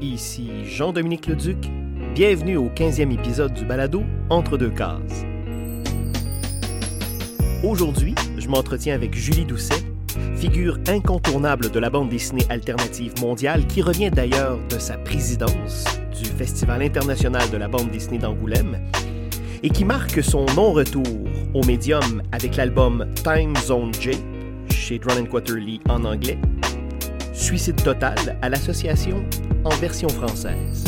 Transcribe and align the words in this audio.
Ici 0.00 0.48
Jean-Dominique 0.64 1.26
Leduc. 1.26 1.56
Bienvenue 2.14 2.56
au 2.56 2.68
15e 2.68 3.12
épisode 3.12 3.52
du 3.52 3.64
balado 3.64 4.04
Entre 4.30 4.56
deux 4.56 4.70
cases. 4.70 5.24
Aujourd'hui, 7.64 8.14
je 8.36 8.46
m'entretiens 8.46 8.94
avec 8.94 9.14
Julie 9.14 9.44
Doucet, 9.44 9.82
figure 10.36 10.78
incontournable 10.86 11.72
de 11.72 11.78
la 11.80 11.90
bande 11.90 12.10
dessinée 12.10 12.46
alternative 12.48 13.12
mondiale 13.20 13.66
qui 13.66 13.82
revient 13.82 14.10
d'ailleurs 14.12 14.60
de 14.70 14.78
sa 14.78 14.96
présidence 14.98 15.84
du 16.16 16.26
Festival 16.26 16.82
international 16.82 17.50
de 17.50 17.56
la 17.56 17.66
bande 17.66 17.90
dessinée 17.90 18.18
d'Angoulême 18.18 18.78
et 19.64 19.70
qui 19.70 19.84
marque 19.84 20.22
son 20.22 20.46
non-retour 20.54 21.02
au 21.54 21.64
médium 21.64 22.22
avec 22.30 22.54
l'album 22.54 23.04
Time 23.24 23.56
Zone 23.56 23.92
J 23.94 24.12
chez 24.70 25.00
Drun 25.00 25.24
Quarterly 25.24 25.80
en 25.88 26.04
anglais, 26.04 26.38
Suicide 27.32 27.82
total 27.82 28.38
à 28.42 28.48
l'association 28.48 29.24
en 29.68 29.76
version 29.76 30.08
française. 30.08 30.84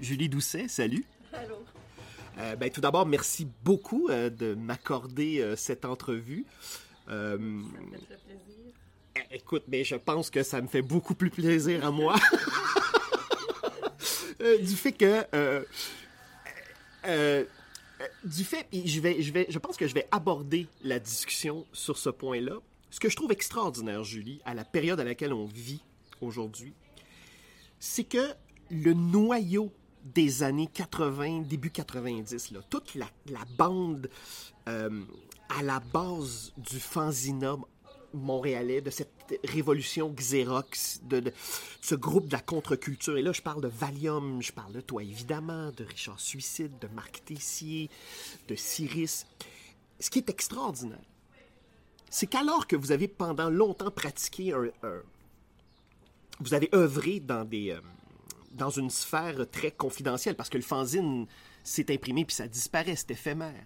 Julie 0.00 0.28
Doucet, 0.28 0.68
salut. 0.68 1.04
Allô. 1.32 1.64
Euh, 2.38 2.56
ben, 2.56 2.70
tout 2.70 2.80
d'abord, 2.80 3.06
merci 3.06 3.46
beaucoup 3.64 4.08
euh, 4.10 4.30
de 4.30 4.54
m'accorder 4.54 5.40
euh, 5.40 5.54
cette 5.56 5.84
entrevue. 5.84 6.44
Euh, 7.08 7.36
Ça 7.36 7.38
me 7.38 7.62
fait 8.00 8.18
plaisir. 8.26 8.72
eh, 9.30 9.36
écoute, 9.36 9.64
mais 9.68 9.84
je 9.84 9.94
pense 9.96 10.30
que 10.30 10.42
ça 10.42 10.60
me 10.60 10.66
fait 10.66 10.82
beaucoup 10.82 11.14
plus 11.14 11.30
plaisir 11.30 11.84
à 11.86 11.90
moi. 11.90 12.14
Euh, 14.40 14.58
du 14.58 14.74
fait 14.74 14.90
que. 14.90 15.24
Euh, 18.02 18.06
du 18.24 18.44
fait, 18.44 18.66
je, 18.72 19.00
vais, 19.00 19.22
je, 19.22 19.32
vais, 19.32 19.46
je 19.48 19.58
pense 19.58 19.76
que 19.76 19.86
je 19.86 19.94
vais 19.94 20.06
aborder 20.10 20.66
la 20.82 20.98
discussion 20.98 21.66
sur 21.72 21.98
ce 21.98 22.10
point-là. 22.10 22.54
Ce 22.90 23.00
que 23.00 23.08
je 23.08 23.16
trouve 23.16 23.32
extraordinaire, 23.32 24.04
Julie, 24.04 24.40
à 24.44 24.54
la 24.54 24.64
période 24.64 25.00
à 25.00 25.04
laquelle 25.04 25.32
on 25.32 25.46
vit 25.46 25.82
aujourd'hui, 26.20 26.74
c'est 27.78 28.04
que 28.04 28.34
le 28.70 28.94
noyau 28.94 29.72
des 30.04 30.42
années 30.42 30.68
80, 30.72 31.42
début 31.42 31.70
90, 31.70 32.50
là, 32.50 32.60
toute 32.68 32.94
la, 32.94 33.06
bande 33.56 34.10
euh, 34.68 35.04
à 35.48 35.62
la 35.62 35.80
base 35.80 36.52
du 36.56 36.80
fanzina 36.80 37.56
montréalais, 38.14 38.80
de 38.80 38.90
cette 38.90 39.10
révolution 39.44 40.10
Xerox, 40.12 41.00
de, 41.04 41.32
ce 41.80 41.94
groupe 41.94 42.26
de 42.28 42.32
la 42.32 42.40
contre-culture. 42.40 43.16
Et 43.16 43.22
là, 43.22 43.32
je 43.32 43.42
parle 43.42 43.62
de 43.62 43.68
Valium, 43.68 44.42
je 44.42 44.52
parle 44.52 44.72
de 44.72 44.80
toi, 44.80 45.02
évidemment, 45.02 45.70
de 45.72 45.84
Richard 45.84 46.20
Suicide, 46.20 46.78
de 46.80 46.88
Marc 46.88 47.24
Tessier, 47.24 47.88
de 48.48 48.54
Cyrus. 48.54 49.26
Ce 50.00 50.10
qui 50.10 50.18
est 50.18 50.28
extraordinaire, 50.30 50.98
c'est 52.10 52.26
qu'alors 52.26 52.66
que 52.66 52.76
vous 52.76 52.92
avez 52.92 53.08
pendant 53.08 53.48
longtemps 53.48 53.90
pratiqué 53.90 54.52
un- 54.52 54.70
vous 56.40 56.54
avez 56.54 56.68
œuvré 56.74 57.20
dans 57.20 57.44
des 57.44 57.70
euh, 57.70 57.80
dans 58.52 58.70
une 58.70 58.90
sphère 58.90 59.48
très 59.50 59.70
confidentielle 59.70 60.34
parce 60.36 60.50
que 60.50 60.58
le 60.58 60.62
fanzine 60.62 61.26
s'est 61.64 61.90
imprimé 61.92 62.24
puis 62.24 62.34
ça 62.34 62.48
disparaît, 62.48 62.96
c'est 62.96 63.12
éphémère. 63.12 63.64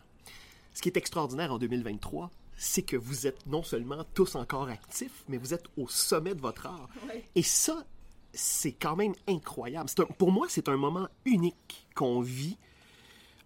Ce 0.74 0.82
qui 0.82 0.88
est 0.90 0.96
extraordinaire 0.96 1.52
en 1.52 1.58
2023, 1.58 2.30
c'est 2.56 2.82
que 2.82 2.96
vous 2.96 3.26
êtes 3.26 3.46
non 3.46 3.62
seulement 3.62 4.04
tous 4.14 4.34
encore 4.34 4.68
actifs, 4.68 5.24
mais 5.28 5.36
vous 5.36 5.52
êtes 5.54 5.64
au 5.76 5.88
sommet 5.88 6.34
de 6.34 6.40
votre 6.40 6.66
art. 6.66 6.88
Ouais. 7.08 7.24
Et 7.34 7.42
ça, 7.42 7.84
c'est 8.32 8.72
quand 8.72 8.96
même 8.96 9.14
incroyable. 9.28 9.90
Un- 9.98 10.04
pour 10.04 10.32
moi, 10.32 10.46
c'est 10.48 10.68
un 10.68 10.76
moment 10.76 11.08
unique 11.24 11.86
qu'on 11.94 12.20
vit, 12.20 12.56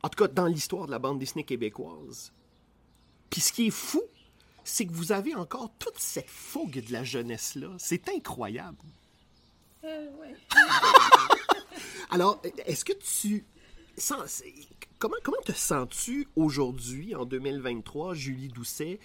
en 0.02 0.08
tout 0.08 0.22
cas 0.24 0.28
dans 0.28 0.46
l'histoire 0.46 0.86
de 0.86 0.90
la 0.92 0.98
bande 0.98 1.18
dessinée 1.18 1.44
québécoise. 1.44 2.32
Puis 3.30 3.40
ce 3.40 3.52
qui 3.52 3.66
est 3.68 3.70
fou, 3.70 4.02
c'est 4.64 4.86
que 4.86 4.92
vous 4.92 5.12
avez 5.12 5.34
encore 5.34 5.70
toute 5.78 5.98
cette 5.98 6.28
fougue 6.30 6.84
de 6.84 6.92
la 6.92 7.02
jeunesse-là. 7.04 7.68
C'est 7.78 8.08
incroyable. 8.08 8.78
Euh, 9.84 10.08
ouais. 10.20 10.34
Alors, 12.10 12.40
est-ce 12.66 12.84
que 12.84 12.92
tu... 12.92 13.44
sens- 13.96 14.26
c'est- 14.26 14.54
Comment, 15.00 15.16
comment 15.22 15.40
te 15.44 15.52
sens-tu 15.52 16.28
aujourd'hui, 16.36 17.14
en 17.14 17.24
2023, 17.24 18.12
Julie 18.14 18.48
Doucet? 18.48 19.00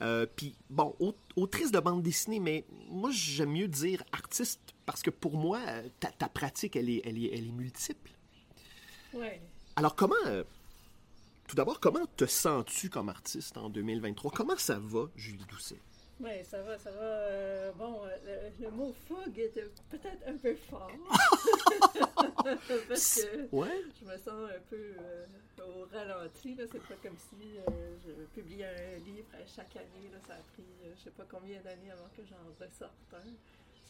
Euh, 0.00 0.26
Puis, 0.34 0.54
bon, 0.70 0.94
au- 0.98 1.14
autrice 1.36 1.70
de 1.70 1.78
bande 1.78 2.02
dessinée, 2.02 2.40
mais 2.40 2.64
moi, 2.88 3.10
j'aime 3.12 3.50
mieux 3.52 3.68
dire 3.68 4.02
artiste, 4.12 4.60
parce 4.86 5.02
que 5.02 5.10
pour 5.10 5.36
moi, 5.36 5.60
euh, 5.68 5.88
ta, 6.00 6.10
ta 6.10 6.28
pratique, 6.30 6.74
elle 6.76 6.88
est, 6.88 7.02
elle, 7.04 7.22
est, 7.22 7.30
elle 7.34 7.46
est 7.48 7.52
multiple. 7.52 8.10
Ouais. 9.12 9.40
Alors, 9.76 9.94
comment... 9.94 10.14
euh, 10.26 10.42
tout 11.48 11.54
d'abord, 11.54 11.80
comment 11.80 12.06
te 12.16 12.24
sens-tu 12.24 12.88
comme 12.90 13.08
artiste 13.10 13.56
en 13.58 13.68
2023? 13.68 14.30
Comment 14.32 14.56
ça 14.56 14.78
va, 14.78 15.04
Julie 15.16 15.44
Doucet? 15.50 15.80
Ouais, 16.18 16.42
ça 16.44 16.62
va, 16.62 16.78
ça 16.78 16.90
va. 16.90 16.98
euh, 17.02 17.72
bon, 17.72 18.00
euh, 18.04 18.50
le, 18.58 18.64
le 18.64 18.70
mot 18.70 18.94
fougue 19.06 19.38
était 19.38 19.66
peut-être 19.90 20.26
un 20.26 20.36
peu 20.38 20.54
fort. 20.70 20.90
Parce 22.88 23.20
que 23.22 23.48
Ouais? 23.54 23.82
je 24.00 24.06
me 24.06 24.16
sens 24.16 24.28
un 24.28 24.60
peu 24.70 24.76
euh, 24.98 25.26
au 25.60 25.86
ralenti. 25.92 26.56
C'est 26.58 26.82
pas 26.82 26.94
comme 27.02 27.16
si 27.18 27.58
euh, 27.58 27.96
je 28.06 28.12
publiais 28.40 28.64
un 28.66 28.98
livre 29.04 29.28
à 29.34 29.44
chaque 29.46 29.76
année. 29.76 30.08
Là. 30.12 30.18
Ça 30.26 30.34
a 30.34 30.42
pris 30.54 30.64
je 30.96 31.02
sais 31.04 31.10
pas 31.10 31.24
combien 31.30 31.60
d'années 31.60 31.90
avant 31.90 32.08
que 32.16 32.22
j'en 32.28 32.36
ressorte 32.64 32.94
un. 33.12 33.30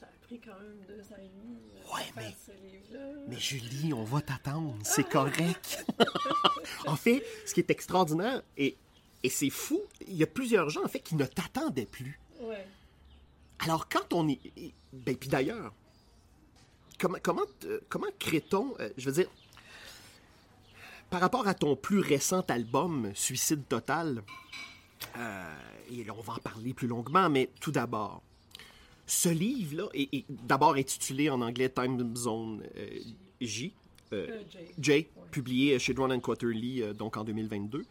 Ça 0.00 0.06
a 0.06 0.26
pris 0.26 0.40
quand 0.40 0.58
même 0.58 0.78
deux 0.86 1.00
ans 1.00 1.18
et 1.18 1.28
demi 1.28 1.56
Ouais, 1.94 2.10
de 2.10 2.16
mais- 2.16 2.34
ce 2.44 2.52
livre-là. 2.52 3.20
Mais 3.28 3.38
Julie, 3.38 3.92
on 3.94 4.04
va 4.04 4.20
t'attendre, 4.20 4.76
c'est 4.84 5.04
correct. 5.08 5.86
en 6.86 6.96
fait, 6.96 7.22
ce 7.46 7.54
qui 7.54 7.60
est 7.60 7.70
extraordinaire, 7.70 8.42
et, 8.58 8.76
et 9.26 9.28
c'est 9.28 9.50
fou, 9.50 9.82
il 10.06 10.14
y 10.14 10.22
a 10.22 10.26
plusieurs 10.28 10.70
gens, 10.70 10.84
en 10.84 10.88
fait, 10.88 11.00
qui 11.00 11.16
ne 11.16 11.24
t'attendaient 11.24 11.84
plus. 11.84 12.20
Ouais. 12.40 12.64
Alors, 13.58 13.88
quand 13.88 14.12
on 14.12 14.28
est... 14.28 14.38
Ben, 14.92 15.16
puis 15.16 15.28
d'ailleurs, 15.28 15.74
comment, 16.96 17.18
comment, 17.20 17.42
comment 17.88 18.06
crée-t-on, 18.20 18.76
euh, 18.78 18.88
je 18.96 19.06
veux 19.06 19.20
dire, 19.20 19.28
par 21.10 21.20
rapport 21.20 21.48
à 21.48 21.54
ton 21.54 21.74
plus 21.74 21.98
récent 21.98 22.42
album, 22.42 23.10
Suicide 23.14 23.66
Total, 23.68 24.22
euh, 25.18 25.54
et 25.90 26.04
là, 26.04 26.14
on 26.16 26.20
va 26.20 26.34
en 26.34 26.38
parler 26.38 26.72
plus 26.72 26.86
longuement, 26.86 27.28
mais 27.28 27.50
tout 27.60 27.72
d'abord, 27.72 28.22
ce 29.08 29.28
livre-là 29.28 29.88
est, 29.92 30.14
est 30.14 30.24
d'abord 30.28 30.74
intitulé 30.74 31.30
en 31.30 31.40
anglais 31.40 31.68
Time 31.68 32.14
Zone 32.14 32.62
euh, 32.76 33.00
J, 33.40 33.74
Jay. 34.12 34.30
Jay, 34.78 35.10
publié 35.32 35.80
chez 35.80 35.94
Drone 35.94 36.20
Quarterly, 36.20 36.82
euh, 36.82 36.92
donc 36.92 37.16
en 37.16 37.24
2022. 37.24 37.84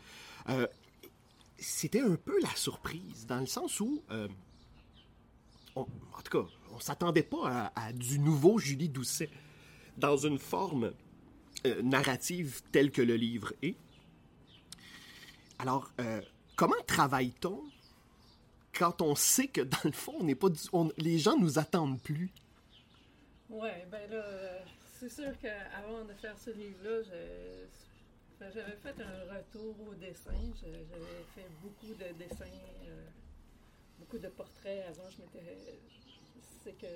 C'était 1.58 2.02
un 2.02 2.16
peu 2.16 2.40
la 2.42 2.54
surprise, 2.56 3.26
dans 3.28 3.40
le 3.40 3.46
sens 3.46 3.80
où, 3.80 4.04
euh, 4.12 4.28
on- 5.76 5.82
en 6.18 6.22
tout 6.24 6.42
cas, 6.44 6.48
on 6.72 6.80
s'attendait 6.80 7.24
pas 7.24 7.72
à, 7.76 7.94
du 7.94 8.20
nouveau 8.20 8.60
Julie 8.60 8.90
Doucet 8.90 9.30
dans 9.98 10.18
une 10.18 10.38
forme 10.40 10.94
euh, 11.66 11.82
narrative 11.82 12.62
telle 12.72 12.92
que 12.92 13.02
le 13.02 13.16
livre 13.16 13.54
est. 13.62 13.76
Alors, 15.58 15.92
euh, 16.02 16.22
comment 16.56 16.76
travaille-t-on 16.86 17.64
quand 18.78 19.02
on 19.02 19.16
sait 19.16 19.48
que, 19.48 19.62
dans 19.62 19.78
le 19.86 19.92
fond, 19.94 20.14
on 20.20 20.24
n'est 20.26 20.36
pas 20.36 20.50
on- 20.74 20.92
les 20.98 21.18
gens 21.18 21.38
nous 21.38 21.58
attendent 21.58 22.02
plus? 22.02 22.30
Ouais, 23.50 23.88
ben 23.90 24.10
là, 24.12 24.24
c'est 25.00 25.10
sûr 25.10 25.32
qu'avant 25.42 26.04
de 26.04 26.14
faire 26.14 26.38
ce 26.38 26.50
livre-là, 26.52 27.02
j'avais 28.54 28.76
fait 28.78 28.96
un 29.02 29.36
retour 29.38 29.76
au 29.90 29.94
dessin. 29.96 30.32
J'avais 30.62 30.86
fait 31.36 31.48
beaucoup 31.62 31.94
de 31.94 32.14
dessins, 32.18 32.46
euh, 32.88 33.06
beaucoup 34.00 34.18
de 34.18 34.28
portraits 34.30 34.86
avant. 34.88 35.10
Je 35.10 35.22
m'étais. 35.22 35.58
C'est 36.64 36.78
que. 36.78 36.88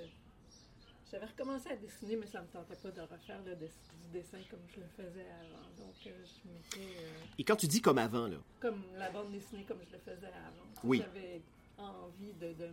J'avais 1.10 1.26
recommencé 1.26 1.70
à 1.70 1.76
dessiner, 1.76 2.14
mais 2.14 2.26
ça 2.28 2.38
ne 2.40 2.44
me 2.46 2.50
tentait 2.52 2.76
pas 2.76 2.90
de 2.92 3.00
refaire 3.00 3.40
le 3.44 3.56
dess- 3.56 3.80
du 4.00 4.08
dessin 4.12 4.38
comme 4.48 4.60
je 4.72 4.78
le 4.78 4.86
faisais 4.96 5.26
avant. 5.28 5.68
Donc, 5.76 5.94
euh, 6.06 6.10
je 6.24 6.48
m'étais. 6.48 6.98
euh, 7.00 7.10
Et 7.36 7.42
quand 7.42 7.56
tu 7.56 7.66
dis 7.66 7.80
comme 7.82 7.98
avant, 7.98 8.28
là, 8.28 8.36
comme 8.60 8.80
la 8.96 9.10
bande 9.10 9.32
dessinée 9.32 9.64
comme 9.64 9.80
je 9.84 9.92
le 9.92 9.98
faisais 9.98 10.28
avant. 10.28 10.66
Oui. 10.84 10.98
J'avais 11.04 11.42
envie 11.78 12.32
de, 12.34 12.52
de, 12.52 12.68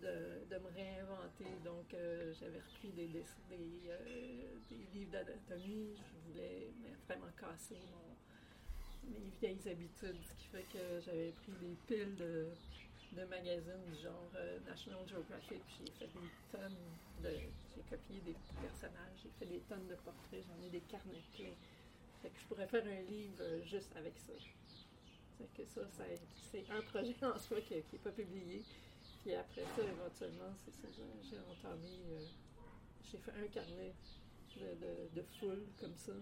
de, 0.00 0.58
me 0.58 0.68
réinventer. 0.74 1.46
Donc, 1.64 1.92
euh, 1.94 2.32
j'avais 2.38 2.58
repris 2.58 2.92
euh, 2.98 4.54
des 4.70 4.98
livres 4.98 5.12
d'anatomie. 5.12 5.96
Je 5.96 6.30
voulais 6.30 6.72
vraiment 7.06 7.30
casser 7.38 7.78
mon, 7.90 9.10
mes 9.10 9.30
vieilles 9.40 9.68
habitudes, 9.68 10.18
ce 10.22 10.34
qui 10.34 10.46
fait 10.48 10.66
que 10.72 11.00
j'avais 11.04 11.32
pris 11.32 11.52
des 11.60 11.76
piles 11.86 12.16
de, 12.16 12.48
magazines 13.28 13.84
du 13.86 14.02
genre 14.02 14.30
euh, 14.36 14.58
National 14.66 15.06
Geographic. 15.08 15.62
J'ai 15.78 15.90
fait 15.92 16.06
des 16.06 16.28
tonnes 16.52 16.76
de. 17.22 17.30
J'ai 17.74 17.82
copié 17.90 18.20
des 18.20 18.36
personnages, 18.60 19.18
j'ai 19.22 19.30
fait 19.38 19.46
des 19.46 19.60
tonnes 19.60 19.86
de 19.88 19.94
portraits, 19.96 20.44
j'en 20.46 20.66
ai 20.66 20.70
des 20.70 20.80
carnets 20.80 21.22
pleins. 21.34 21.56
Fait 22.22 22.30
que 22.30 22.38
je 22.40 22.46
pourrais 22.46 22.66
faire 22.66 22.84
un 22.84 23.02
livre 23.10 23.42
juste 23.64 23.94
avec 23.96 24.14
ça. 24.18 24.32
Que 25.56 25.64
ça- 25.66 25.80
c'est 26.50 26.64
un 26.70 26.80
projet 26.82 27.14
en 27.22 27.38
soi 27.38 27.60
qui 27.60 27.74
n'est 27.74 27.98
pas 28.02 28.10
publié. 28.10 28.62
Puis 29.28 29.36
après 29.36 29.60
ça, 29.76 29.82
éventuellement, 29.82 30.54
c'est 30.64 30.72
ça, 30.72 30.88
j'ai- 30.90 31.36
entamé, 31.38 32.00
euh, 32.12 32.24
j'ai 33.04 33.18
fait 33.18 33.32
un 33.32 33.46
carnet 33.48 33.92
de, 34.56 35.22
foule 35.38 35.66
comme 35.78 35.94
ça, 35.94 36.14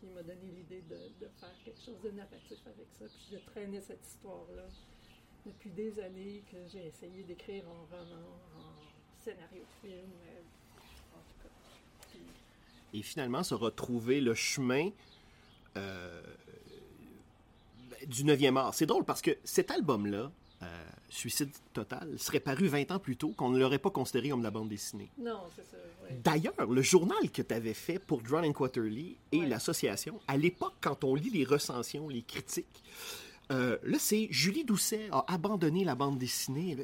qui 0.00 0.06
m'a 0.06 0.24
donné 0.24 0.50
l'idée 0.50 0.82
de, 0.82 1.28
faire 1.38 1.54
quelque 1.64 1.80
chose 1.80 2.00
de 2.02 2.10
narratif 2.10 2.58
avec 2.66 2.88
ça. 2.98 3.04
Puis 3.04 3.28
je 3.30 3.36
traînais 3.52 3.80
cette 3.80 4.04
histoire-là 4.04 4.66
depuis 5.46 5.70
des 5.70 6.00
années 6.00 6.42
que 6.50 6.56
j'ai 6.66 6.88
essayé 6.88 7.22
d'écrire 7.22 7.62
un 7.68 7.96
roman, 7.96 8.32
en 8.56 9.22
scénario 9.22 9.62
de 9.62 9.88
film, 9.88 10.10
euh, 10.26 10.40
en 11.14 11.20
tout 11.20 11.38
cas. 11.44 12.18
Et 12.94 13.02
finalement, 13.02 13.44
se 13.44 13.54
retrouver 13.54 14.20
le 14.20 14.34
chemin 14.34 14.90
euh, 15.76 16.20
du 18.08 18.24
9e 18.24 18.56
art. 18.56 18.74
C'est 18.74 18.86
drôle 18.86 19.04
parce 19.04 19.22
que 19.22 19.38
cet 19.44 19.70
album-là, 19.70 20.32
euh, 20.62 20.84
Suicide 21.08 21.50
Total, 21.72 22.08
serait 22.18 22.40
paru 22.40 22.66
20 22.68 22.90
ans 22.92 22.98
plus 22.98 23.16
tôt, 23.16 23.30
qu'on 23.36 23.50
ne 23.50 23.58
l'aurait 23.58 23.78
pas 23.78 23.90
considéré 23.90 24.28
comme 24.30 24.42
la 24.42 24.50
bande 24.50 24.68
dessinée. 24.68 25.10
non, 25.18 25.40
c'est 25.54 25.64
ça, 25.70 25.76
ouais. 26.04 26.18
D'ailleurs, 26.22 26.66
le 26.70 26.82
journal 26.82 27.30
que 27.32 27.42
tu 27.42 27.54
avais 27.54 27.74
fait 27.74 27.98
pour 27.98 28.22
Drone 28.22 28.44
and 28.44 28.52
Quarterly 28.52 29.16
et 29.32 29.40
Ouais. 29.40 29.46
l'association, 29.46 30.20
à 30.28 30.36
l'époque, 30.36 30.74
quand 30.80 31.04
on 31.04 31.14
lit 31.14 31.30
les 31.30 31.44
recensions, 31.44 32.08
les 32.08 32.22
critiques, 32.22 32.82
euh, 33.50 33.76
là, 33.82 33.98
c'est 33.98 34.28
Julie 34.30 34.64
Doucet 34.64 35.08
a 35.12 35.24
abandonné 35.32 35.84
la 35.84 35.94
bande 35.94 36.18
dessinée. 36.18 36.76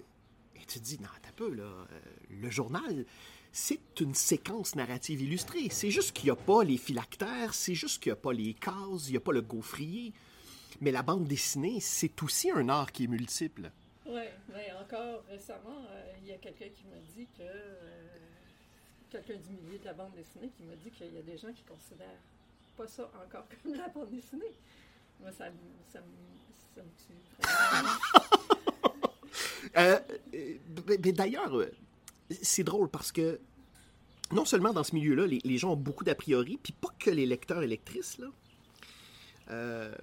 Et 0.56 0.64
tu 0.66 0.78
te 0.80 0.84
dis, 0.84 0.98
non, 1.00 1.08
t'as 1.22 1.32
peu, 1.32 1.50
là. 1.54 1.62
euh, 1.62 1.84
le 2.30 2.50
journal, 2.50 3.06
c'est 3.52 3.80
une 4.00 4.14
séquence 4.14 4.74
narrative 4.74 5.22
illustrée. 5.22 5.68
C'est 5.70 5.90
juste 5.90 6.12
qu'il 6.12 6.26
n'y 6.26 6.30
a 6.30 6.36
pas 6.36 6.64
les 6.64 6.76
phylactères, 6.76 7.54
c'est 7.54 7.74
juste 7.74 8.02
qu'il 8.02 8.10
n'y 8.12 8.18
a 8.18 8.20
pas 8.20 8.32
les 8.32 8.52
cases, 8.54 9.06
il 9.06 9.12
n'y 9.12 9.16
a 9.16 9.20
pas 9.20 9.32
le 9.32 9.40
gaufrier. 9.42 10.12
Mais 10.80 10.90
la 10.90 11.02
bande 11.02 11.24
dessinée, 11.26 11.80
c'est 11.80 12.22
aussi 12.22 12.50
un 12.50 12.68
art 12.68 12.92
qui 12.92 13.04
est 13.04 13.08
multiple. 13.08 13.70
Oui, 14.06 14.22
mais 14.52 14.72
encore 14.80 15.22
récemment, 15.28 15.84
euh, 15.90 16.12
il 16.22 16.28
y 16.28 16.32
a 16.32 16.36
quelqu'un 16.38 16.68
qui 16.74 16.84
m'a 16.86 16.96
dit 17.16 17.26
que. 17.36 17.42
euh, 17.42 18.06
quelqu'un 19.10 19.36
du 19.36 19.50
milieu 19.62 19.78
de 19.78 19.84
la 19.86 19.94
bande 19.94 20.12
dessinée 20.14 20.50
qui 20.56 20.62
m'a 20.64 20.74
dit 20.76 20.90
qu'il 20.90 21.12
y 21.14 21.18
a 21.18 21.22
des 21.22 21.38
gens 21.38 21.52
qui 21.52 21.62
considèrent 21.64 22.20
pas 22.76 22.86
ça 22.86 23.10
encore 23.26 23.46
comme 23.62 23.72
de 23.72 23.78
la 23.78 23.88
bande 23.88 24.10
dessinée. 24.10 24.52
Moi, 25.20 25.32
ça, 25.32 25.50
me- 25.50 25.56
ça, 25.92 26.00
me- 26.00 26.74
ça 26.74 26.82
me 26.82 26.90
tue. 27.06 27.14
Euh, 29.76 30.00
D'ailleurs, 31.12 31.52
c'est 32.42 32.64
drôle 32.64 32.88
parce 32.88 33.12
que 33.12 33.38
non 34.32 34.44
seulement 34.44 34.72
dans 34.72 34.82
ce 34.82 34.94
milieu-là, 34.94 35.26
les, 35.26 35.40
les 35.44 35.58
gens 35.58 35.72
ont 35.72 35.76
beaucoup 35.76 36.04
d'a 36.04 36.14
priori, 36.14 36.58
puis 36.62 36.72
pas 36.72 36.88
que 36.98 37.10
les 37.10 37.26
lecteurs 37.26 37.62
et 37.62 37.66
lectrices, 37.66 38.18
là. 38.18 38.26
Euh, 39.50 39.94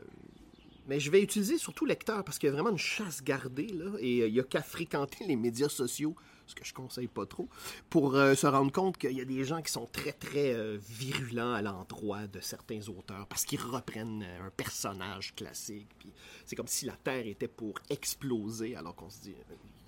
mais 0.88 1.00
je 1.00 1.10
vais 1.12 1.22
utiliser 1.22 1.58
surtout 1.58 1.86
lecteurs 1.86 2.24
parce 2.24 2.38
qu'il 2.40 2.48
y 2.48 2.52
a 2.52 2.54
vraiment 2.54 2.70
une 2.72 2.78
chasse 2.78 3.24
gardée, 3.24 3.68
là, 3.68 3.92
et 4.00 4.22
euh, 4.22 4.28
il 4.28 4.34
y 4.36 4.40
a 4.40 4.44
qu'à 4.44 4.62
fréquenter 4.62 5.26
les 5.26 5.36
médias 5.36 5.70
sociaux, 5.70 6.16
ce 6.48 6.54
que 6.56 6.64
je 6.64 6.74
conseille 6.74 7.08
pas 7.08 7.26
trop, 7.26 7.50
pour 7.90 8.16
euh, 8.16 8.36
se 8.36 8.46
rendre 8.46 8.72
compte 8.72 8.98
qu'il 8.98 9.14
y 9.14 9.22
a 9.22 9.26
des 9.26 9.44
gens 9.46 9.62
qui 9.64 9.72
sont 9.72 9.88
très, 9.92 10.12
très 10.14 10.54
euh, 10.54 10.78
virulents 10.80 11.54
à 11.54 11.62
l'endroit 11.62 12.28
de 12.28 12.40
certains 12.40 12.88
auteurs 12.88 13.26
parce 13.28 13.46
qu'ils 13.46 13.60
reprennent 13.62 14.24
un 14.24 14.52
personnage 14.52 15.34
classique. 15.36 15.90
Puis 15.98 16.12
c'est 16.46 16.56
comme 16.56 16.68
si 16.68 16.86
la 16.86 16.94
Terre 16.98 17.26
était 17.26 17.48
pour 17.48 17.80
exploser, 17.90 18.76
alors 18.76 18.96
qu'on 18.96 19.10
se 19.10 19.22
dit, 19.22 19.36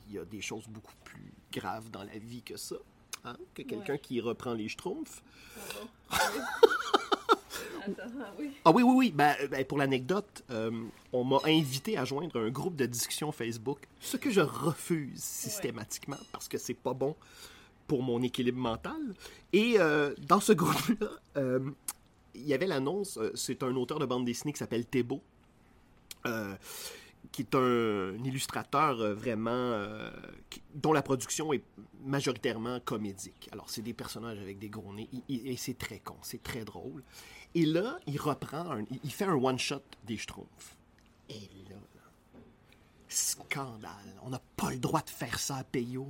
il 0.07 0.15
y 0.15 0.19
a 0.19 0.25
des 0.25 0.41
choses 0.41 0.67
beaucoup 0.67 0.95
plus 1.03 1.31
graves 1.51 1.91
dans 1.91 2.03
la 2.03 2.17
vie 2.17 2.41
que 2.41 2.57
ça. 2.57 2.75
hein, 3.25 3.35
que 3.53 3.61
quelqu'un 3.61 3.93
Ouais. 3.93 3.99
qui 3.99 4.19
reprend 4.21 4.53
les 4.53 4.69
schtroumpfs. 4.69 5.21
Attends, 7.85 8.03
ah 8.21 8.33
oui. 8.39 8.51
Ah 8.65 8.71
oui, 8.71 8.83
oui, 8.83 8.93
oui. 8.95 9.11
Ben, 9.15 9.35
euh, 9.41 9.47
ben, 9.47 9.63
pour 9.65 9.77
l'anecdote, 9.77 10.43
euh, 10.51 10.71
on 11.13 11.23
m'a 11.23 11.39
invité 11.45 11.97
à 11.97 12.05
joindre 12.05 12.39
un 12.39 12.49
groupe 12.49 12.75
de 12.75 12.85
discussion 12.85 13.31
Facebook, 13.31 13.79
ce 13.99 14.17
que 14.17 14.29
je 14.29 14.41
refuse 14.41 15.21
systématiquement 15.21 16.17
parce 16.31 16.47
que 16.47 16.57
c'est 16.57 16.73
pas 16.73 16.93
bon 16.93 17.15
pour 17.87 18.03
mon 18.03 18.21
équilibre 18.21 18.59
mental. 18.59 19.15
Et 19.53 19.75
euh, 19.79 20.13
dans 20.27 20.41
ce 20.41 20.53
groupe-là, 20.53 21.09
euh, 21.37 21.59
il 22.35 22.45
y 22.47 22.53
avait 22.53 22.67
l'annonce, 22.67 23.17
c'est 23.35 23.63
un 23.63 23.75
auteur 23.75 23.99
de 23.99 24.05
bande 24.05 24.25
dessinée 24.25 24.51
qui 24.53 24.59
s'appelle 24.59 24.85
Thébault, 24.85 25.21
qui 27.31 27.41
est 27.41 27.55
un, 27.55 27.59
un 27.59 28.23
illustrateur 28.23 29.15
vraiment 29.15 29.87
qui- 30.49 30.61
dont 30.75 30.93
la 30.93 31.01
production 31.01 31.53
est 31.53 31.63
majoritairement 32.05 32.79
comédique. 32.81 33.49
Alors, 33.51 33.69
c'est 33.69 33.81
des 33.81 33.93
personnages 33.93 34.37
avec 34.39 34.59
des 34.59 34.69
gros 34.69 34.93
nez, 34.93 35.09
et 35.29 35.57
c'est 35.57 35.77
très 35.77 35.99
con, 35.99 36.15
c'est 36.21 36.43
très 36.43 36.63
drôle. 36.63 37.01
Et 37.55 37.65
là, 37.65 37.99
il 38.07 38.19
reprend, 38.19 38.71
un- 38.71 38.85
il- 39.03 39.11
fait 39.11 39.25
un 39.25 39.33
one-shot 39.35 39.81
des 40.05 40.17
Schtroumpfs. 40.17 40.75
Et 41.29 41.39
là, 41.69 41.75
là, 41.95 42.39
scandale. 43.09 43.91
On 44.23 44.29
n'a 44.29 44.41
pas 44.55 44.71
le 44.71 44.77
droit 44.77 45.01
de 45.01 45.09
faire 45.09 45.39
ça 45.39 45.57
à 45.57 45.63
Peyo. 45.63 46.07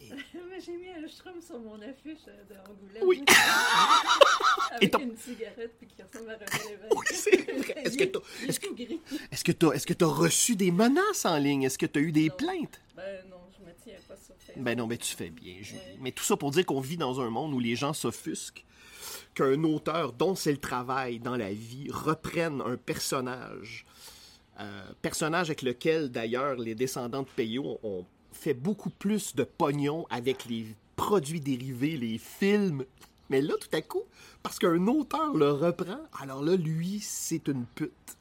Et- 0.00 0.08
j'ai 0.64 0.76
mis 0.76 0.88
un 0.88 1.08
strum 1.08 1.40
sur 1.44 1.58
mon 1.60 1.76
affiche 1.80 2.18
euh, 2.28 2.44
de 2.50 2.54
Angoulême. 2.70 3.02
Oui. 3.04 3.24
Avec 4.72 4.94
une 4.98 5.16
cigarette 5.16 5.74
puis 5.78 5.86
qui 5.88 6.02
ressemble 6.02 6.30
à 6.30 6.34
René. 6.34 6.78
Oui, 6.94 7.06
c'est 7.10 7.36
vrai. 7.58 7.82
Est-ce 7.84 7.96
que 7.96 8.04
il 8.04 8.48
est-ce 8.48 8.60
est. 8.92 9.00
Est-ce 9.32 9.44
que 9.44 9.52
tu 9.52 9.66
as, 9.66 9.70
est-ce 9.72 9.86
que 9.86 9.92
t'as 9.94 10.06
reçu 10.06 10.56
des 10.56 10.70
menaces 10.70 11.24
en 11.24 11.36
ligne? 11.38 11.62
Est-ce 11.64 11.78
que 11.78 11.86
tu 11.86 11.98
as 11.98 12.02
eu 12.02 12.12
des 12.12 12.28
Non. 12.28 12.36
plaintes? 12.36 12.80
Ben 12.96 13.24
non, 13.30 13.36
je 13.58 13.64
me 13.64 13.72
tiens 13.82 13.94
pas 14.08 14.16
sur 14.16 14.34
Facebook. 14.36 14.64
Ben 14.64 14.76
non, 14.78 14.86
mais 14.86 14.98
tu 14.98 15.14
fais 15.14 15.30
bien, 15.30 15.56
Julie. 15.60 15.78
Ouais. 15.78 15.96
Mais 16.00 16.12
tout 16.12 16.24
ça 16.24 16.36
pour 16.36 16.50
dire 16.50 16.64
qu'on 16.66 16.80
vit 16.80 16.96
dans 16.96 17.20
un 17.20 17.30
monde 17.30 17.52
où 17.54 17.60
les 17.60 17.76
gens 17.76 17.92
s'offusquent 17.92 18.64
qu'un 19.34 19.62
auteur 19.64 20.12
dont 20.12 20.34
c'est 20.34 20.52
le 20.52 20.58
travail 20.58 21.18
dans 21.18 21.36
la 21.36 21.52
vie 21.52 21.90
reprenne 21.90 22.60
un 22.60 22.76
personnage, 22.76 23.86
euh, 24.60 24.82
personnage 25.00 25.48
avec 25.48 25.62
lequel 25.62 26.10
d'ailleurs 26.10 26.56
les 26.56 26.74
descendants 26.74 27.22
de 27.22 27.28
Peyo 27.34 27.78
ont 27.82 28.04
fait 28.32 28.54
beaucoup 28.54 28.90
plus 28.90 29.34
de 29.34 29.44
pognon 29.44 30.06
avec 30.10 30.44
les 30.46 30.66
produits 30.96 31.40
dérivés, 31.40 31.96
les 31.96 32.18
films. 32.18 32.84
Mais 33.30 33.40
là, 33.40 33.54
tout 33.60 33.74
à 33.74 33.80
coup, 33.80 34.02
parce 34.42 34.58
qu'un 34.58 34.86
auteur 34.86 35.34
le 35.34 35.52
reprend, 35.52 36.00
alors 36.20 36.42
là, 36.42 36.56
lui, 36.56 37.00
c'est 37.00 37.48
une 37.48 37.64
pute. 37.64 38.16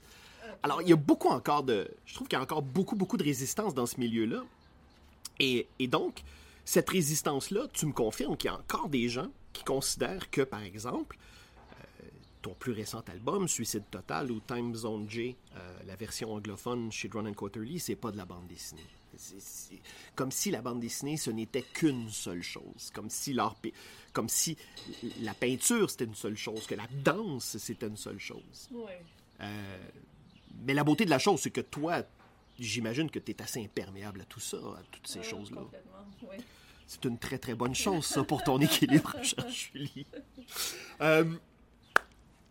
Alors, 0.64 0.82
il 0.82 0.90
y 0.90 0.94
a 0.94 0.98
beaucoup 0.98 1.30
encore 1.30 1.64
de... 1.64 1.90
Je 2.06 2.14
trouve 2.14 2.28
qu'il 2.28 2.38
y 2.38 2.40
a 2.40 2.44
encore 2.44 2.62
beaucoup, 2.62 2.96
beaucoup 2.96 3.18
de 3.18 3.24
résistance 3.24 3.74
dans 3.74 3.86
ce 3.86 4.00
milieu-là. 4.00 4.44
Et 5.40 5.66
donc, 5.88 6.22
cette 6.66 6.90
résistance-là, 6.90 7.68
tu 7.74 7.88
me 7.88 7.94
confirmes 7.94 8.38
qu'il 8.38 8.50
y 8.50 8.54
a 8.54 8.58
encore 8.58 8.90
des 8.90 9.10
gens 9.10 9.32
qui 9.54 9.64
considèrent 9.64 10.30
que, 10.30 10.42
par 10.42 10.62
exemple, 10.62 11.18
euh, 11.74 12.08
ton 12.42 12.54
plus 12.54 12.72
récent 12.72 13.04
album, 13.08 13.48
Suicide 13.48 13.84
Total 13.92 14.32
ou 14.32 14.40
Time 14.40 14.74
Zone 14.76 15.10
J, 15.10 15.36
euh, 15.56 15.80
la 15.86 15.96
version 15.96 16.34
anglophone 16.34 16.92
chez 16.92 17.08
Drone 17.08 17.28
and 17.28 17.34
Quarterly, 17.34 17.80
c'est 17.80 17.96
pas 17.96 18.12
de 18.12 18.18
la 18.18 18.26
bande 18.26 18.48
dessinée. 18.48 18.86
C'est- 19.18 19.80
comme 20.16 20.32
si 20.32 20.52
la 20.52 20.62
bande 20.62 20.80
dessinée, 20.80 21.18
ce 21.18 21.30
n'était 21.32 21.64
qu'une 21.64 22.10
seule 22.10 22.42
chose. 22.42 22.92
Comme 22.94 23.10
si, 23.10 23.34
l'art 23.34 23.58
comme 24.14 24.30
si 24.30 24.58
la 25.20 25.34
peinture, 25.34 25.90
c'était 25.90 26.06
une 26.06 26.16
seule 26.16 26.38
chose, 26.38 26.66
que 26.66 26.76
la 26.76 26.88
danse, 27.04 27.58
c'était 27.58 27.88
une 27.88 27.98
seule 27.98 28.20
chose. 28.20 28.70
Ouais. 28.72 29.02
Euh, 29.42 29.78
mais 30.64 30.74
la 30.74 30.84
beauté 30.86 31.04
de 31.06 31.10
la 31.10 31.20
chose, 31.20 31.42
c'est 31.42 31.52
que 31.52 31.62
toi, 31.62 32.04
j'imagine 32.58 33.12
que 33.12 33.20
tu 33.20 33.32
es 33.32 33.42
assez 33.42 33.62
imperméable 33.62 34.22
à 34.22 34.26
tout 34.26 34.40
ça, 34.40 34.58
à 34.58 34.82
toutes 34.92 35.08
ces 35.08 35.20
Ouais, 35.20 35.26
choses-là. 35.26 35.62
Complètement, 35.62 36.06
oui. 36.24 36.38
C'est 36.92 37.06
une 37.06 37.18
très 37.18 37.38
très 37.38 37.56
bonne 37.56 37.74
chose, 37.74 38.06
ça, 38.06 38.22
pour 38.26 38.44
ton 38.44 38.60
équilibre, 38.60 39.16
chère 39.24 39.48
Julie. 39.48 40.06
Euh, 41.00 41.24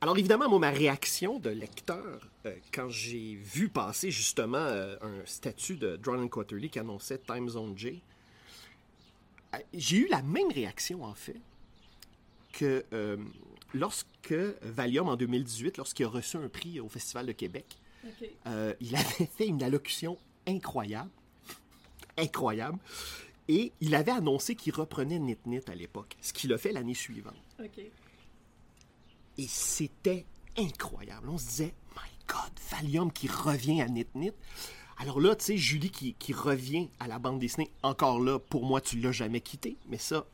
alors 0.01 0.17
évidemment, 0.17 0.49
moi, 0.49 0.59
ma 0.59 0.71
réaction 0.71 1.39
de 1.39 1.51
lecteur, 1.51 2.27
euh, 2.47 2.57
quand 2.73 2.89
j'ai 2.89 3.35
vu 3.35 3.69
passer 3.69 4.11
justement 4.11 4.57
euh, 4.57 4.97
un 5.03 5.27
statut 5.27 5.77
de 5.77 6.01
and 6.07 6.29
Quarterly 6.29 6.71
qui 6.71 6.79
annonçait 6.79 7.19
Time 7.19 7.51
Zone 7.51 7.77
J, 7.77 8.01
j'ai 9.75 9.99
eu 9.99 10.09
la 10.09 10.23
même 10.23 10.51
réaction, 10.51 11.05
en 11.05 11.13
fait, 11.13 11.37
que 12.55 12.83
lorsque 13.75 14.33
Valium, 14.63 15.11
en 15.11 15.17
2018, 15.17 15.77
lorsqu'il 15.77 16.07
a 16.07 16.09
reçu 16.09 16.39
un 16.39 16.49
prix 16.49 16.81
au 16.81 16.89
Festival 16.89 17.27
de 17.27 17.33
Québec, 17.33 17.67
il 18.47 18.97
avait 18.97 19.29
fait 19.37 19.49
une 19.49 19.63
allocution 19.63 20.17
incroyable. 20.47 21.11
Incroyable. 22.17 22.79
Et 23.53 23.73
il 23.81 23.97
avait 23.97 24.13
annoncé 24.13 24.55
qu'il 24.55 24.73
reprenait 24.73 25.19
Nit 25.19 25.37
Nit 25.45 25.61
à 25.67 25.75
l'époque, 25.75 26.17
ce 26.21 26.33
qu'il 26.33 26.53
a 26.53 26.59
fait 26.59 26.71
l'année 26.71 26.95
suivante. 26.95 27.35
Et 29.39 29.47
c'était 29.49 30.25
incroyable. 30.57 31.29
On 31.29 31.37
se 31.37 31.47
disait, 31.49 31.75
My 31.97 32.09
God, 32.29 32.53
Valium 32.71 33.13
qui 33.13 33.27
revient 33.27 33.83
à 33.83 33.89
Nit 33.89 34.07
Nit. 34.15 34.31
Alors 34.99 35.21
là, 35.21 35.35
tu 35.35 35.47
sais, 35.47 35.57
Julie 35.57 35.91
qui, 35.91 36.15
qui 36.15 36.33
revient 36.33 36.91
à 37.01 37.09
la 37.09 37.19
bande 37.19 37.41
dessinée, 37.41 37.71
encore 37.83 38.21
là, 38.21 38.39
pour 38.39 38.65
moi, 38.65 38.81
tu 38.81 39.01
l'as 39.01 39.11
jamais 39.13 39.41
quitté. 39.41 39.77
Mais 39.89 39.99
ça, 39.99 40.27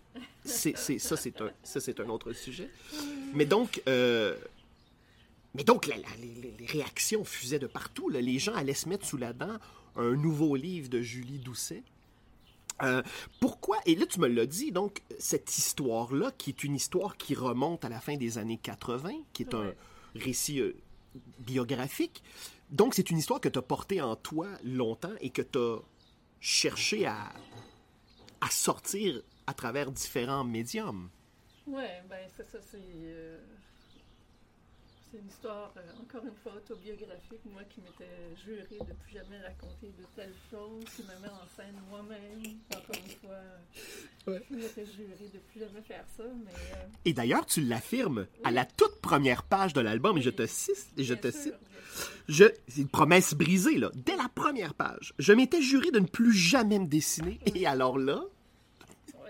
c'est, 0.45 0.77
c'est- 0.77 0.99
ça, 0.99 1.17
c'est 1.17 1.41
un, 1.41 1.51
ça, 1.63 1.81
c'est 1.81 1.99
un 2.01 2.09
autre 2.11 2.33
sujet. 2.35 2.69
Mais 3.33 3.47
donc, 3.47 3.81
euh, 3.89 4.37
mais 5.55 5.65
donc 5.65 5.87
la- 5.87 5.97
la- 5.97 6.17
les, 6.21 6.53
les 6.59 6.67
réactions 6.67 7.25
fusaient 7.25 7.59
de 7.61 7.67
partout. 7.67 8.11
là. 8.11 8.21
Les 8.21 8.39
gens 8.39 8.55
allaient 8.55 8.75
se 8.75 8.89
mettre 8.91 9.07
sous 9.07 9.17
la 9.17 9.33
dent 9.33 9.57
un 9.95 10.15
nouveau 10.17 10.55
livre 10.57 10.91
de 10.91 11.01
Julie 11.01 11.39
Doucet. 11.39 11.83
Euh, 12.83 13.03
pourquoi, 13.41 13.79
et 13.87 13.95
là 13.95 14.05
tu 14.07 14.21
me 14.21 14.29
l'as 14.29 14.47
dit, 14.47 14.71
donc 14.73 15.03
cette 15.19 15.57
histoire-là, 15.57 16.31
qui 16.37 16.51
est 16.51 16.63
une 16.65 16.75
histoire 16.75 17.17
qui 17.17 17.35
remonte 17.35 17.85
à 17.85 17.89
la 17.89 18.01
fin 18.01 18.17
des 18.17 18.37
années 18.39 18.59
80, 18.59 19.13
qui 19.33 19.45
est 19.45 19.55
un 19.55 19.73
récit 20.15 20.61
euh, 20.61 20.77
biographique, 21.39 22.23
donc 22.71 22.95
c'est 22.95 23.11
une 23.11 23.19
histoire 23.19 23.41
que 23.41 23.49
tu 23.49 23.59
as 23.59 23.63
portée 23.63 24.03
en 24.03 24.17
toi 24.17 24.49
longtemps 24.63 25.15
et 25.21 25.31
que 25.31 25.43
tu 25.43 25.59
as 25.59 25.79
cherché 26.41 27.07
à, 27.07 27.33
à 28.41 28.51
sortir 28.51 29.23
à 29.47 29.55
travers 29.55 29.91
différents 29.91 30.45
médiums. 30.45 31.09
Ouais, 31.67 32.03
ben 32.09 32.29
c'est 32.37 32.45
ça, 32.45 32.59
c'est. 32.61 32.79
euh, 32.79 33.39
c'est 35.17 35.23
une 35.23 35.29
histoire, 35.29 35.73
euh, 35.77 36.03
encore 36.03 36.25
une 36.25 36.35
fois, 36.43 36.53
autobiographique. 36.57 37.41
Moi 37.53 37.63
qui 37.71 37.81
m'étais 37.81 38.11
juré 38.45 38.67
de 38.79 38.93
plus 38.93 39.13
jamais 39.13 39.39
raconter 39.41 39.87
de 39.99 40.05
telles 40.15 40.35
choses, 40.51 40.85
qui 40.95 41.03
me 41.03 41.21
met 41.21 41.29
en 41.29 41.47
scène 41.57 41.75
moi-même. 41.89 42.43
Encore 42.75 42.97
une 42.97 43.11
fois, 43.27 43.41
Ouais. 44.27 44.43
je 44.51 44.57
m'étais 44.57 44.85
juré 44.85 45.29
de 45.33 45.39
plus 45.39 45.61
jamais 45.61 45.81
faire 45.83 46.05
ça, 46.17 46.25
mais... 46.45 46.51
euh, 46.51 46.87
Et 47.05 47.13
d'ailleurs, 47.13 47.47
tu 47.47 47.61
l'affirmes 47.63 48.27
à 48.45 48.49
Oui. 48.49 48.55
la 48.55 48.65
toute 48.65 49.01
première 49.01 49.43
page 49.45 49.73
de 49.73 49.81
l'album, 49.81 50.19
et 50.19 50.23
je 50.23 50.31
te 50.31 50.43
Oui. 50.43 50.49
cite, 50.49 50.89
et 50.99 51.05
je 51.05 51.15
bien 51.15 51.23
te 51.23 51.31
sûr, 51.31 51.43
cite, 51.43 51.55
je, 52.29 52.45
c'est 52.69 52.81
une 52.83 52.89
promesse 52.89 53.35
brisée, 53.35 53.79
là, 53.79 53.91
dès 53.95 54.17
la 54.17 54.29
première 54.29 54.75
page. 54.75 55.15
Je 55.19 55.33
m'étais 55.33 55.63
juré 55.63 55.91
de 55.93 56.01
ne 56.01 56.07
plus 56.07 56.33
jamais 56.33 56.79
me 56.79 56.87
dessiner, 56.87 57.39
et 57.55 57.67
alors 57.67 57.99
là, 57.99 58.23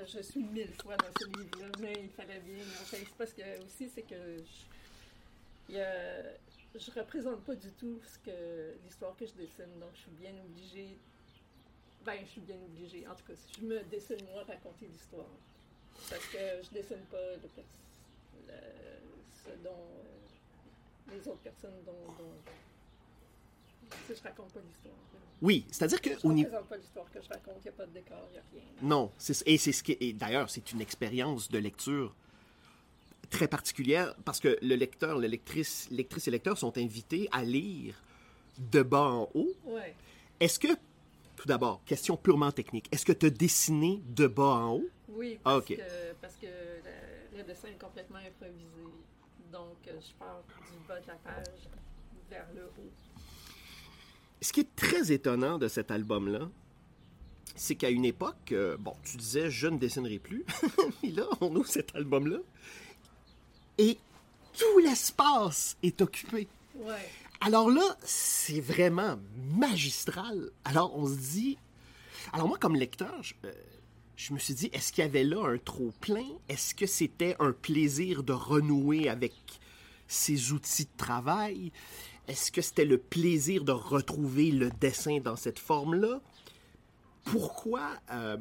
je 0.09 0.23
suis 0.23 0.43
mille 0.43 0.71
fois 0.83 0.97
dans 0.97 1.09
ce 1.21 1.27
livre-là, 1.27 1.67
mais 1.81 1.93
il 2.01 2.11
fallait 2.11 2.41
bien. 2.41 2.63
Enfin, 2.83 2.97
c'est 3.01 3.09
parce 3.19 3.33
que 3.33 3.43
aussi, 3.65 3.91
c'est 3.93 4.03
que 4.03 4.15
je, 4.15 4.45
y 5.69 5.81
a- 5.81 6.23
je 6.75 6.91
représente 6.91 7.41
pas 7.45 7.55
du 7.55 7.71
tout 7.73 7.99
ce 8.05 8.19
que 8.19 8.75
l'histoire 8.85 9.17
que 9.17 9.27
je 9.27 9.33
dessine, 9.33 9.79
donc 9.81 9.91
je 9.95 10.01
suis 10.01 10.11
bien 10.21 10.33
obligée. 10.45 10.97
Ben, 12.05 12.19
je 12.25 12.31
suis 12.31 12.41
bien 12.43 12.57
obligée. 12.57 13.07
En 13.09 13.15
tout 13.15 13.25
cas, 13.27 13.33
je 13.59 13.65
me 13.65 13.83
dessine 13.85 14.19
moi 14.33 14.45
raconter 14.45 14.87
l'histoire, 14.87 15.27
parce 16.11 16.27
que 16.27 16.39
je 16.63 16.71
dessine 16.71 17.03
pas 17.11 17.17
le, 17.33 18.53
ce 19.45 19.51
dont 19.65 19.71
euh, 19.71 21.13
les 21.15 21.21
autres 21.29 21.39
personnes 21.39 21.75
dont, 21.85 22.13
dont 22.19 22.33
si 24.07 24.15
je 24.17 24.23
raconte 24.23 24.53
pas 24.53 24.61
l'histoire. 24.61 24.95
oui, 25.43 25.65
c'est-à-dire 25.71 26.01
que 26.01 26.11
Je 26.19 26.27
au 26.27 26.33
niveau... 26.33 26.49
représente 26.51 26.69
pas 26.69 26.77
l'histoire 26.77 27.11
que 27.11 27.23
je 27.23 27.29
raconte, 27.29 27.57
il 27.61 27.63
n'y 27.63 27.69
a 27.69 27.73
pas 27.73 27.87
de 27.87 27.93
décor, 27.93 28.29
il 28.29 28.33
n'y 28.33 28.39
a 28.39 28.43
rien. 28.53 28.63
Non, 28.83 29.13
et 29.47 29.59
c'est 29.59 29.73
ce 29.73 29.83
qui, 29.83 29.97
et 30.01 30.13
d'ailleurs, 30.13 30.51
c'est 30.51 30.73
une 30.73 30.81
expérience 30.81 31.49
de 31.51 31.59
lecture 31.59 32.15
très 33.31 33.49
particulière 33.49 34.15
parce 34.25 34.41
que 34.41 34.59
le 34.63 34.75
lecteur, 34.75 35.19
le 35.19 35.27
lectrice, 35.27 35.89
et 35.91 36.31
lecteur 36.31 36.59
sont 36.59 36.77
invités 36.79 37.29
à 37.33 37.45
lire 37.45 37.95
de 38.59 38.83
bas 38.83 39.03
en 39.09 39.29
haut. 39.35 39.53
Ouais. 39.65 39.95
Est-ce 40.41 40.59
que, 40.59 40.69
tout 41.37 41.47
d'abord, 41.47 41.83
question 41.85 42.17
purement 42.17 42.53
technique, 42.53 42.87
est-ce 42.93 43.05
que 43.05 43.13
tu 43.13 43.27
as 43.27 43.31
dessiné 43.31 44.03
de 44.07 44.27
bas 44.27 44.43
en 44.57 44.75
haut? 44.77 44.89
Oui, 45.09 45.39
Ah, 45.45 45.55
parce, 45.55 45.65
que, 45.67 45.75
parce 46.21 46.35
que 46.37 46.47
le, 46.47 47.39
le 47.39 47.43
dessin 47.45 47.69
est 47.69 47.81
complètement 47.83 48.19
improvisé. 48.19 48.67
Donc, 49.53 49.77
euh, 49.89 49.93
je 50.01 50.13
pars 50.19 50.43
du 50.49 50.87
bas 50.89 51.01
de 51.01 51.07
la 51.07 51.15
page 51.15 51.55
vers 52.31 52.47
le 52.55 52.65
haut. 52.65 52.91
Ce 54.43 54.53
qui 54.53 54.61
est 54.61 54.77
très 54.77 55.13
étonnant 55.13 55.59
de 55.59 55.69
cet 55.69 55.91
album-là, 55.91 56.49
c'est 57.55 57.75
qu'à 57.75 57.89
une 57.89 58.05
époque, 58.05 58.53
euh, 58.53 58.77
bon, 58.77 58.95
tu 59.03 59.17
disais 59.17 59.51
je 59.51 59.67
ne 59.69 59.79
dessinerai 59.79 60.19
plus, 60.19 60.45
et 61.03 61.11
là, 61.11 61.27
on 61.41 61.55
ouvre 61.57 61.69
cet 61.69 61.95
album-là, 61.97 62.39
et 63.79 63.99
tout 64.57 64.79
l'espace 64.79 65.77
est 65.83 66.01
occupé. 66.01 66.49
Ouais. 66.77 67.09
Alors 67.41 67.71
là, 67.71 67.97
c'est 68.03 68.61
vraiment 68.61 69.19
magistral. 69.57 70.51
Alors 70.65 70.97
on 70.97 71.07
se 71.07 71.17
dit. 71.17 71.59
Alors 72.33 72.49
moi, 72.49 72.59
comme 72.59 72.75
lecteur, 72.75 73.23
je, 73.23 73.35
euh, 73.45 73.53
je 74.17 74.33
me 74.33 74.39
suis 74.39 74.55
dit, 74.55 74.71
est-ce 74.73 74.93
qu'il 74.93 75.05
y 75.05 75.07
avait 75.07 75.25
là 75.25 75.47
un 75.47 75.59
trop 75.59 75.93
plein? 76.01 76.27
Est-ce 76.49 76.75
que 76.75 76.87
c'était 76.87 77.37
un 77.39 77.53
plaisir 77.53 78.23
de 78.23 78.33
renouer 78.33 79.09
avec 79.09 79.35
ses 80.09 80.53
outils 80.53 80.85
de 80.87 80.97
travail? 80.97 81.71
Est-ce 82.27 82.51
que 82.51 82.63
c'était 82.63 82.85
le 82.85 82.99
plaisir 82.99 83.63
de 83.63 83.73
retrouver 83.73 84.51
le 84.51 84.71
dessin 84.71 85.21
dans 85.21 85.37
cette 85.37 85.59
forme-là? 85.59 86.21
Pourquoi 87.25 87.91
euh, 88.11 88.37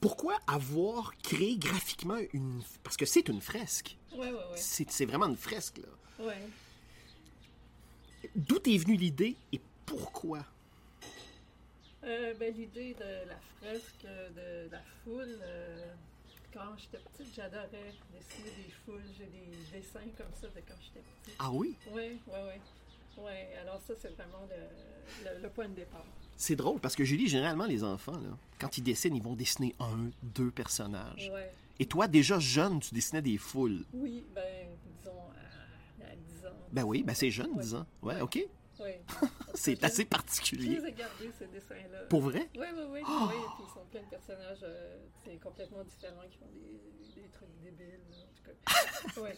Pourquoi 0.00 0.38
avoir 0.46 1.16
créé 1.18 1.56
graphiquement 1.58 2.18
une 2.32 2.62
parce 2.82 2.96
que 2.96 3.04
c'est 3.06 3.28
une 3.28 3.40
fresque. 3.40 3.96
Ouais, 4.12 4.18
ouais, 4.18 4.32
ouais. 4.32 4.56
C'est 4.56 5.04
vraiment 5.04 5.26
une 5.26 5.36
fresque 5.36 5.78
là. 5.78 6.24
Ouais. 6.24 6.42
D'où 8.34 8.56
est 8.66 8.78
venue 8.78 8.96
l'idée 8.96 9.36
et 9.52 9.60
pourquoi? 9.86 10.40
Euh, 12.04 12.32
ben, 12.34 12.54
l'idée 12.54 12.94
de 12.94 13.28
la 13.28 13.36
fresque, 13.60 14.04
de 14.36 14.70
la 14.70 14.80
foule, 15.04 15.38
euh, 15.42 15.92
quand 16.52 16.76
j'étais 16.78 16.98
petite, 16.98 17.34
j'adorais 17.34 17.92
dessiner 18.14 18.50
des 18.56 18.72
foules. 18.84 19.02
J'ai 19.18 19.26
des 19.26 19.78
dessins 19.80 20.00
comme 20.16 20.32
ça 20.40 20.46
de 20.48 20.60
quand 20.66 20.74
j'étais 20.80 21.04
petite. 21.22 21.34
Ah 21.38 21.50
oui? 21.50 21.76
Oui, 21.90 22.18
oui, 22.26 22.38
oui. 22.48 23.22
Ouais, 23.24 23.50
alors 23.60 23.80
ça, 23.86 23.92
c'est 24.00 24.14
vraiment 24.14 24.46
le, 24.48 25.24
le- 25.34 25.42
le 25.42 25.48
point 25.50 25.68
de 25.68 25.74
départ. 25.74 26.04
C'est 26.42 26.56
drôle 26.56 26.80
parce 26.80 26.96
que 26.96 27.04
Julie, 27.04 27.28
généralement, 27.28 27.66
les 27.66 27.84
enfants, 27.84 28.12
là, 28.18 28.30
quand 28.58 28.78
ils 28.78 28.82
dessinent, 28.82 29.14
ils 29.14 29.22
vont 29.22 29.34
dessiner 29.34 29.74
un, 29.78 30.08
deux 30.22 30.50
personnages. 30.50 31.30
Ouais. 31.34 31.52
Et 31.78 31.84
toi, 31.84 32.08
déjà 32.08 32.38
jeune, 32.38 32.80
tu 32.80 32.94
dessinais 32.94 33.20
des 33.20 33.36
foules. 33.36 33.84
Oui, 33.92 34.24
ben, 34.34 34.68
disons, 34.98 35.12
à, 36.00 36.04
à 36.10 36.16
10 36.16 36.46
ans. 36.46 36.50
Ben 36.72 36.84
oui, 36.84 37.02
ben 37.02 37.14
c'est 37.14 37.30
jeune, 37.30 37.50
Ouais. 37.52 37.62
10 37.62 37.74
ans. 37.74 37.86
Ouais, 38.00 38.20
OK. 38.22 38.38
Oui. 38.80 38.90
C'est 39.54 39.78
Je- 39.78 39.84
assez 39.84 40.02
Je 40.04 40.08
particulier. 40.08 40.76
les 40.80 40.86
ai 40.86 40.92
gardés, 40.92 41.30
ces 41.38 41.46
dessins-là. 41.48 42.04
Pour 42.08 42.22
vrai? 42.22 42.48
Oui, 42.56 42.66
oui, 42.74 42.82
oui. 42.90 43.00
Oh! 43.06 43.26
Oui, 43.28 43.34
puis 43.56 43.64
ils 43.68 43.74
sont 43.74 43.84
plein 43.90 44.00
de 44.00 44.06
personnages 44.06 44.60
euh, 44.62 44.96
c'est 45.22 45.36
complètement 45.38 45.84
différents 45.84 46.22
qui 46.30 46.38
font 46.38 46.48
des, 46.54 47.20
des 47.20 47.28
trucs 47.28 47.48
débiles, 47.62 48.00
là, 48.10 48.16
en 48.16 48.32
tout 48.34 49.14
cas. 49.14 49.20
ouais. 49.20 49.36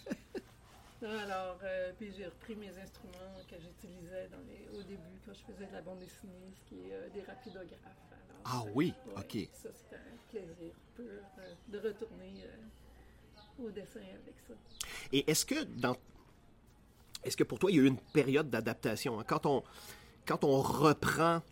Alors, 1.03 1.59
euh, 1.65 1.93
puis 1.99 2.13
j'ai 2.17 2.27
repris 2.27 2.55
mes 2.55 2.69
instruments 2.69 3.41
que 3.51 3.57
j'utilisais 3.61 4.29
dans 4.31 4.39
les, 4.47 4.79
au 4.79 4.83
début 4.83 5.19
quand 5.27 5.33
je 5.35 5.53
faisais 5.53 5.67
de 5.67 5.73
la 5.73 5.83
bande 5.83 5.99
dessinée, 5.99 6.53
ce 6.55 6.69
qui 6.69 6.81
est 6.81 6.93
euh, 6.93 7.09
des 7.13 7.23
rapidographes. 7.23 7.69
Alors, 8.45 8.67
Ah 8.67 8.71
oui, 8.75 8.95
ouais, 9.07 9.15
ok. 9.17 9.49
Ça, 9.53 9.69
c'était 9.75 9.97
un 9.97 10.31
plaisir 10.31 10.73
pur 10.95 11.05
euh, 11.07 11.55
de 11.69 11.79
retourner 11.79 12.33
au 13.59 13.71
dessin 13.71 14.01
avec 14.01 14.35
ça. 14.47 14.55
Et 15.13 15.29
est-ce 15.29 15.45
que 15.45 15.65
dans 15.65 15.97
est-ce 17.25 17.37
que 17.37 17.45
pour 17.45 17.59
toi 17.59 17.71
il 17.71 17.77
y 17.77 17.81
a 17.81 17.83
eu 17.83 17.87
une 17.87 18.01
période 18.01 18.51
d'adaptation 18.51 19.19
hein? 19.21 19.25
quand 19.27 19.47
on 19.47 19.63
quand 20.27 20.43
on 20.45 20.61
reprend 20.61 21.43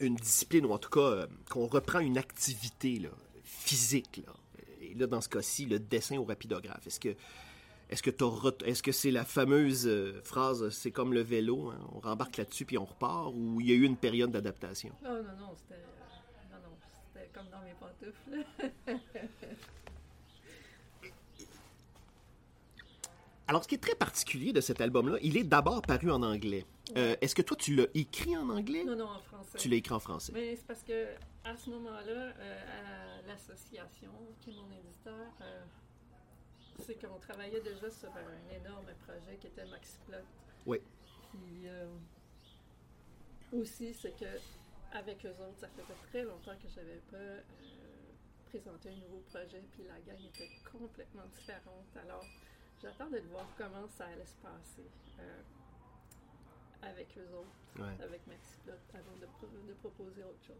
une 0.00 0.16
discipline 0.16 0.66
ou 0.66 0.72
en 0.72 0.78
tout 0.78 0.90
cas 0.90 1.26
qu'on 1.48 1.66
reprend 1.66 2.00
une 2.00 2.18
activité 2.18 2.98
là, 2.98 3.10
physique 3.42 4.22
là, 4.26 4.32
et 4.82 4.94
là 4.94 5.06
dans 5.06 5.20
ce 5.20 5.28
cas-ci 5.28 5.64
le 5.66 5.78
dessin 5.78 6.18
au 6.18 6.24
rapidographe 6.24 6.86
est-ce 6.86 7.00
que 7.00 7.16
est-ce 7.90 8.02
que 8.02 8.10
est-ce 8.64 8.82
que 8.82 8.92
c'est 8.92 9.10
la 9.10 9.24
fameuse 9.24 9.86
euh, 9.86 10.20
phrase 10.24 10.68
c'est 10.70 10.90
comme 10.92 11.12
le 11.12 11.20
vélo 11.20 11.70
hein, 11.70 11.78
on 11.92 12.00
rembarque 12.00 12.36
là-dessus 12.38 12.64
puis 12.64 12.78
on 12.78 12.84
repart 12.84 13.32
ou 13.34 13.60
il 13.60 13.68
y 13.68 13.72
a 13.72 13.74
eu 13.74 13.82
une 13.84 13.96
période 13.96 14.30
d'adaptation? 14.30 14.92
Oh 15.04 15.08
non, 15.08 15.22
non, 15.38 15.54
c'était. 15.56 15.74
euh, 15.74 16.52
non, 16.52 16.58
non, 16.62 16.76
c'était 17.14 17.28
comme 17.34 17.48
dans 17.50 17.60
mes 17.62 17.74
pantoufles. 17.78 18.46
alors 23.48 23.64
ce 23.64 23.68
qui 23.68 23.74
est 23.74 23.78
très 23.78 23.94
particulier 23.96 24.52
de 24.52 24.60
cet 24.60 24.80
album 24.80 25.08
là 25.08 25.18
il 25.22 25.36
est 25.36 25.44
d'abord 25.44 25.82
paru 25.82 26.10
en 26.10 26.22
anglais 26.22 26.64
Euh, 26.96 27.14
est-ce 27.20 27.36
que 27.36 27.42
toi 27.42 27.56
tu 27.56 27.76
l'as 27.76 27.86
écrit 27.94 28.36
en 28.36 28.48
anglais? 28.50 28.82
Non, 28.84 28.96
non, 28.96 29.04
en 29.08 29.20
français. 29.20 29.58
tu 29.58 29.68
l'as 29.68 29.76
écrit 29.76 29.94
en 29.94 30.00
français 30.00 30.32
Mais 30.34 30.56
c'est 30.56 30.66
parce 30.66 30.82
que 30.82 31.06
à 31.44 31.56
ce 31.56 31.70
moment-là, 31.70 32.32
euh, 32.36 33.22
à 33.22 33.26
l'association, 33.28 34.10
qui 34.40 34.50
est 34.50 34.54
mon 34.54 34.68
éditeur, 34.76 35.26
euh, 35.40 35.62
c'est 36.80 36.94
qu'on 36.94 37.18
travaillait 37.18 37.60
déjà 37.60 37.90
sur 37.90 38.10
un 38.10 38.54
énorme 38.54 38.86
projet 39.06 39.36
qui 39.40 39.46
était 39.48 39.66
Maxiplot. 39.66 40.18
Oui. 40.66 40.80
Puis 41.30 41.68
euh, 41.68 41.86
aussi, 43.52 43.94
c'est 43.94 44.12
que 44.18 44.38
avec 44.92 45.24
eux 45.24 45.30
autres, 45.30 45.58
ça 45.60 45.68
faisait 45.68 45.94
très 46.10 46.22
longtemps 46.24 46.56
que 46.56 46.68
je 46.68 46.76
n'avais 46.80 47.00
pas 47.10 47.16
euh, 47.16 47.40
présenté 48.48 48.90
un 48.90 48.96
nouveau 48.96 49.22
projet, 49.30 49.62
puis 49.72 49.84
la 49.84 50.00
gang 50.00 50.20
était 50.24 50.50
complètement 50.70 51.26
différente. 51.38 51.86
Alors, 51.96 52.24
j'attendais 52.82 53.20
de 53.20 53.28
voir 53.28 53.46
comment 53.56 53.86
ça 53.88 54.06
allait 54.06 54.26
se 54.26 54.36
passer 54.42 54.88
euh, 55.20 55.42
avec 56.82 57.16
eux 57.18 57.28
autres 57.34 57.56
Ouais. 57.78 58.02
avec 58.04 58.26
Maxiplot 58.26 58.74
avant 58.94 59.16
de, 59.20 59.26
pro- 59.26 59.46
de 59.46 59.72
proposer 59.74 60.24
autre 60.24 60.42
chose. 60.44 60.56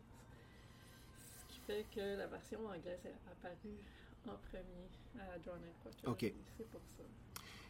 Ce 1.18 1.52
qui 1.52 1.58
fait 1.66 1.84
que 1.92 2.16
la 2.16 2.28
version 2.28 2.64
anglaise 2.66 3.04
est 3.04 3.30
apparue 3.30 3.82
en 4.28 4.36
premier 4.50 4.88
à 5.20 5.38
John 5.44 5.60
Potter. 5.82 6.06
Ok. 6.06 6.32
C'est 6.56 6.68
pour 6.70 6.80
ça. 6.96 7.04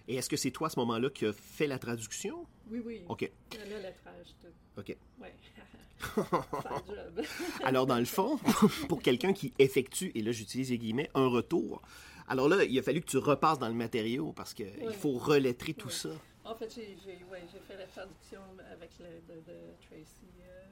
Et 0.09 0.16
est-ce 0.16 0.28
que 0.28 0.37
c'est 0.37 0.50
toi 0.50 0.66
à 0.66 0.71
ce 0.71 0.78
moment-là 0.80 1.11
qui 1.11 1.26
as 1.26 1.33
fait 1.33 1.66
la 1.66 1.78
traduction? 1.78 2.47
Oui, 2.71 2.80
oui. 2.85 3.02
OK. 3.09 3.30
Le 3.52 3.78
lettrage, 3.80 4.35
tout. 4.40 4.49
OK. 4.80 4.97
Job. 6.16 7.25
Alors, 7.62 7.87
dans 7.87 7.99
le 7.99 8.04
fond, 8.07 8.38
pour 8.88 9.02
quelqu'un 9.02 9.33
qui 9.33 9.52
effectue, 9.59 10.11
et 10.14 10.23
là 10.23 10.33
j'utilise 10.33 10.71
les 10.71 10.78
guillemets, 10.78 11.11
un 11.14 11.26
retour, 11.26 11.83
alors 12.26 12.49
là, 12.49 12.64
il 12.64 12.78
a 12.78 12.83
fallu 12.83 13.00
que 13.00 13.07
tu 13.11 13.19
repasses 13.19 13.59
dans 13.59 13.69
le 13.69 13.75
matériau 13.75 14.33
parce 14.33 14.54
qu'il 14.54 14.71
Oui. 14.83 14.95
faut 14.95 15.12
reletrer 15.19 15.75
tout 15.75 15.88
Oui. 15.88 15.95
ça. 15.95 16.11
En 16.45 16.54
fait, 16.54 16.73
j'ai 16.75 16.97
ouais, 17.30 17.42
fait 17.69 17.76
la 17.76 17.87
traduction 17.87 18.40
avec 18.73 18.90
l'aide 18.99 19.26
de, 19.28 19.35
de 19.52 19.59
Tracy 19.87 20.26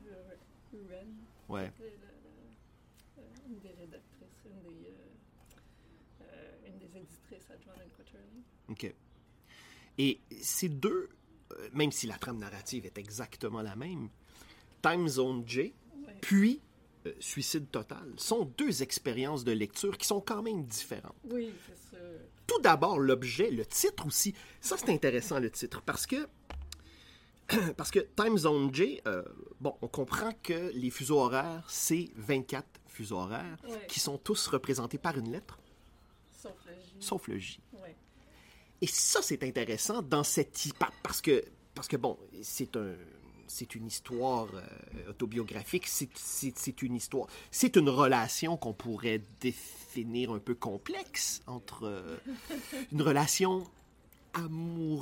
euh, 0.09 0.35
Wren. 0.89 1.07
Ouais. 1.49 1.71
Le- 1.79 1.85
le- 1.85 1.91
le- 1.91 3.23
euh, 3.23 3.23
une 3.49 3.59
des 3.59 3.75
rédactrices, 3.81 4.45
une 4.47 4.63
des, 4.63 4.89
euh, 4.89 4.98
Quaterly. 7.97 8.43
OK. 8.69 8.95
Et 9.99 10.21
ces 10.41 10.69
deux, 10.69 11.09
euh, 11.53 11.69
même 11.73 11.91
si 11.93 12.07
la 12.07 12.17
trame 12.19 12.39
narrative 12.39 12.87
est 12.87 12.99
exactement 12.99 13.63
la 13.63 13.75
même, 13.77 14.09
Time 14.83 15.09
Zone 15.09 15.43
J, 15.47 15.75
Ouais. 16.07 16.15
puis 16.21 16.61
euh, 17.07 17.13
Suicide 17.21 17.71
Total 17.71 18.13
sont 18.17 18.45
deux 18.57 18.83
expériences 18.83 19.45
de 19.45 19.53
lecture 19.53 19.97
qui 19.99 20.07
sont 20.07 20.21
quand 20.21 20.43
même 20.43 20.65
différentes. 20.65 21.17
Oui, 21.31 21.53
c'est 21.67 21.97
ça. 21.97 22.03
Tout 22.47 22.61
d'abord, 22.61 22.99
l'objet, 22.99 23.51
le 23.51 23.67
titre 23.67 24.07
aussi. 24.07 24.35
Ça, 24.61 24.77
c'est 24.79 24.91
intéressant, 24.91 25.39
le 25.39 25.51
titre, 25.51 25.83
parce 25.83 26.07
que 26.07 26.27
parce 27.77 27.91
que 27.91 28.01
Time 28.01 28.37
Zone 28.37 28.75
J, 28.75 29.01
euh, 29.07 29.23
bon, 29.61 29.75
on 29.81 29.89
comprend 29.89 30.33
que 30.43 30.71
les 30.75 30.91
fuseaux 30.91 31.21
horaires, 31.21 31.65
c'est 31.69 32.11
24 32.17 32.67
fuseaux 32.87 33.17
horaires 33.19 33.57
Ouais. 33.69 33.87
qui 33.89 34.01
sont 34.01 34.19
tous 34.19 34.47
représentés 34.49 34.99
par 34.99 35.17
une 35.19 35.33
lettre, 35.33 35.59
Sauf 36.41 36.55
le 36.67 36.73
J. 36.75 36.95
sauf 37.01 37.29
le 37.29 37.39
J. 37.39 37.61
Ouais. 37.83 37.95
Et 38.81 38.87
ça, 38.87 39.21
c'est 39.23 39.43
intéressant 39.43 40.03
dans 40.03 40.23
cette 40.25 40.57
parce 41.03 41.21
que 41.21 41.45
parce 41.75 41.89
que 41.89 41.97
bon, 41.97 42.17
c'est 42.43 42.77
un 42.77 42.95
c'est 43.51 43.75
une 43.75 43.87
histoire 43.87 44.49
euh, 44.55 44.61
autobiographique, 45.11 45.87
c'est- 45.89 46.15
une 46.83 46.95
histoire, 46.97 47.27
c'est 47.51 47.77
une 47.77 47.89
relation 47.89 48.57
qu'on 48.59 48.75
pourrait 48.75 49.23
définir 49.41 50.33
un 50.33 50.39
peu 50.39 50.55
complexe 50.55 51.41
entre 51.47 51.85
euh, 51.87 52.19
une 52.93 53.01
relation 53.03 53.67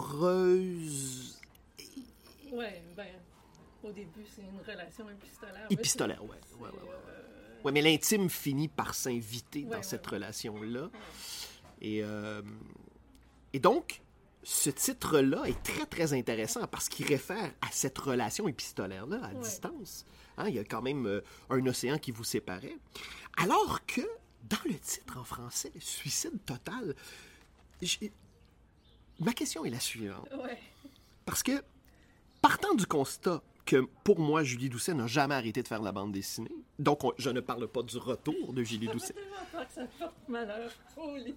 amoureuse 0.07 1.38
Ouais, 2.52 2.83
ben, 2.97 3.07
au 3.83 3.90
début, 3.90 4.25
c'est 4.35 4.43
une 4.43 4.61
relation 4.66 5.11
épistolaire. 5.11 5.66
épistolaire, 5.69 6.25
ouais, 6.25 6.37
C'est, 6.47 6.55
ouais, 6.55 6.71
ouais, 6.71 6.76
ouais. 6.76 6.88
euh, 7.09 7.36
Ouais, 7.65 7.73
mais 7.73 7.83
l'intime 7.83 8.29
finit 8.31 8.69
par 8.69 8.95
s'inviter 8.95 9.65
Ouais, 9.65 9.71
dans 9.71 9.77
ouais, 9.79 9.83
cette 9.83 10.07
ouais. 10.07 10.15
relation-là. 10.15 10.91
Et, 11.81 12.03
euh, 12.03 12.43
et 13.53 13.59
donc, 13.59 14.01
ce 14.43 14.71
titre-là 14.71 15.45
est 15.47 15.63
très, 15.63 15.87
très 15.87 16.13
intéressant 16.13 16.67
parce 16.69 16.89
qu'il 16.89 17.07
réfère 17.07 17.53
à 17.61 17.69
cette 17.73 17.99
relation 17.99 18.47
épistolaire-là, 18.49 19.21
à 19.25 19.35
distance. 19.35 20.05
Hein, 20.39 20.49
il 20.49 20.55
y 20.55 20.59
a 20.59 20.65
quand 20.65 20.83
même 20.83 21.07
euh, 21.07 21.21
un 21.51 21.67
océan 21.67 21.99
qui 21.99 22.13
vous 22.13 22.25
séparait. 22.25 22.77
Alors 23.39 23.85
que, 23.87 24.03
dans 24.45 24.59
le 24.67 24.79
titre 24.79 25.19
en 25.19 25.25
français, 25.25 25.73
Suicide 25.81 26.39
total, 26.47 26.95
ma 29.19 29.33
question 29.33 29.65
est 29.65 29.71
la 29.71 29.81
suivante. 29.81 30.29
Parce 31.25 31.43
que, 31.43 31.63
partant 32.41 32.75
du 32.75 32.87
constat 32.87 33.43
que 33.67 33.85
pour 34.05 34.19
moi, 34.21 34.43
Julie 34.45 34.69
Doucet 34.71 34.95
n'a 34.95 35.07
jamais 35.07 35.35
arrêté 35.35 35.63
de 35.63 35.69
faire 35.69 35.83
la 35.83 35.93
bande 35.93 36.13
dessinée, 36.13 36.51
donc 36.79 37.05
on- 37.05 37.13
je 37.19 37.29
ne 37.31 37.41
parle 37.41 37.67
pas 37.69 37.83
du 37.83 37.99
retour 37.99 38.53
de 38.55 38.63
Julie 38.63 38.87
Ça 38.87 38.93
Doucet. 38.93 39.13
tellement 39.15 39.37
peur 39.53 39.67
que 39.69 39.75
ça 39.75 39.87
porte 39.99 40.15
malheur 40.29 40.71
au 40.97 41.17
livre. 41.17 41.37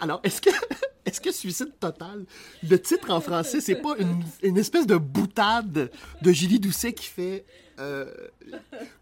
Alors, 0.00 0.20
est-ce 0.24 0.40
que, 0.40 0.50
est-ce 1.06 1.20
que 1.20 1.30
Suicide 1.30 1.72
Total, 1.78 2.24
le 2.68 2.76
titre 2.80 3.10
en 3.10 3.20
français, 3.20 3.60
c'est 3.60 3.76
pas 3.76 3.96
une, 3.98 4.22
une 4.42 4.58
espèce 4.58 4.86
de 4.86 4.96
boutade 4.96 5.90
de 6.22 6.32
Julie 6.32 6.58
Doucet 6.58 6.92
qui 6.94 7.06
fait 7.06 7.44
euh, 7.78 8.12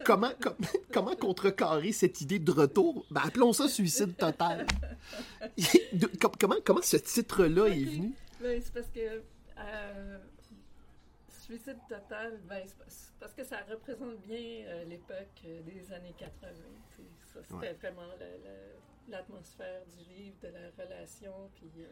comment, 0.05 0.31
com- 0.41 0.55
comment 0.93 1.17
contrecarrer 1.17 1.93
cette 1.93 2.21
idée 2.21 2.39
de 2.39 2.51
retour? 2.51 3.07
Ben, 3.11 3.23
appelons 3.25 3.53
ça 3.53 3.69
Suicide 3.69 4.17
Total. 4.17 4.67
Comment, 6.41 6.57
comment 6.65 6.83
ce 6.83 6.97
titre-là 6.97 7.67
est 7.69 7.85
venu? 7.85 8.13
Ben, 8.41 8.61
c'est 8.63 8.73
parce 8.73 8.87
que 8.89 9.01
euh, 9.01 10.19
Suicide 11.49 11.79
total, 11.89 12.39
ben, 12.47 12.63
parce 13.19 13.33
que 13.33 13.43
ça 13.43 13.59
représente 13.71 14.21
bien 14.21 14.67
euh, 14.67 14.85
l'époque 14.85 15.41
euh, 15.47 15.63
des 15.63 15.91
années 15.93 16.15
80. 16.19 16.53
tu 16.91 16.97
sais. 16.97 17.03
Ça, 17.33 17.43
c'était 17.43 17.55
Ouais. 17.57 17.73
vraiment 17.73 18.07
la- 18.19 18.37
la- 18.37 18.77
l'atmosphère 19.09 19.81
du 19.87 20.13
livre, 20.15 20.37
de 20.43 20.49
la 20.49 20.71
relation. 20.85 21.51
Puis 21.55 21.71
euh, 21.79 21.87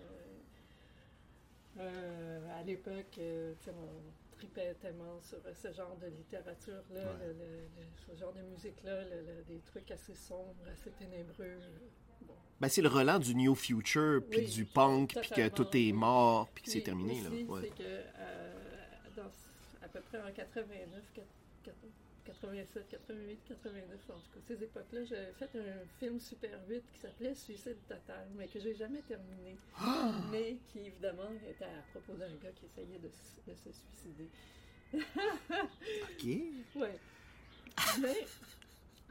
euh, 1.78 2.58
à 2.60 2.62
l'époque, 2.64 3.16
euh, 3.18 3.54
on 3.68 4.36
tripait 4.36 4.74
tellement 4.74 5.18
sur 5.22 5.38
ce 5.54 5.72
genre 5.72 5.96
de 5.96 6.06
littérature-là, 6.08 7.00
Ouais. 7.14 7.34
ce 8.06 8.14
genre 8.20 8.32
de 8.34 8.42
musique-là, 8.42 9.04
des 9.48 9.60
trucs 9.60 9.90
assez 9.90 10.14
sombres, 10.14 10.54
assez 10.70 10.90
ténébreux. 10.90 11.58
Bon. 12.22 12.34
Ben, 12.60 12.68
c'est 12.68 12.82
le 12.82 12.88
relent 12.88 13.18
du 13.18 13.34
New 13.34 13.54
Future, 13.54 14.20
puis 14.30 14.40
Oui, 14.40 14.46
du 14.50 14.64
punk, 14.66 15.16
puis 15.18 15.30
que 15.30 15.48
tout 15.48 15.68
est 15.74 15.92
mort, 15.92 16.48
puis 16.54 16.64
que 16.64 16.70
c'est 16.70 16.82
terminé. 16.82 17.22
Là. 17.22 17.30
Ouais. 17.30 17.68
que 17.70 17.82
euh, 17.82 18.52
dans, 19.16 19.30
peu 19.96 20.02
près 20.02 20.20
en 20.20 20.32
89, 20.32 21.02
87, 22.24 22.88
88, 22.90 23.38
89, 23.48 24.00
en 24.10 24.14
tout 24.14 24.20
cas, 24.34 24.40
ces 24.46 24.62
époques-là, 24.62 25.04
j'avais 25.04 25.32
fait 25.38 25.58
un 25.58 25.86
film 25.98 26.20
Super 26.20 26.58
8 26.68 26.82
qui 26.92 27.00
s'appelait 27.00 27.34
Suicide 27.34 27.78
Total, 27.88 28.26
mais 28.36 28.46
que 28.48 28.60
j'ai 28.60 28.74
jamais 28.74 29.00
terminé. 29.02 29.56
Ah! 29.78 30.12
Mais 30.30 30.56
qui, 30.68 30.80
évidemment, 30.80 31.30
était 31.48 31.64
à 31.64 31.82
propos 31.92 32.12
d'un 32.14 32.34
gars 32.42 32.50
qui 32.54 32.66
essayait 32.66 32.98
de, 32.98 33.08
de 33.08 33.54
se 33.54 33.70
suicider. 33.72 34.28
OK. 36.12 36.82
Ouais. 36.82 36.98
Mais 38.00 38.26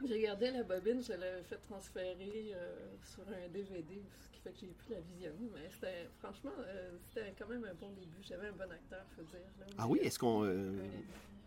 j'ai 0.04 0.20
gardé 0.20 0.50
la 0.50 0.62
bobine, 0.62 1.02
je 1.02 1.12
l'avais 1.12 1.42
fait 1.44 1.56
transférer 1.68 2.52
euh, 2.54 2.76
sur 3.02 3.22
un 3.28 3.48
DVD, 3.52 4.02
ce 4.22 4.28
qui 4.36 4.40
fait 4.42 4.50
que 4.50 4.60
j'ai 4.60 4.66
pu 4.66 4.92
la 4.92 5.00
visionner. 5.00 5.50
Mais 5.54 5.68
c'était, 5.72 6.08
franchement, 6.20 6.52
euh, 6.60 6.90
c'était 7.08 7.34
quand 7.38 7.48
même 7.48 7.64
un 7.64 7.74
bon 7.74 7.90
début. 7.92 8.22
J'avais 8.22 8.48
un 8.48 8.52
bon 8.52 8.70
acteur, 8.70 9.04
faut 9.16 9.22
dire. 9.22 9.40
là. 9.60 9.66
Ah 9.78 9.88
oui, 9.88 9.98
est-ce 10.02 10.18
qu'on... 10.18 10.44
euh, 10.44 10.68
ami, 10.68 10.80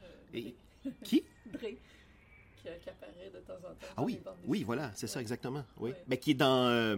euh, 0.03 0.37
et- 0.37 0.55
Qui? 1.03 1.23
Dre, 1.51 1.59
qui, 1.59 1.77
qui 2.63 2.89
apparaît 2.89 3.31
de 3.33 3.39
temps 3.39 3.53
en 3.53 3.73
temps. 3.73 3.75
Ah 3.81 3.93
dans 3.97 4.03
oui, 4.05 4.13
les 4.23 4.31
oui, 4.47 4.63
voilà, 4.63 4.91
c'est 4.95 5.07
ça 5.07 5.21
exactement. 5.21 5.63
Oui. 5.77 5.91
Ouais. 5.91 6.03
Mais 6.07 6.17
qui 6.17 6.31
est 6.31 6.35
dans 6.35 6.97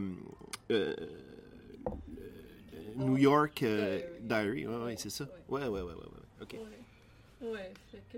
New 2.95 3.17
York 3.17 3.63
euh, 3.63 4.01
Diary. 4.21 4.67
Oui, 4.67 4.75
Ouais, 4.75 4.95
c'est 4.97 5.09
ça. 5.09 5.27
ouais, 5.49 5.67
ouais, 5.67 5.81
ouais, 5.81 5.93
ouais. 5.93 6.41
OK. 6.41 6.55
Ouais, 7.41 7.71
fait 7.91 8.01
que. 8.11 8.17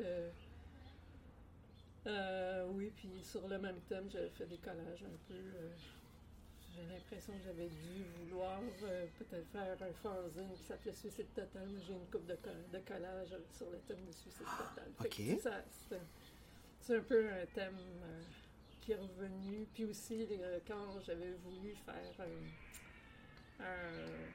Euh, 2.05 2.65
oui, 2.71 2.91
puis 2.95 3.09
sur 3.23 3.47
le 3.47 3.57
même 3.59 3.79
thème, 3.87 4.09
j'avais 4.11 4.29
fait 4.29 4.45
des 4.45 4.57
collages 4.57 5.03
un 5.03 5.17
peu. 5.27 5.33
euh, 5.35 5.69
j'ai 6.75 6.81
l'impression 6.91 7.33
que 7.37 7.43
j'avais 7.45 7.69
dû 7.69 8.03
vouloir 8.19 8.59
euh, 8.83 9.05
peut-être 9.19 9.47
faire 9.51 9.77
un 9.79 9.93
fanzine 10.01 10.51
qui 10.57 10.63
s'appelait 10.63 10.91
Suicide 10.91 11.27
Total, 11.33 11.67
mais 11.71 11.79
j'ai 11.85 11.93
une 11.93 12.07
coupe 12.07 12.25
de, 12.25 12.33
de 12.33 12.79
collages 12.85 13.35
sur 13.55 13.69
le 13.69 13.77
thème 13.87 14.03
de 14.05 14.11
Suicide 14.11 14.45
Total. 14.45 14.91
Fait 15.01 15.33
Ok. 15.33 15.39
ça, 15.41 15.63
c'est, 16.81 16.95
un, 16.97 17.01
peu 17.01 17.29
un 17.29 17.45
thème 17.53 17.77
qui 18.81 18.91
est 18.93 18.97
revenu. 18.97 19.67
Puis 19.73 19.85
aussi, 19.85 20.27
quand 20.67 20.99
j'avais 21.05 21.31
voulu 21.43 21.73
faire 21.85 22.25
un- 23.59 23.63
un 23.63 24.27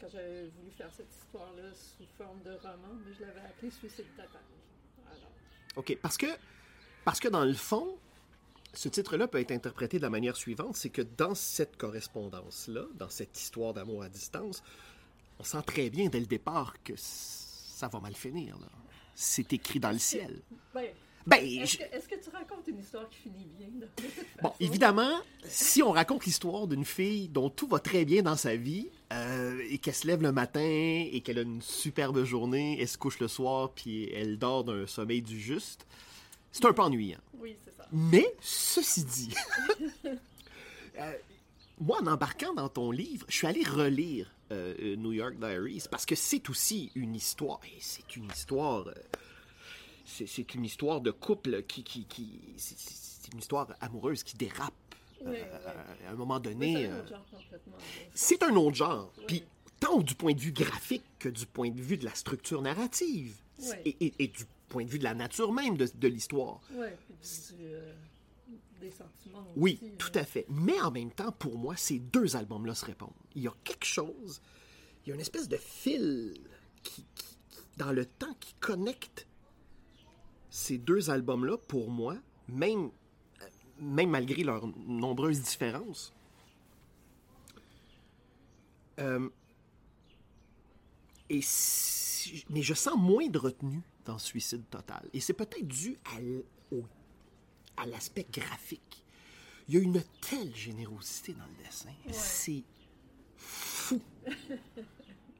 quand 0.00 0.08
j'avais 0.08 0.46
voulu 0.46 0.70
faire 0.70 0.92
cette 0.92 1.12
histoire-là 1.12 1.74
sous 1.74 2.06
forme 2.16 2.40
de 2.44 2.52
roman, 2.52 2.94
mais 3.04 3.12
je 3.12 3.20
l'avais 3.22 3.40
appelé 3.40 3.70
Suicide 3.70 4.06
Total. 4.16 4.40
Alors, 5.06 5.32
OK, 5.76 5.98
parce 6.00 6.16
que, 6.16 6.26
parce 7.04 7.20
que 7.20 7.28
dans 7.28 7.44
le 7.44 7.54
fond, 7.54 7.96
ce 8.74 8.88
titre-là 8.88 9.26
peut 9.28 9.40
être 9.40 9.52
interprété 9.52 9.98
de 9.98 10.02
la 10.02 10.10
manière 10.10 10.36
suivante, 10.36 10.76
c'est 10.76 10.90
que 10.90 11.02
dans 11.02 11.34
cette 11.34 11.76
correspondance-là, 11.76 12.82
dans 12.96 13.08
cette 13.08 13.38
histoire 13.40 13.72
d'amour 13.74 14.02
à 14.02 14.08
distance, 14.08 14.62
on 15.38 15.44
sent 15.44 15.62
très 15.66 15.88
bien 15.90 16.08
dès 16.08 16.20
le 16.20 16.26
départ 16.26 16.74
que 16.82 16.92
ça 16.96 17.88
va 17.88 18.00
mal 18.00 18.14
finir. 18.14 18.56
C'est 19.14 19.52
écrit 19.52 19.80
dans 19.80 19.90
le 19.92 19.98
ciel. 19.98 20.40
ben, 20.74 20.84
Ben, 21.26 21.44
est-ce 21.44 21.72
je- 21.74 22.08
que, 22.08 22.22
tu 22.22 22.30
racontes 22.30 22.66
une 22.68 22.78
histoire 22.78 23.08
qui 23.10 23.18
finit 23.18 23.46
bien? 23.58 23.68
Bon, 24.42 24.52
évidemment, 24.60 25.20
si 25.44 25.82
on 25.82 25.90
raconte 25.90 26.24
l'histoire 26.24 26.66
d'une 26.66 26.84
fille 26.84 27.28
dont 27.28 27.50
tout 27.50 27.66
va 27.68 27.80
très 27.80 28.04
bien 28.04 28.22
dans 28.22 28.36
sa 28.36 28.54
vie, 28.56 28.88
euh, 29.12 29.60
et 29.68 29.78
qu'elle 29.78 29.94
se 29.94 30.06
lève 30.06 30.22
le 30.22 30.32
matin, 30.32 30.60
et 30.62 31.20
qu'elle 31.22 31.38
a 31.38 31.42
une 31.42 31.60
superbe 31.62 32.22
journée, 32.24 32.78
elle 32.80 32.88
se 32.88 32.96
couche 32.98 33.18
le 33.18 33.28
soir, 33.28 33.72
puis 33.74 34.10
elle 34.12 34.38
dort 34.38 34.64
d'un 34.64 34.86
sommeil 34.86 35.20
du 35.22 35.38
juste, 35.40 35.86
c'est 36.52 36.64
un 36.64 36.72
peu 36.72 36.82
ennuyant. 36.82 37.18
Oui, 37.34 37.56
c'est 37.64 37.76
ça. 37.76 37.86
Mais, 37.92 38.26
ceci 38.40 39.04
dit, 39.04 39.34
euh, 40.98 41.12
moi, 41.80 42.00
en 42.02 42.06
embarquant 42.06 42.54
dans 42.54 42.68
ton 42.68 42.90
livre, 42.90 43.24
je 43.28 43.36
suis 43.36 43.46
allé 43.46 43.62
relire 43.62 44.30
euh, 44.50 44.96
New 44.96 45.12
York 45.12 45.36
Diaries 45.38 45.84
parce 45.90 46.04
que 46.06 46.14
c'est 46.14 46.48
aussi 46.50 46.90
une 46.94 47.14
histoire, 47.14 47.60
et 47.64 47.78
c'est 47.80 48.16
une 48.16 48.26
histoire, 48.26 48.88
euh, 48.88 48.94
c'est 50.04 50.54
une 50.54 50.64
histoire 50.64 51.00
de 51.00 51.10
couple 51.10 51.62
qui, 51.64 51.84
qui, 51.84 52.04
qui 52.06 52.40
c'est- 52.56 53.32
une 53.32 53.40
histoire 53.40 53.68
amoureuse 53.82 54.22
qui 54.22 54.36
dérape 54.38 54.72
à 55.26 56.10
un 56.12 56.14
moment 56.14 56.40
donné. 56.40 56.74
c'est 56.74 56.86
un 56.86 56.98
autre 56.98 57.08
genre 57.10 57.26
complètement. 57.30 57.76
là. 57.76 57.82
c'est 58.14 58.42
un 58.42 58.56
autre 58.56 58.76
genre. 58.76 59.12
Ouais. 59.18 59.24
Puis, 59.26 59.44
tant 59.80 59.98
du 60.00 60.14
point 60.14 60.32
de 60.32 60.40
vue 60.40 60.52
graphique 60.52 61.04
que 61.18 61.28
du 61.28 61.44
point 61.44 61.68
de 61.70 61.80
vue 61.82 61.98
de 61.98 62.06
la 62.06 62.14
structure 62.14 62.62
narrative. 62.62 63.36
Et, 63.84 63.96
et- 64.00 64.14
et 64.20 64.28
du 64.28 64.44
point 64.68 64.84
de 64.84 64.90
vue 64.90 64.98
de 64.98 65.04
la 65.04 65.14
nature 65.14 65.52
même 65.52 65.76
de, 65.76 65.88
de 65.94 66.08
l'histoire. 66.08 66.60
Ouais, 66.74 66.96
du, 67.08 67.64
euh, 67.64 67.92
des 68.80 68.90
sentiments. 68.90 69.46
Oui, 69.56 69.78
aussi, 69.82 69.92
tout 69.96 70.12
à 70.14 70.24
fait. 70.24 70.46
Mais 70.48 70.80
en 70.80 70.90
même 70.90 71.10
temps, 71.10 71.32
pour 71.32 71.58
moi, 71.58 71.76
ces 71.76 71.98
deux 71.98 72.36
albums-là 72.36 72.74
se 72.74 72.84
répondent. 72.84 73.12
Il 73.34 73.42
y 73.42 73.48
a 73.48 73.54
quelque 73.64 73.84
chose, 73.86 74.40
il 75.04 75.08
y 75.08 75.12
a 75.12 75.14
une 75.14 75.20
espèce 75.20 75.48
de 75.48 75.56
fil 75.56 76.34
qui, 76.82 77.04
qui- 77.14 77.24
qui- 77.50 77.58
dans 77.76 77.92
le 77.92 78.04
temps 78.06 78.34
qui 78.40 78.54
connecte 78.60 79.26
ces 80.50 80.78
deux 80.78 81.10
albums-là, 81.10 81.56
pour 81.56 81.90
moi, 81.90 82.16
même, 82.48 82.90
euh, 83.42 83.46
même 83.80 84.10
malgré 84.10 84.42
leurs 84.44 84.66
nombreuses 84.86 85.40
différences. 85.42 86.12
Euh, 88.98 89.28
et 91.30 91.40
si- 91.42 92.44
mais 92.50 92.62
je 92.62 92.74
sens 92.74 92.96
moins 92.98 93.28
de 93.28 93.38
retenue 93.38 93.82
dans 94.08 94.18
Suicide 94.18 94.64
Total. 94.70 95.06
Et 95.12 95.20
c'est 95.20 95.34
peut-être 95.34 95.68
dû 95.68 95.98
à 96.06 96.18
au 96.74 96.82
à 97.76 97.86
l'aspect 97.86 98.26
graphique. 98.32 99.04
Il 99.68 99.74
y 99.74 99.78
a 99.78 99.80
une 99.80 100.02
telle 100.20 100.54
générosité 100.56 101.34
dans 101.34 101.44
le 101.44 101.64
dessin. 101.64 101.90
C'est 102.10 102.64
fou. 103.36 104.00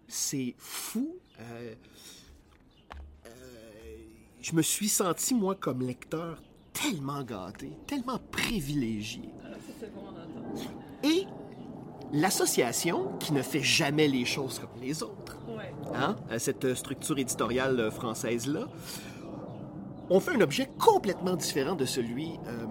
C'est 0.07 0.55
fou. 0.59 1.17
Euh, 1.41 1.75
euh, 3.27 3.97
je 4.41 4.55
me 4.55 4.63
suis 4.63 4.89
senti, 4.89 5.35
moi, 5.35 5.55
comme 5.55 5.83
lecteur, 5.83 6.43
tellement 6.73 7.23
gâté, 7.25 7.73
tellement 7.87 8.21
privilégié. 8.31 9.31
Ah, 9.43 9.57
ça, 9.81 9.87
bon. 9.89 10.15
Et 11.03 11.27
l'association, 12.13 13.17
qui 13.19 13.33
ne 13.33 13.43
fait 13.43 13.63
jamais 13.63 14.09
les 14.09 14.25
choses 14.25 14.59
comme 14.59 14.81
les 14.81 15.03
autres. 15.03 15.18
Hein, 15.95 16.17
cette 16.39 16.75
structure 16.75 17.19
éditoriale 17.19 17.91
française-là, 17.91 18.69
on 20.11 20.21
fait 20.21 20.33
un 20.37 20.41
objet 20.41 20.69
complètement 20.79 21.37
différent 21.37 21.75
de 21.77 21.85
celui 21.85 22.33
euh, 22.47 22.67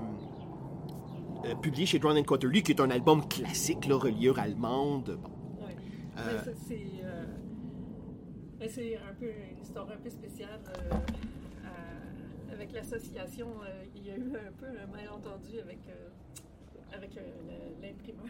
euh, 1.45 1.55
publié 1.55 1.85
chez 1.85 1.99
Drawn 1.99 2.23
Quarterly, 2.25 2.63
qui 2.63 2.71
est 2.71 2.81
un 2.81 2.89
album 2.89 3.27
classique, 3.27 3.85
là, 3.85 3.95
reliure 3.95 4.39
allemande. 4.39 5.19
Bon. 5.21 5.65
Ouais. 5.65 5.75
Euh, 6.17 6.43
ça, 6.43 6.51
c'est. 6.67 6.77
un 9.09 9.13
peu 9.19 9.25
une 9.27 9.61
histoire 9.61 9.87
un 9.91 9.97
peu 9.97 10.09
spéciale. 10.09 10.59
euh, 10.67 10.93
à- 11.65 12.53
avec 12.53 12.71
l'association, 12.73 13.47
euh, 13.63 13.83
il 13.95 14.07
y 14.07 14.09
a 14.11 14.17
eu 14.17 14.33
un 14.35 14.51
peu 14.59 14.65
un 14.65 14.87
malentendu 14.87 15.59
avec, 15.59 15.79
euh, 15.89 16.95
avec 16.95 17.11
l'imprimeur. 17.81 18.25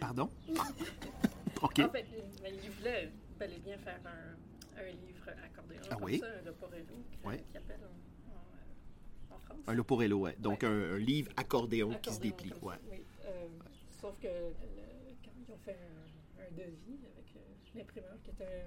Pardon? 0.00 0.30
OK. 1.62 1.78
En 1.80 1.88
fait, 1.90 2.06
il, 2.12 2.42
ben, 2.42 2.52
il 2.62 2.70
voulait 2.70 3.12
bel 3.38 3.52
et 3.52 3.58
bien 3.58 3.78
faire 3.78 4.00
un, 4.04 4.80
un 4.80 4.90
livre 4.90 5.28
accordéon 5.44 5.80
Ah 5.90 5.96
oui? 6.00 6.18
ça, 6.18 6.26
un 6.26 6.42
Leporello, 6.42 7.04
qui, 7.20 7.26
Ouais. 7.26 7.42
qui 7.50 7.56
appelle 7.56 7.80
en, 7.84 9.32
en, 9.32 9.36
en 9.36 9.38
France. 9.38 9.58
Un 9.66 9.74
Loporello, 9.74 10.18
ouais. 10.20 10.36
Donc, 10.38 10.64
un, 10.64 10.70
un 10.94 10.98
livre 10.98 11.30
accordéon, 11.36 11.94
qui 12.02 12.12
se 12.12 12.20
déplie. 12.20 12.52
Ouais. 12.62 12.74
oui. 12.90 13.02
Euh, 13.26 13.46
sauf 14.00 14.18
que 14.20 14.26
le- 14.26 15.14
quand 15.24 15.30
ils 15.36 15.52
ont 15.52 15.58
fait 15.58 15.76
un, 15.76 16.42
un 16.42 16.50
devis 16.52 16.98
avec 17.12 17.36
euh, 17.36 17.40
l'imprimeur, 17.74 18.16
qui 18.24 18.30
était 18.30 18.64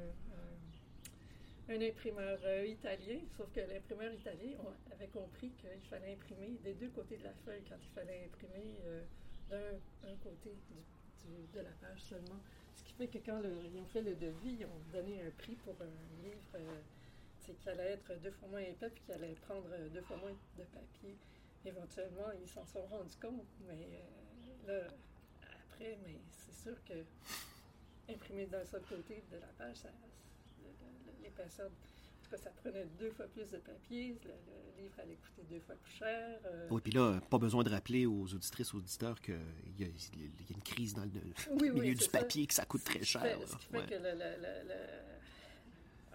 un, 1.70 1.82
imprimeur 1.82 2.38
euh, 2.44 2.66
italien, 2.66 3.20
sauf 3.38 3.50
que 3.54 3.62
l'imprimeur 3.62 4.14
italien 4.14 4.58
on 4.64 4.92
avait 4.94 5.08
compris 5.08 5.52
qu'il 5.52 5.70
fallait 5.90 6.14
imprimer 6.14 6.58
des 6.64 6.74
deux 6.74 6.90
côtés 6.90 7.18
de 7.18 7.24
la 7.24 7.34
feuille 7.46 7.64
quand 7.70 7.78
il 7.82 7.90
fallait 7.96 8.26
imprimer 8.26 8.76
euh, 8.86 9.04
d'un 9.50 10.10
un 10.10 10.16
côté 10.18 10.50
du- 10.70 11.26
du- 11.26 11.48
de 11.54 11.60
la 11.62 11.70
page 11.80 12.02
seulement. 12.02 12.42
Ce 12.76 12.84
qui 12.84 12.94
fait 12.94 13.08
que 13.08 13.18
quand 13.20 13.42
ils 13.44 13.78
ont 13.78 13.86
fait 13.86 14.02
le 14.02 14.16
devis, 14.16 14.58
ils 14.60 14.66
ont 14.66 14.82
donné 14.92 15.22
un 15.22 15.32
prix 15.32 15.56
pour 15.56 15.76
un 15.82 16.24
livre 16.24 16.42
euh, 16.56 16.82
c'est 17.40 17.58
qui 17.60 17.70
allait 17.70 17.94
être 17.94 18.14
deux 18.22 18.32
fois 18.32 18.48
moins 18.50 18.60
épais 18.62 18.90
puis 18.90 19.04
qui 19.04 19.12
allait 19.12 19.36
prendre 19.42 19.68
deux 19.94 20.02
fois 20.02 20.18
moins 20.18 20.36
de 20.58 20.64
papier. 20.64 21.18
Éventuellement, 21.66 22.32
ils 22.42 22.50
s'en 22.50 22.66
sont 22.66 22.86
rendus 22.86 23.18
compte, 23.22 23.48
mais 23.68 24.02
euh, 24.68 24.82
là, 24.82 24.88
après, 25.42 25.98
mais 26.06 26.20
c'est 26.30 26.70
sûr 26.70 26.84
que 26.86 27.04
imprimer 28.12 28.46
d'un 28.46 28.66
seul 28.66 28.82
côté 28.82 29.24
de 29.32 29.38
la 29.38 29.48
page, 29.58 29.78
l'épaisseur, 31.24 31.70
cas, 32.32 32.38
ça 32.38 32.50
prenait 32.52 32.86
deux 33.00 33.12
fois 33.12 33.26
plus 33.28 33.50
de 33.52 33.58
papier, 33.58 34.18
le, 34.24 34.30
le 34.32 34.82
livre 34.84 34.94
allait 35.00 35.16
coûter 35.18 35.44
deux 35.50 35.60
fois 35.60 35.76
plus 35.76 35.94
cher. 35.94 36.40
euh, 36.46 36.68
Oui, 36.72 36.82
puis 36.82 36.92
là, 36.94 37.20
pas 37.30 37.38
besoin 37.38 37.64
de 37.64 37.70
rappeler 37.70 38.06
aux 38.06 38.24
auditrices, 38.34 38.74
auditeurs 38.74 39.20
qu'il 39.22 39.36
y, 39.78 39.84
a- 39.84 39.88
il 40.16 40.22
y 40.22 40.54
a 40.54 40.56
une 40.56 40.64
crise 40.64 40.94
dans 40.94 41.04
le, 41.04 41.10
Oui, 41.60 41.70
milieu 41.70 41.94
du 41.96 42.04
ça. 42.04 42.12
papier, 42.20 42.48
que 42.48 42.54
ça 42.54 42.66
coûte 42.66 42.84
très 42.84 43.04
cher. 43.04 43.22
fait-. 43.22 43.46
Ce 43.48 43.56
qui 43.58 43.66
fait 43.68 43.78
Ouais. 43.78 43.86
que 43.86 43.94
le, 43.96 44.12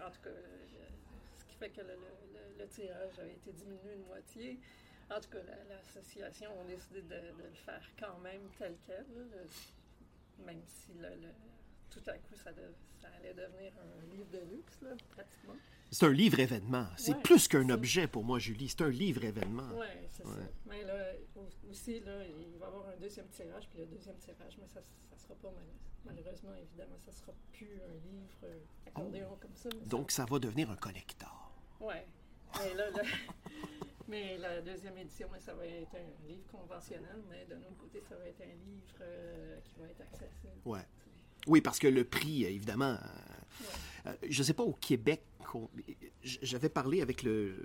en 0.05 0.09
tout 0.11 0.21
cas, 0.23 0.29
ce 1.37 1.45
qui 1.45 1.55
fait 1.57 1.69
que 1.69 1.81
le, 1.81 1.97
tirage 2.69 3.17
a 3.19 3.25
été 3.25 3.51
diminué 3.53 3.95
de 3.97 4.03
moitié. 4.07 4.59
En 5.09 5.21
tout 5.21 5.29
cas, 5.29 5.39
la- 5.47 5.75
l'association 5.75 6.49
a 6.59 6.63
décidé 6.65 7.01
de, 7.01 7.07
de 7.07 7.43
le 7.47 7.55
faire 7.65 7.81
quand 7.97 8.19
même 8.19 8.41
tel 8.59 8.75
quel, 8.85 9.05
là, 9.15 9.39
même 10.45 10.61
si 10.67 10.91
le- 10.99 11.07
tout 11.89 12.01
à 12.07 12.13
coup 12.17 12.35
ça, 12.35 12.51
de- 12.51 12.73
ça 13.01 13.07
allait 13.17 13.33
devenir 13.33 13.71
un 13.79 14.05
livre 14.15 14.29
de 14.31 14.39
luxe, 14.55 14.79
là, 14.81 14.89
pratiquement. 15.11 15.55
C'est 15.89 16.05
un 16.05 16.11
livre 16.11 16.39
événement. 16.39 16.85
C'est 16.97 17.13
Ouais, 17.15 17.21
plus 17.21 17.47
qu'un 17.47 17.69
objet 17.69 18.07
pour 18.07 18.23
moi, 18.23 18.39
Julie. 18.39 18.67
C'est 18.67 18.81
un 18.81 18.89
livre 18.89 19.23
événement. 19.23 19.69
Oui, 19.73 19.85
c'est 20.11 20.25
Ouais. 20.25 20.33
ça. 20.35 20.49
Mais 20.65 20.83
là, 20.83 21.13
au- 21.35 21.69
aussi, 21.69 22.01
là, 22.01 22.25
il 22.25 22.57
va 22.59 22.65
y 22.65 22.67
avoir 22.67 22.89
un 22.89 22.97
deuxième 22.97 23.27
tirage, 23.29 23.69
puis 23.69 23.79
le 23.79 23.85
deuxième 23.85 24.17
tirage, 24.17 24.57
mais 24.59 24.67
ça 24.67 24.81
ne 24.81 25.17
sera 25.17 25.35
pas, 25.35 25.49
mal- 25.51 25.63
malheureusement, 26.05 26.53
évidemment, 26.55 26.97
ça 26.99 27.11
ne 27.11 27.15
sera 27.15 27.33
plus 27.53 27.79
un 27.89 27.93
livre 28.05 28.61
accordéon 28.85 29.37
comme 29.39 29.55
ça. 29.55 29.69
Donc, 29.85 30.11
ça 30.11 30.25
va 30.25 30.39
devenir 30.39 30.69
un 30.69 30.75
collector. 30.75 31.51
Ouais. 31.79 32.05
Mais 32.59 32.73
là, 32.73 32.89
là- 32.89 33.03
mais 34.09 34.37
la 34.37 34.61
deuxième 34.61 34.97
édition, 34.97 35.29
ça 35.39 35.53
va 35.53 35.65
être 35.65 35.95
un 35.95 36.27
livre 36.27 36.47
conventionnel, 36.51 37.21
mais 37.29 37.45
d'un 37.45 37.59
autre 37.59 37.77
côté, 37.77 38.01
ça 38.09 38.15
va 38.17 38.25
être 38.27 38.41
un 38.41 38.45
livre 38.65 38.97
euh, 39.01 39.59
qui 39.63 39.79
va 39.79 39.87
être 39.87 40.01
accessible. 40.01 40.51
Ouais. 40.65 40.85
Oui, 41.47 41.61
parce 41.61 41.79
que 41.79 41.87
le 41.87 42.03
prix, 42.03 42.45
euh, 42.45 42.49
évidemment, 42.49 42.95
euh, 42.95 42.97
euh, 44.07 44.13
je 44.29 44.39
ne 44.39 44.43
sais 44.45 44.53
pas 44.53 44.63
au 44.63 44.73
Québec, 44.73 45.21
j'avais 46.23 46.69
parlé 46.69 47.01
avec 47.01 47.23
le, 47.23 47.55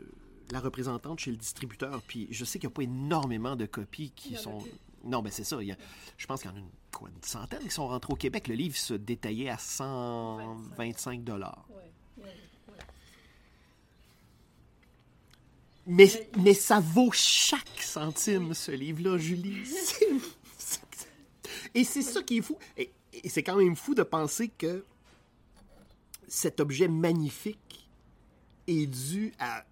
la 0.50 0.60
représentante 0.60 1.18
chez 1.20 1.30
le 1.32 1.36
distributeur, 1.36 2.00
puis 2.06 2.28
je 2.30 2.44
sais 2.44 2.58
qu'il 2.58 2.68
n'y 2.68 2.72
a 2.72 2.76
pas 2.76 2.82
énormément 2.82 3.56
de 3.56 3.66
copies 3.66 4.12
qui 4.14 4.36
sont... 4.36 4.60
plus. 4.60 4.70
Non, 5.04 5.20
mais 5.20 5.32
c'est 5.32 5.42
ça. 5.44 5.60
il 5.60 5.66
y 5.68 5.72
a- 5.72 5.76
je 6.16 6.26
pense 6.28 6.42
qu'il 6.42 6.50
y 6.50 6.54
en 6.54 6.56
a 6.56 6.60
une, 6.60 6.70
quoi, 6.92 7.08
une 7.08 7.22
centaine 7.24 7.62
qui 7.64 7.70
sont 7.70 7.88
rentrés 7.88 8.12
au 8.12 8.16
Québec. 8.16 8.46
Le 8.46 8.54
livre 8.54 8.76
se 8.76 8.94
détaillait 8.94 9.48
à 9.48 9.58
125 9.58 11.24
dollars. 11.24 11.66
Ouais. 11.70 12.24
Ouais. 12.24 12.30
ouais. 12.68 12.74
Mais, 15.88 16.08
mais 16.38 16.54
ça 16.54 16.78
vaut 16.78 17.10
chaque 17.12 17.80
centime, 17.80 18.54
ce 18.54 18.70
livre-là, 18.70 19.18
Julie. 19.18 19.64
Et 21.74 21.84
c'est 21.84 22.02
ça 22.02 22.22
qui 22.22 22.38
est 22.38 22.42
fou. 22.42 22.58
Et, 22.76 22.90
et 23.24 23.28
c'est 23.28 23.42
quand 23.42 23.56
même 23.56 23.76
fou 23.76 23.94
de 23.94 24.02
penser 24.02 24.48
que 24.48 24.84
cet 26.28 26.60
objet 26.60 26.88
magnifique 26.88 27.88
est 28.66 28.86
dû 28.86 29.32
à 29.38 29.64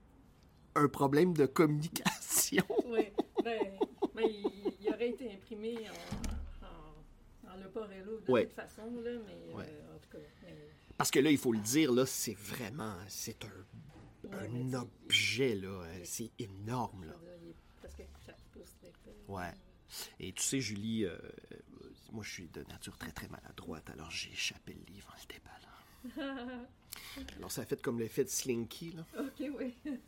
un 0.75 0.89
problème 0.89 1.33
de 1.35 1.47
communication. 1.47 2.65
Oui, 2.87 3.07
ben, 3.45 3.73
ben, 4.15 4.23
il, 4.29 4.73
il 4.81 4.89
aurait 4.93 5.11
été 5.11 5.33
imprimé 5.33 5.77
en, 5.89 6.67
en, 6.67 7.53
en 7.55 7.57
leporello 7.63 8.19
de 8.21 8.31
Ouais. 8.33 8.47
toute 8.47 8.55
façon, 8.55 8.83
là, 9.03 9.11
mais 9.27 9.55
Ouais. 9.55 9.65
euh, 9.69 9.95
en 9.95 9.99
tout 9.99 10.09
cas, 10.11 10.19
mais, 10.43 10.57
Parce 10.97 11.11
que 11.13 11.21
là, 11.21 11.31
il 11.31 11.39
faut 11.39 11.53
le 11.53 11.61
dire, 11.61 11.93
là, 11.93 12.05
c'est 12.07 12.35
vraiment, 12.37 12.97
c'est 13.09 13.45
un, 13.45 14.29
Ouais, 14.29 14.75
objet, 15.07 15.55
là. 15.55 15.69
euh, 15.69 16.01
C'est 16.05 16.31
énorme, 16.39 17.05
là. 17.05 17.13
dire, 17.13 17.31
il 17.43 17.49
est 17.51 17.55
presque 17.81 18.03
4 18.27 18.39
pouces. 18.53 18.77
Ouais. 19.29 19.53
Et 20.19 20.33
tu 20.33 20.43
sais, 20.43 20.61
Julie, 20.61 21.05
euh, 21.05 21.17
euh, 21.53 21.57
moi, 22.13 22.23
je 22.25 22.31
suis 22.31 22.49
de 22.49 22.65
nature 22.69 22.97
très, 22.99 23.13
très 23.13 23.29
maladroite, 23.29 23.89
alors 23.91 24.11
j'ai 24.11 24.31
échappé 24.33 24.75
le 24.75 24.93
livre 24.95 25.09
en 25.13 25.21
le 25.21 25.27
déballant. 26.17 26.67
Alors, 27.37 27.53
ça 27.53 27.63
a 27.63 27.65
fait 27.67 27.81
comme 27.81 27.99
l'effet 28.01 28.25
de 28.25 28.29
Slinky, 28.31 28.93
là. 28.93 29.07
Ok, 29.19 29.49
oui. 29.59 29.75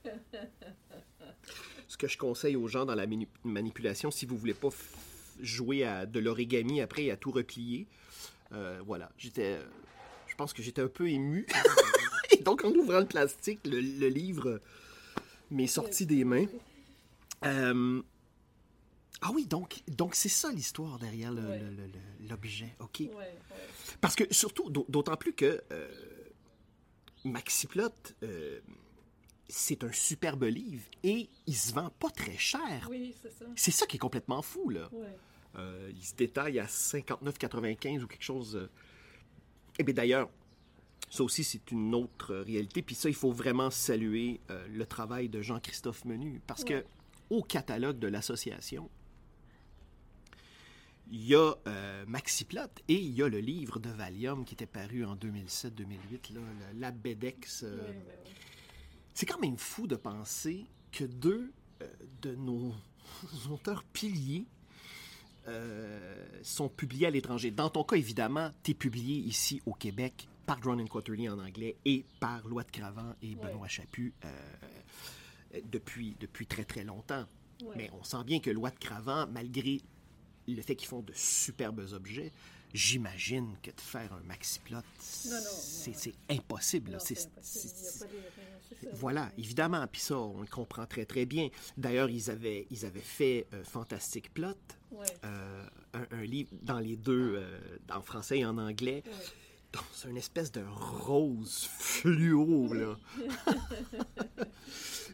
Ce 1.88 1.96
que 1.96 2.08
je 2.08 2.16
conseille 2.16 2.56
aux 2.56 2.66
gens 2.68 2.84
dans 2.86 2.94
la 2.94 3.06
mani- 3.06 3.28
manipulation, 3.44 4.10
si 4.10 4.24
vous 4.26 4.36
voulez 4.36 4.54
pas 4.54 4.70
jouer 5.40 5.84
à 5.84 6.06
de 6.06 6.18
l'origami 6.18 6.80
après 6.80 7.04
et 7.04 7.10
à 7.10 7.16
tout 7.16 7.30
replier, 7.30 7.86
euh, 8.52 8.80
voilà, 8.84 9.10
j'étais... 9.18 9.58
euh, 9.58 9.64
je 10.26 10.34
pense 10.34 10.52
que 10.52 10.62
j'étais 10.62 10.80
un 10.82 10.88
peu 10.88 11.08
ému. 11.08 11.46
et 12.30 12.38
donc, 12.42 12.64
en 12.64 12.70
ouvrant 12.72 13.00
le 13.00 13.06
plastique, 13.06 13.60
le, 13.66 13.80
le 13.80 14.08
livre 14.08 14.60
m'est 15.50 15.66
sorti 15.66 16.06
des 16.06 16.24
mains. 16.24 16.46
Euh, 17.44 18.02
Ah 19.20 19.31
oui, 19.33 19.46
donc 19.46 19.83
donc 19.88 20.14
c'est 20.14 20.29
ça 20.29 20.51
l'histoire 20.51 20.98
derrière 20.98 21.33
le- 21.33 21.42
Ouais. 21.46 21.59
le- 21.61 21.70
le- 21.70 21.87
le- 21.87 22.29
l'objet, 22.29 22.75
ok? 22.81 23.01
Ouais, 23.01 23.09
ouais. 23.14 23.37
Parce 24.01 24.16
que 24.16 24.25
surtout, 24.33 24.68
d'au- 24.70 24.87
d'autant 24.88 25.16
plus 25.16 25.33
que 25.33 25.62
euh, 25.70 25.88
Maxiplot, 27.25 27.90
euh, 28.25 28.61
c'est 29.48 29.85
un 29.85 29.92
superbe 29.92 30.44
livre 30.44 30.85
et 31.05 31.29
il 31.46 31.55
se 31.55 31.72
vend 31.72 31.90
pas 31.90 32.11
très 32.11 32.37
cher. 32.37 32.88
Oui, 32.90 33.14
c'est 33.20 33.31
ça. 33.31 33.44
C'est 33.55 33.70
ça 33.70 33.87
qui 33.87 33.96
est 33.96 34.01
complètement 34.01 34.42
fou, 34.42 34.70
là. 34.70 34.90
Euh, 35.57 35.92
il 35.94 36.03
se 36.05 36.14
détaille 36.14 36.59
à 36.59 36.66
59,95 36.66 38.03
ou 38.03 38.07
quelque 38.09 38.25
chose. 38.25 38.57
euh. 38.57 38.68
Et 39.79 39.85
bien 39.85 39.94
d'ailleurs, 39.94 40.31
ça 41.11 41.22
aussi, 41.22 41.44
c'est 41.44 41.70
une 41.70 41.94
autre 41.94 42.35
réalité. 42.35 42.83
Puis 42.83 42.94
ça, 42.94 43.09
il 43.09 43.14
faut 43.14 43.31
vraiment 43.33 43.70
saluer 43.70 44.40
le 44.68 44.85
travail 44.87 45.29
de 45.29 45.42
Jean-Christophe 45.42 46.05
Menu. 46.07 46.40
Parce 46.46 46.64
que 46.64 46.85
au 47.31 47.42
catalogue 47.42 47.98
de 47.98 48.09
l'association, 48.09 48.90
il 51.10 51.26
y 51.26 51.34
a 51.34 51.54
euh, 51.66 52.04
Maxiplot 52.06 52.60
et 52.88 52.94
il 52.94 53.10
y 53.10 53.22
a 53.22 53.28
le 53.28 53.38
livre 53.38 53.78
de 53.78 53.90
Valium 53.90 54.44
qui 54.44 54.54
était 54.54 54.66
paru 54.66 55.04
en 55.04 55.16
2007-2008, 55.16 56.32
là, 56.32 56.40
le 56.72 56.80
l'Abedex. 56.80 57.64
euh, 57.64 57.76
ben 57.76 58.02
c'est 59.14 59.26
quand 59.26 59.40
même 59.40 59.58
fou 59.58 59.86
de 59.86 59.96
penser 59.96 60.66
que 60.90 61.04
deux 61.04 61.52
euh, 61.82 61.86
de 62.22 62.34
nos 62.34 62.74
auteurs 63.50 63.84
piliers 63.84 64.46
sont 66.42 66.68
publiés 66.68 67.08
à 67.08 67.10
l'étranger. 67.10 67.50
Dans 67.50 67.68
ton 67.68 67.82
cas, 67.82 67.96
évidemment, 67.96 68.52
tu 68.62 68.70
es 68.70 68.74
publié 68.74 69.16
ici 69.16 69.60
au 69.66 69.72
Québec 69.72 70.28
par 70.46 70.60
and 70.64 70.86
Quarterly 70.86 71.28
en 71.28 71.40
anglais 71.40 71.76
et 71.84 72.06
par 72.20 72.46
Loi 72.46 72.62
de 72.62 72.70
Cravant 72.70 73.16
et. 73.22 73.34
Benoît 73.34 73.66
Chaput 73.66 74.14
depuis, 75.64 76.16
depuis 76.20 76.46
très 76.46 76.64
très 76.64 76.84
longtemps. 76.84 77.26
Mais 77.76 77.90
on 77.92 78.04
sent 78.04 78.22
bien 78.24 78.38
que 78.38 78.50
Loi 78.50 78.70
de 78.70 78.78
Cravant, 78.78 79.26
malgré 79.26 79.80
le 80.48 80.62
fait 80.62 80.76
qu'ils 80.76 80.88
font 80.88 81.00
de 81.00 81.12
superbes 81.14 81.87
objets, 81.92 82.33
j'imagine 82.74 83.55
que 83.62 83.70
de 83.70 83.81
faire 83.81 84.12
un 84.12 84.20
maxi-plot, 84.26 84.78
c'est 84.98 85.28
non. 85.31 86.37
impossible. 86.37 86.90
Il 86.90 86.94
a 86.96 86.98
pas. 86.98 88.07
Voilà, 88.94 89.31
évidemment. 89.38 89.87
Puis 89.87 90.00
ça, 90.00 90.18
on 90.18 90.40
le 90.40 90.46
comprend 90.46 90.87
très, 90.87 91.05
très 91.05 91.26
bien. 91.26 91.48
D'ailleurs, 91.76 92.09
ils 92.11 92.31
avaient, 92.31 92.66
ils 92.70 92.85
avaient 92.87 93.00
fait 93.00 93.46
euh, 93.52 93.62
Fantastic 93.64 94.33
Plot, 94.33 94.55
Ouais. 94.90 95.07
euh, 95.24 95.64
un, 95.94 96.07
un 96.11 96.22
livre 96.24 96.50
dans 96.62 96.78
les 96.81 96.96
deux, 96.96 97.35
euh, 97.37 97.59
en 97.92 98.02
français 98.02 98.38
et 98.40 98.44
en 98.46 98.57
anglais. 98.59 99.02
Ouais. 99.07 99.12
Donc, 99.72 99.85
c'est 99.94 100.09
une 100.11 100.16
espèce 100.18 100.50
de 100.52 100.62
rose 100.68 101.66
fluo, 101.78 102.72
là. 102.74 102.98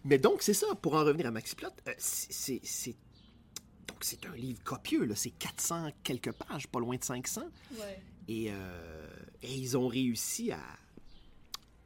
Mais 0.04 0.18
donc, 0.18 0.42
c'est 0.42 0.54
ça, 0.54 0.66
pour 0.80 0.94
en 0.94 1.04
revenir 1.04 1.26
à 1.26 1.30
Maxiplot, 1.30 1.68
c'est- 1.98 2.60
Donc, 3.98 4.04
c'est 4.04 4.26
un 4.26 4.36
livre 4.36 4.62
copieux. 4.62 5.12
C'est 5.16 5.30
400 5.30 5.90
quelques 6.04 6.30
pages, 6.30 6.68
pas 6.68 6.78
loin 6.78 6.96
de 6.96 7.02
500. 7.02 7.42
Ouais. 7.72 8.00
Et, 8.28 8.52
euh, 8.52 9.08
et 9.42 9.52
ils 9.52 9.76
ont 9.76 9.88
réussi 9.88 10.52
à, 10.52 10.60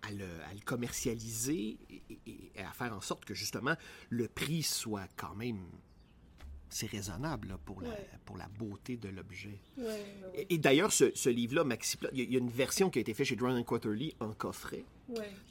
à, 0.03 0.13
le, 0.13 0.27
à 0.47 0.53
le 0.53 0.61
commercialiser 0.61 1.79
et 2.27 2.51
à 2.59 2.71
faire 2.75 2.93
en 2.93 3.01
sorte 3.01 3.25
que, 3.25 3.33
justement, 3.33 3.77
le 4.11 4.29
prix 4.29 4.63
soit 4.63 5.09
quand 5.17 5.35
même... 5.35 5.65
C'est 6.75 6.87
raisonnable 6.91 7.49
là, 7.49 7.59
pour, 7.67 7.83
la, 7.83 7.91
Ouais. 7.91 8.09
pour 8.25 8.39
la 8.39 8.49
beauté 8.49 8.97
de 8.97 9.11
l'objet. 9.11 9.59
Ouais, 9.77 9.85
ouais, 9.85 9.91
ouais. 9.91 10.47
Et, 10.49 10.55
et 10.55 10.59
d'ailleurs, 10.59 10.91
ce, 10.91 11.15
ce 11.15 11.29
livre-là, 11.29 11.65
Maxiplot, 11.65 12.09
il 12.13 12.19
y, 12.19 12.23
a- 12.23 12.25
il 12.25 12.33
y 12.33 12.37
a 12.37 12.39
une 12.39 12.49
version 12.49 12.89
qui 12.89 12.99
a 12.99 13.03
été 13.03 13.13
faite 13.13 13.27
chez 13.27 13.37
Drone 13.37 13.63
Quarterly 13.63 14.15
en 14.21 14.33
coffret. 14.33 14.85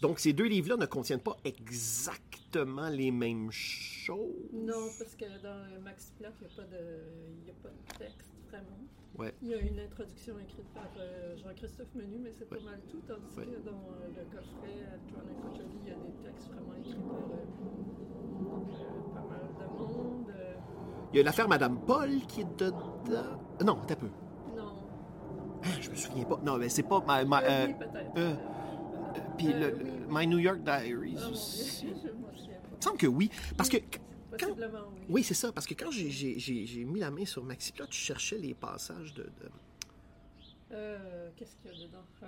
Donc, 0.02 0.20
ces 0.20 0.34
deux 0.34 0.46
livres-là 0.48 0.78
ne 0.78 0.88
contiennent 0.88 1.20
pas 1.22 1.38
exactement 1.46 2.90
les 2.90 3.12
mêmes 3.12 3.52
choses. 3.52 4.50
Non, 4.52 4.90
parce 4.98 5.14
que 5.16 5.26
dans 5.44 5.64
le 5.72 5.80
Max 5.82 6.12
Plot, 6.18 6.30
il 6.42 6.48
n'y 6.48 6.52
a, 6.52 6.56
pas 6.56 6.64
de- 6.64 7.04
il 7.44 7.48
y 7.48 7.52
a 7.52 7.54
pas 7.62 7.70
de 7.70 7.98
texte, 8.00 8.28
vraiment. 8.50 9.30
Il 9.44 9.50
y 9.50 9.54
a 9.54 9.60
une 9.60 9.78
introduction 9.80 10.40
écrite 10.40 10.66
par 10.74 10.90
euh, 10.98 11.38
Jean-Christophe 11.38 11.94
Menu, 11.94 12.18
mais 12.24 12.32
c'est 12.32 12.50
pas 12.50 12.60
mal 12.62 12.80
tout. 12.90 13.02
Tandis 13.08 13.36
que 13.36 13.60
dans 13.64 13.72
euh, 13.94 14.08
le 14.08 14.24
coffret 14.36 14.80
John 15.12 15.28
Quarterly, 15.44 15.78
il 15.86 15.88
y 15.88 15.92
a 15.92 15.96
des 15.96 16.24
textes 16.26 16.48
vraiment 16.48 16.74
écrits 16.80 16.96
par 16.96 17.30
euh, 17.30 17.46
euh, 18.74 19.14
pas 19.14 19.22
mal 19.30 19.46
de 19.60 19.66
monde. 19.78 20.21
Il 21.14 21.18
y 21.18 21.20
a 21.20 21.24
l'affaire 21.24 21.48
Madame 21.48 21.80
Paul 21.86 22.10
qui 22.28 22.42
est 22.42 22.58
dedans. 22.58 22.98
Non, 23.64 23.80
t'as 23.88 23.96
peu. 23.96 24.08
non. 24.56 24.74
Ah, 25.64 25.68
je 25.80 25.90
me 25.90 25.96
souviens 25.96 26.24
pas. 26.26 26.40
Non, 26.44 26.58
mais 26.58 26.70
c'est 26.70 26.84
pas. 26.84 27.02
ma- 27.06 27.24
ma- 27.26 27.42
Euh, 27.44 27.48
euh, 27.50 27.68
oui, 27.68 27.74
peut-être. 27.74 28.18
euh, 28.18 28.36
puis 29.38 29.48
Euh, 29.54 29.60
le, 29.60 29.76
oui, 29.78 29.84
le- 29.84 29.92
oui. 29.92 29.92
My 30.10 30.28
New 30.28 30.40
York 30.40 30.60
Diaries 30.64 31.18
aussi. 31.32 31.86
Dieu, 31.86 31.94
je 32.04 32.10
m'en 32.12 32.34
souviens 32.36 32.58
Il 32.72 32.78
me 32.78 32.82
semble 32.82 32.98
que 32.98 33.08
oui. 33.08 33.30
Parce 33.58 33.70
que. 33.70 33.78
Possiblement, 34.32 34.80
oui. 34.94 35.06
Oui, 35.10 35.24
c'est 35.24 35.34
ça. 35.34 35.52
Parce 35.52 35.68
que 35.68 35.74
quand 35.74 35.92
j'ai- 35.92 36.86
mis 36.86 37.00
la 37.00 37.12
main 37.12 37.26
sur 37.26 37.44
Maxiplot, 37.44 37.86
je 37.90 37.96
cherchais 37.96 38.38
les 38.38 38.54
passages 38.54 39.14
de. 39.14 39.24
de- 39.24 39.30
Euh, 40.74 41.30
Qu'est-ce 41.36 41.56
qu'il 41.58 41.78
y 41.80 41.84
a 41.84 41.88
dedans? 41.88 42.06
Ah. 42.24 42.28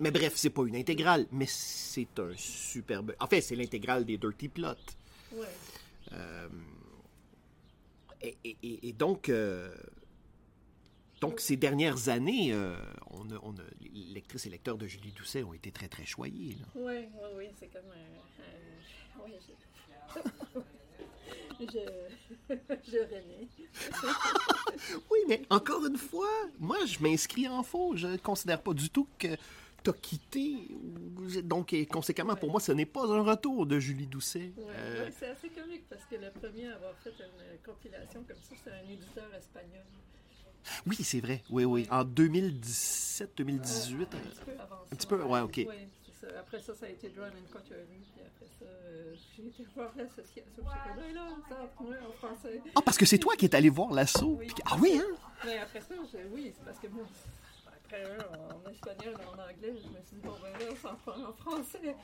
Mais 0.00 0.10
bref, 0.10 0.32
c'est 0.34 0.50
pas 0.50 0.64
une 0.64 0.74
intégrale, 0.74 1.26
mais 1.30 1.44
c'est 1.46 2.08
un 2.18 2.32
superbe. 2.36 3.14
En 3.20 3.26
fait, 3.28 3.40
c'est 3.42 3.54
l'intégrale 3.54 4.04
des 4.04 4.16
Dirty 4.18 4.48
Plots. 4.48 4.70
Ouais. 5.32 5.46
Euh, 6.12 6.48
et, 8.22 8.36
et- 8.44 8.56
et- 8.62 8.88
et 8.88 8.92
donc, 8.92 9.28
euh, 9.28 9.74
donc, 11.20 11.40
ces 11.40 11.56
dernières 11.56 12.08
années, 12.08 12.52
euh, 12.52 12.76
on 13.10 13.28
a, 13.30 13.38
on 13.42 13.52
a- 13.52 13.62
les 13.80 14.14
lectrices 14.14 14.46
et 14.46 14.50
lecteurs 14.50 14.78
de 14.78 14.86
Julie 14.86 15.12
Doucet 15.12 15.42
ont 15.42 15.52
été 15.52 15.70
très, 15.72 15.88
très 15.88 16.04
choyés. 16.06 16.54
là. 16.60 16.66
Oui, 16.76 17.08
oui, 17.14 17.28
oui, 17.36 17.44
c'est 17.58 17.68
comme 17.68 17.90
un. 17.90 19.22
un- 19.22 19.24
oui, 19.24 19.32
je. 19.40 19.52
je. 21.60 22.54
je 22.90 22.98
renais. 22.98 23.48
Oui, 25.10 25.18
mais 25.28 25.42
encore 25.50 25.84
une 25.86 25.96
fois, 25.96 26.30
moi, 26.58 26.78
je 26.86 27.00
m'inscris 27.02 27.48
en 27.48 27.62
faux. 27.64 27.96
Je 27.96 28.06
ne 28.06 28.16
considère 28.16 28.62
pas 28.62 28.72
du 28.72 28.88
tout 28.90 29.08
que 29.18 29.28
tu 29.92 29.96
as 29.98 30.00
quitté. 30.00 30.56
ou- 30.70 31.40
Donc, 31.42 31.72
et 31.72 31.86
conséquemment, 31.86 32.34
pour 32.36 32.50
moi, 32.50 32.60
ce 32.60 32.72
n'est 32.72 32.86
pas 32.86 33.04
un 33.06 33.22
retour 33.22 33.66
de 33.66 33.78
Julie 33.78 34.06
Doucet. 34.06 34.52
Ouais, 34.56 34.64
Euh, 34.76 35.04
ouais, 35.06 35.12
c'est 35.18 35.28
assez 35.28 35.48
comique 35.50 35.84
parce 35.88 36.04
que 36.04 36.16
le 36.16 36.30
premier 36.30 36.68
à 36.68 36.74
avoir 36.76 36.94
fait 36.98 37.10
une 37.10 37.58
compilation 37.64 38.22
comme 38.26 38.36
ça, 38.36 38.54
c'est 38.64 38.70
un 38.70 38.90
éditeur 38.90 39.32
espagnol. 39.34 39.84
oui, 40.86 40.96
c'est 41.02 41.20
vrai. 41.20 41.42
Oui, 41.50 41.64
oui. 41.64 41.86
En 41.90 42.04
2017, 42.04 43.32
2018. 43.36 44.08
Un 44.14 44.18
petit 44.18 44.40
peu 44.44 44.52
avant 44.52 44.76
ça. 44.76 44.84
Un 44.92 44.96
petit 44.96 45.06
peu, 45.06 45.22
ouais, 45.22 45.40
ok. 45.40 45.54
Oui, 45.56 45.66
c'est 46.04 46.26
ça. 46.26 46.38
Après 46.40 46.60
ça, 46.60 46.74
ça 46.74 46.86
a 46.86 46.88
été 46.88 47.08
Drawn 47.10 47.30
and 47.30 47.52
Quarterly. 47.52 47.84
Puis 48.14 48.22
après 48.26 48.46
ça, 48.58 48.64
euh, 48.66 49.14
j'ai 49.36 49.46
été 49.46 49.64
voir 49.74 49.92
l'association. 49.96 50.42
J'ai 50.56 51.12
là, 51.14 51.28
ça, 51.48 51.70
moi, 51.80 51.94
en 52.08 52.12
français. 52.12 52.60
Ah, 52.74 52.80
parce 52.84 52.98
que 52.98 53.06
c'est 53.06 53.18
toi 53.18 53.34
qui 53.36 53.46
es 53.46 53.54
allé 53.54 53.68
voir 53.70 53.92
l'assaut. 53.92 54.36
Oui. 54.38 54.46
puis- 54.46 54.62
Ah 54.66 54.76
oui, 54.80 55.00
hein? 55.00 55.16
Mais 55.44 55.58
après 55.58 55.80
ça, 55.80 55.94
oui, 56.32 56.52
c'est 56.56 56.64
parce 56.64 56.78
que 56.78 56.88
moi, 56.88 57.04
après 57.88 58.04
en 58.38 58.70
espagnol, 58.70 59.16
en 59.26 59.32
anglais, 59.32 59.74
je 59.82 59.88
me 59.88 60.02
suis 60.04 60.16
dit, 60.16 60.20
bon, 60.22 60.34
ben 60.42 60.52
là, 60.52 60.74
ça 60.80 60.92
en 60.92 60.96
prend 60.96 61.22
en 61.28 61.32
français. 61.32 61.94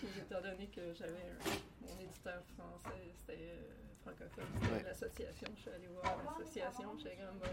Puis 0.00 0.08
étant 0.18 0.40
donné 0.40 0.66
que 0.66 0.80
j'avais 0.94 1.32
mon 1.80 2.00
éditeur 2.00 2.42
français, 2.58 3.00
c'était 3.20 3.38
euh, 3.40 4.02
francophone, 4.02 4.44
c'était 4.60 4.72
Ouais. 4.74 4.82
l'association, 4.82 5.48
je 5.56 5.60
suis 5.62 5.70
allée 5.70 5.88
voir 5.88 6.16
l'association, 6.26 6.96
j'étais 6.98 7.16
comme, 7.16 7.38
ben 7.38 7.52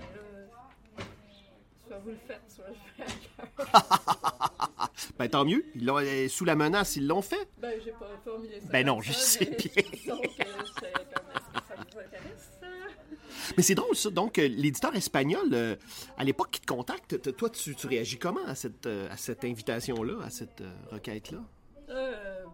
là, 0.98 1.04
soit 1.88 1.98
vous 2.00 2.10
le 2.10 2.18
faites, 2.28 2.42
soit 2.50 2.66
je 2.70 3.04
vais 3.04 3.10
ailleurs. 3.10 4.90
Ben, 5.18 5.30
tant 5.30 5.46
mieux. 5.46 5.64
Ils 5.76 5.86
l'ont- 5.86 5.98
euh, 6.00 6.28
sous 6.28 6.46
la 6.46 6.56
menace, 6.56 6.96
ils 6.96 7.06
l'ont 7.08 7.22
fait. 7.22 7.48
Ben, 7.58 7.80
j'ai 7.84 7.92
pas 7.92 8.10
formulé 8.24 8.60
ça. 8.62 8.68
Ben 8.70 8.86
non, 8.86 9.02
je 9.02 9.12
ça, 9.12 9.20
sais 9.20 9.46
bien. 9.46 9.84
disons 9.94 10.20
que 10.22 10.28
j'étais 10.28 10.94
comme, 10.94 11.30
est-ce 11.36 11.50
que 11.52 11.68
ça 11.68 11.76
vous 11.76 12.00
intéresse, 12.00 12.50
ça? 12.60 12.68
Mais 13.58 13.64
c'est 13.64 13.76
drôle, 13.76 13.96
ça. 13.96 14.10
Donc, 14.10 14.38
euh, 14.38 14.48
l'éditeur 14.48 14.96
espagnol, 14.96 15.50
euh, 15.54 15.76
à 16.18 16.24
l'époque, 16.24 16.52
qui 16.52 16.62
te 16.62 16.66
contacte, 16.68 17.36
toi, 17.36 17.50
tu, 17.50 17.76
tu 17.76 17.88
réagis 17.88 18.18
comment 18.18 18.46
à 18.46 18.56
cette, 18.56 18.86
euh, 18.86 19.10
à 19.10 19.18
cette 19.18 19.44
invitation-là, 19.44 20.24
à 20.24 20.30
cette 20.30 20.62
euh, 20.62 20.72
requête-là? 20.92 21.44
Euh, 21.90 22.46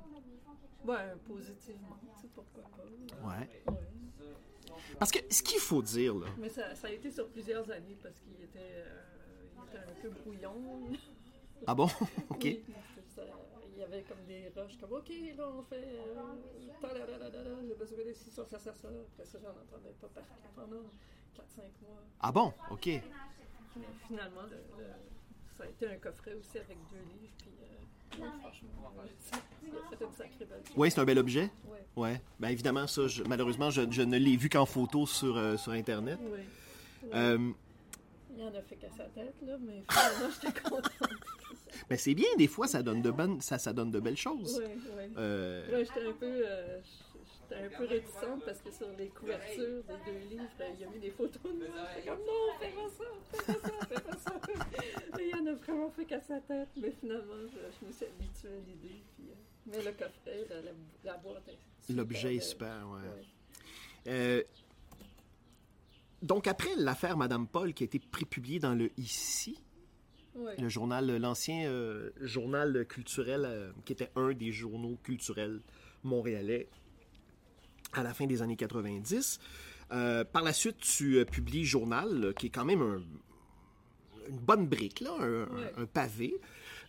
ouais, 0.86 1.14
positivement, 1.28 1.98
tu 2.16 2.22
sais, 2.22 2.28
pourquoi 2.34 2.64
pas. 2.64 3.28
Ouais. 3.28 3.50
Ouais. 3.68 3.80
Parce 4.98 5.12
que 5.12 5.20
ce 5.30 5.44
qu'il 5.44 5.60
faut 5.60 5.82
dire, 5.82 6.16
là, 6.16 6.28
Mais 6.40 6.50
ça, 6.50 6.74
ça 6.76 6.88
a 6.88 6.92
été 6.92 7.12
sur 7.12 7.28
plusieurs 7.28 7.70
années 7.70 7.98
parce 8.02 8.16
qu'il 8.20 8.42
était, 8.44 8.84
il 9.58 9.68
était 9.70 9.86
un 9.86 10.02
peu 10.02 10.10
brouillon. 10.22 10.54
ah 11.68 11.76
bon? 11.76 11.90
OK. 12.30 12.44
Oui. 12.44 12.64
Il 13.76 13.82
y 13.82 13.84
avait 13.84 14.04
comme 14.04 14.24
des 14.28 14.48
rushs, 14.56 14.78
comme 14.80 14.94
OK, 14.94 15.10
là 15.38 15.50
on 15.50 15.62
fait. 15.64 15.76
Euh, 15.76 16.16
j'ai 17.68 17.76
besoin 17.76 18.06
de 18.06 18.14
ci, 18.14 18.30
ça, 18.32 18.46
ça, 18.46 18.58
ça, 18.60 18.74
ça. 18.74 18.88
Après 18.88 19.26
ça, 19.26 19.38
j'en 19.42 19.50
entendais 19.50 19.94
pas 20.00 20.08
parler 20.08 20.30
pendant 20.56 20.84
4-5 21.36 21.62
mois. 21.82 22.02
Ah 22.22 22.32
bon? 22.32 22.54
OK. 22.72 22.86
Mais 22.88 23.02
finalement, 24.08 24.44
le- 24.44 24.84
le- 24.84 24.90
ça 25.58 25.64
a 25.64 25.68
été 25.68 25.88
un 25.88 25.98
coffret 25.98 26.34
aussi 26.34 26.58
avec 26.58 26.78
deux 26.92 26.98
livres. 26.98 27.34
Puis, 27.38 27.50
euh, 27.62 28.24
ouais, 28.24 28.30
franchement, 28.40 28.70
a 28.98 29.96
fait 29.98 30.06
une 30.06 30.12
sacrée 30.14 30.46
belle 30.46 30.62
Oui, 30.78 30.92
c'est 30.92 31.00
un 31.00 31.06
bel 31.06 31.20
objet. 31.20 31.50
Ouais, 31.68 31.86
Ouais. 31.98 32.22
Ben 32.40 32.50
évidemment, 32.50 32.88
ça, 32.88 33.08
je- 33.08 33.24
malheureusement, 33.24 33.70
je, 33.70 33.82
je 33.90 34.02
ne 34.02 34.18
l'ai 34.18 34.36
vu 34.38 34.50
qu'en 34.50 34.66
photo 34.66 35.06
sur, 35.06 35.36
euh, 35.38 35.58
sur 35.58 35.72
Internet. 35.74 36.20
Ouais. 36.22 36.46
Euh, 37.14 37.52
Il 38.38 38.44
en 38.44 38.54
a 38.54 38.62
fait 38.62 38.76
qu'à 38.76 38.90
sa 38.92 39.06
tête, 39.06 39.36
là, 39.44 39.58
mais 39.60 39.82
finalement, 39.90 40.34
j'étais 40.42 40.60
contente. 40.62 40.92
Ben 41.90 41.98
c'est 41.98 42.14
bien, 42.14 42.28
des 42.38 42.48
fois, 42.48 42.68
ça 42.68 42.84
donne 42.84 43.02
de, 43.02 43.12
bonnes, 43.12 43.42
ça, 43.42 43.58
ça 43.58 43.74
donne 43.74 43.92
de 43.92 44.00
belles 44.00 44.18
choses. 44.18 44.58
Ouais, 44.58 44.66
ouais. 44.96 45.10
Euh, 45.18 45.84
j'étais 45.86 46.08
un 46.08 46.14
peu, 46.14 46.26
euh, 46.26 46.80
j'étais 47.50 47.64
un 47.64 47.78
peu 47.78 47.86
réticente 47.86 48.46
parce 48.46 48.62
que 48.62 48.72
sur 48.72 48.88
les 48.98 49.08
couvertures 49.10 49.84
des 49.84 50.12
deux 50.12 50.20
livres, 50.30 50.44
il 50.74 50.82
y 50.82 50.84
a 50.84 50.90
mis 50.90 51.00
des 51.00 51.12
photos 51.12 51.42
de 51.44 51.68
moi. 51.68 51.88
J'étais 51.96 52.10
comme 52.10 52.20
non, 52.20 52.60
fais 52.60 52.72
pas 52.72 52.90
ça, 52.98 53.44
fais 53.44 53.54
pas 53.54 53.68
ça, 53.68 53.86
fais 53.88 54.02
pas 54.02 54.18
ça. 54.18 55.20
Et 55.20 55.30
il 55.30 55.36
en 55.36 55.48
a 55.48 55.54
vraiment 55.54 55.90
fait 55.92 56.06
qu'à 56.06 56.22
sa 56.22 56.40
tête, 56.42 56.70
mais 56.78 56.92
finalement, 57.00 57.34
je, 57.44 57.60
je 57.80 57.88
me 57.88 57.92
suis 57.92 58.06
habituée 58.06 58.50
à 58.50 58.68
l'idée. 58.68 59.02
Puis, 59.16 59.26
euh, 59.30 59.34
mais 59.68 59.84
le 59.84 59.92
coffret, 59.92 60.46
la, 60.50 60.62
la, 60.62 60.72
la 61.04 61.18
boîte 61.18 61.48
est 61.50 61.94
L'objet 61.94 62.36
est 62.36 62.40
super, 62.40 62.88
ouais. 62.90 63.00
Ouais. 63.00 63.26
Euh, 64.08 64.44
donc, 66.22 66.48
après 66.48 66.76
l'affaire 66.78 67.18
Madame 67.18 67.48
Paul 67.48 67.74
qui 67.74 67.84
a 67.84 67.86
été 67.86 68.00
prépubliée 68.00 68.60
dans 68.60 68.74
le 68.74 68.90
Ici, 68.98 69.60
Ouais. 70.36 70.56
le 70.60 70.68
journal, 70.70 71.16
l'ancien 71.18 71.66
euh, 71.70 72.10
journal 72.20 72.86
culturel, 72.88 73.44
euh, 73.46 73.72
qui 73.86 73.94
était 73.94 74.12
un 74.16 74.34
des 74.34 74.52
journaux 74.52 74.98
culturels 75.04 75.62
montréalais 76.04 76.68
à 77.94 78.04
la 78.04 78.14
fin 78.14 78.26
des 78.28 78.42
années 78.42 78.58
90. 78.58 79.40
Euh, 79.92 80.24
par 80.26 80.44
la 80.44 80.52
suite, 80.52 80.78
tu 80.80 81.18
euh, 81.18 81.26
publies 81.26 81.64
Journal, 81.64 82.34
qui 82.38 82.48
est 82.48 82.50
quand 82.50 82.66
même 82.66 82.82
un- 82.82 83.04
une 84.28 84.40
bonne 84.40 84.68
brique, 84.68 85.00
là, 85.02 85.12
un, 85.20 85.44
Ouais. 85.46 85.74
un- 85.78 85.84
un 85.84 85.86
pavé. 85.86 86.34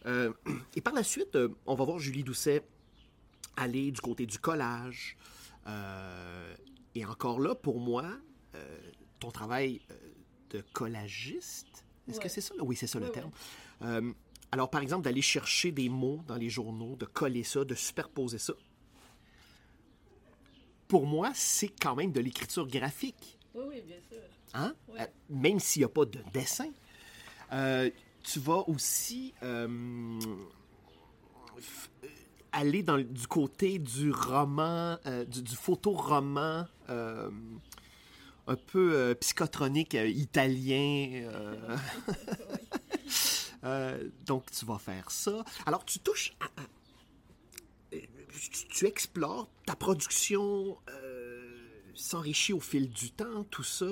Euh, 0.07 0.33
et 0.75 0.81
par 0.81 0.95
la 0.95 1.03
suite, 1.05 1.37
euh, 1.37 1.49
on 1.67 1.75
va 1.75 1.85
voir 1.85 1.99
Julie 1.99 2.25
Doucet 2.25 2.65
aller 3.57 3.91
du 3.93 4.01
côté 4.01 4.27
du 4.27 4.39
collage. 4.39 5.17
Euh, 5.67 6.55
et 6.95 7.05
encore 7.05 7.39
là, 7.41 7.55
pour 7.55 7.79
moi, 7.81 8.05
euh, 8.55 8.79
ton 9.21 9.31
travail 9.31 9.81
euh, 9.91 9.95
de 10.51 10.65
collagiste, 10.73 11.85
est-ce 12.09 12.21
que 12.21 12.29
c'est 12.29 12.41
ça? 12.41 12.55
Oui, 12.61 12.77
c'est 12.77 12.87
ça 12.87 12.99
le 12.99 13.07
Ouais, 13.07 13.13
terme. 13.13 13.31
Euh, 13.83 14.13
alors, 14.53 14.71
par 14.71 14.81
exemple, 14.81 15.05
d'aller 15.05 15.23
chercher 15.23 15.73
des 15.73 15.89
mots 15.89 16.23
dans 16.27 16.37
les 16.37 16.49
journaux, 16.49 16.97
de 16.97 17.05
coller 17.05 17.43
ça, 17.45 17.65
de 17.65 17.75
superposer 17.75 18.39
ça. 18.39 18.55
pour 20.89 21.07
moi, 21.07 21.33
c'est 21.35 21.69
quand 21.81 21.97
même 21.97 22.13
de 22.13 22.21
l'écriture 22.21 22.67
graphique. 22.67 23.39
Oui, 23.55 23.65
oui, 23.69 23.83
bien 23.83 23.97
sûr. 24.09 24.23
Hein? 24.55 24.73
Euh, 24.99 25.07
même 25.29 25.59
s'il 25.59 25.81
n'y 25.81 25.85
a 25.85 25.89
pas 25.89 26.05
de 26.05 26.21
dessin. 26.33 26.71
Euh, 27.53 27.91
tu 28.23 28.39
vas 28.39 28.69
aussi 28.69 29.35
aller 32.53 32.83
dans, 32.83 32.99
du 32.99 33.27
côté 33.27 33.79
du 33.79 34.11
roman, 34.13 34.97
du, 35.29 35.43
du 35.43 35.57
photoroman 35.57 36.67
un 38.47 38.57
peu 38.57 38.95
euh, 38.95 39.15
psychotronique 39.15 39.95
euh, 39.95 40.09
italien. 40.09 41.31
euh, 43.65 44.09
donc, 44.25 44.51
tu 44.51 44.65
vas 44.65 44.79
faire 44.79 45.11
ça. 45.11 45.45
Alors, 45.67 45.85
tu 45.85 45.99
touches 45.99 46.33
tu, 48.71 48.87
explores, 48.87 49.49
ta 49.65 49.75
production 49.75 50.77
s'enrichit 51.95 52.53
au 52.53 52.61
fil 52.61 52.91
du 52.91 53.11
temps, 53.11 53.45
tout 53.45 53.63
ça. 53.63 53.87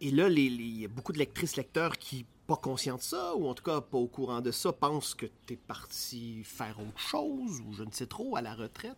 Et- 0.00 0.12
là, 0.12 0.28
les- 0.28 0.48
les- 0.48 0.64
il 0.64 0.80
y 0.82 0.84
a 0.84 0.88
beaucoup 0.88 1.12
de 1.12 1.18
lectrices, 1.18 1.56
lecteurs 1.56 1.98
qui, 1.98 2.24
pas 2.46 2.56
conscients 2.56 2.96
de 2.96 3.02
ça, 3.02 3.34
ou 3.34 3.48
en 3.48 3.54
tout 3.54 3.64
cas 3.64 3.80
pas 3.80 3.98
au 3.98 4.06
courant 4.06 4.40
de 4.40 4.52
ça, 4.52 4.72
pensent 4.72 5.14
que 5.14 5.26
tu 5.46 5.54
es 5.54 5.56
parti 5.56 6.44
faire 6.44 6.78
autre 6.78 6.98
chose, 7.00 7.60
ou 7.66 7.72
je 7.72 7.82
ne 7.82 7.90
sais 7.90 8.06
trop, 8.06 8.36
à 8.36 8.42
la 8.42 8.54
retraite. 8.54 8.96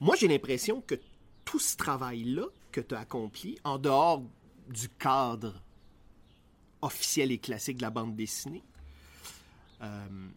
Moi, 0.00 0.16
j'ai 0.16 0.28
l'impression 0.28 0.80
que 0.80 0.94
tout 1.44 1.58
ce 1.58 1.76
travail-là 1.76 2.46
que 2.72 2.80
tu 2.80 2.94
as 2.94 3.00
accompli, 3.00 3.58
en 3.64 3.78
dehors 3.78 4.22
du 4.68 4.88
cadre 4.88 5.54
officiel 6.82 7.32
et 7.32 7.38
classique 7.38 7.78
de 7.78 7.82
la 7.82 7.90
bande 7.90 8.16
dessinée, 8.16 8.62
euh, 9.82 10.28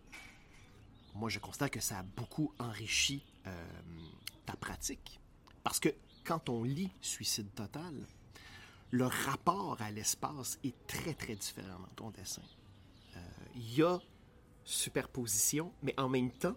moi, 1.15 1.29
je 1.29 1.39
constate 1.39 1.71
que 1.71 1.79
ça 1.79 1.99
a 1.99 2.03
beaucoup 2.03 2.53
enrichi 2.59 3.23
euh, 3.47 3.67
ta 4.45 4.55
pratique. 4.55 5.19
Parce 5.63 5.79
que 5.79 5.89
quand 6.23 6.49
on 6.49 6.63
lit 6.63 6.91
Suicide 7.01 7.53
Total, 7.55 7.93
le 8.91 9.05
rapport 9.05 9.81
à 9.81 9.91
l'espace 9.91 10.59
est 10.63 10.75
très, 10.87 11.13
très 11.13 11.35
différent 11.35 11.79
dans 11.79 11.95
ton 11.95 12.09
dessin. 12.11 12.43
Euh, 13.15 13.19
Il 13.55 13.73
y 13.73 13.83
a 13.83 13.99
superposition, 14.63 15.73
mais 15.81 15.93
en 15.97 16.09
même 16.09 16.31
temps, 16.31 16.55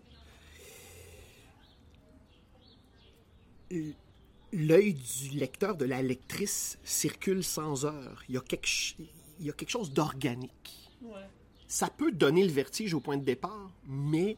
l'œil 4.52 4.94
du 4.94 5.30
lecteur, 5.30 5.76
de 5.76 5.84
la 5.84 6.02
lectrice, 6.02 6.78
circule 6.84 7.42
sans 7.44 7.84
heure. 7.84 8.22
Il 8.28 8.34
y 8.34 8.38
a 8.38 8.40
quelque, 8.40 8.68
il 9.38 9.46
y 9.46 9.50
a 9.50 9.52
quelque 9.52 9.70
chose 9.70 9.92
d'organique 9.92 10.76
Ouais. 11.02 11.26
ça 11.66 11.88
peut 11.88 12.12
donner 12.12 12.44
le 12.44 12.52
vertige 12.52 12.92
au 12.92 13.00
point 13.00 13.16
de 13.16 13.24
départ, 13.24 13.70
mais 13.86 14.36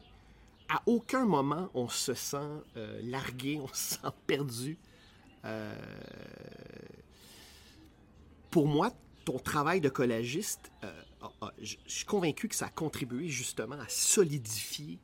à 0.69 0.81
aucun 0.85 1.25
moment 1.25 1.69
on 1.73 1.89
se 1.89 2.13
sent 2.13 2.37
euh, 2.77 3.01
largué, 3.03 3.59
on 3.63 3.67
se 3.67 3.95
sent 3.95 4.07
perdu. 4.27 4.77
Euh, 5.43 5.75
Pour 8.49 8.67
moi, 8.67 8.91
ton 9.25 9.39
travail 9.39 9.81
de 9.81 9.89
collagiste, 9.89 10.71
euh, 10.83 11.01
je 11.61 11.75
suis 11.87 12.05
convaincu 12.05 12.47
que 12.47 12.55
ça 12.55 12.67
a 12.67 12.69
contribué 12.69 13.27
justement 13.27 13.79
à 13.79 13.89
solidifier 13.89 14.99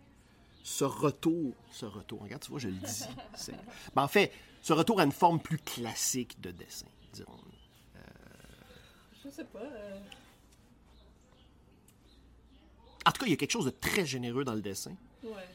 ce 0.63 0.84
retour. 0.84 1.56
Ce 1.72 1.86
retour, 1.86 2.22
regarde, 2.22 2.43
tu 2.43 2.52
vois, 2.52 2.60
je 2.60 2.67
le 2.69 2.76
dis. 2.76 3.04
Ben, 3.95 4.04
en 4.04 4.08
fait, 4.08 4.32
ce 4.62 4.74
retour 4.74 5.00
à 5.00 5.04
une 5.04 5.12
forme 5.12 5.39
plus 5.39 5.58
classique 5.60 6.39
de 6.41 6.52
dessin, 6.52 6.86
dirons 7.13 7.39
Je 9.24 9.30
sais 9.30 9.43
pas. 9.45 9.60
euh, 9.60 10.00
En 13.06 13.12
tout 13.12 13.19
cas, 13.22 13.26
il 13.26 13.30
y 13.32 13.34
a 13.34 13.38
quelque 13.38 13.52
chose 13.52 13.65
de 13.65 13.69
très 13.72 14.06
généreux 14.06 14.43
dans 14.43 14.54
le 14.54 14.62
dessin. 14.62 14.95
ouais. 15.24 15.48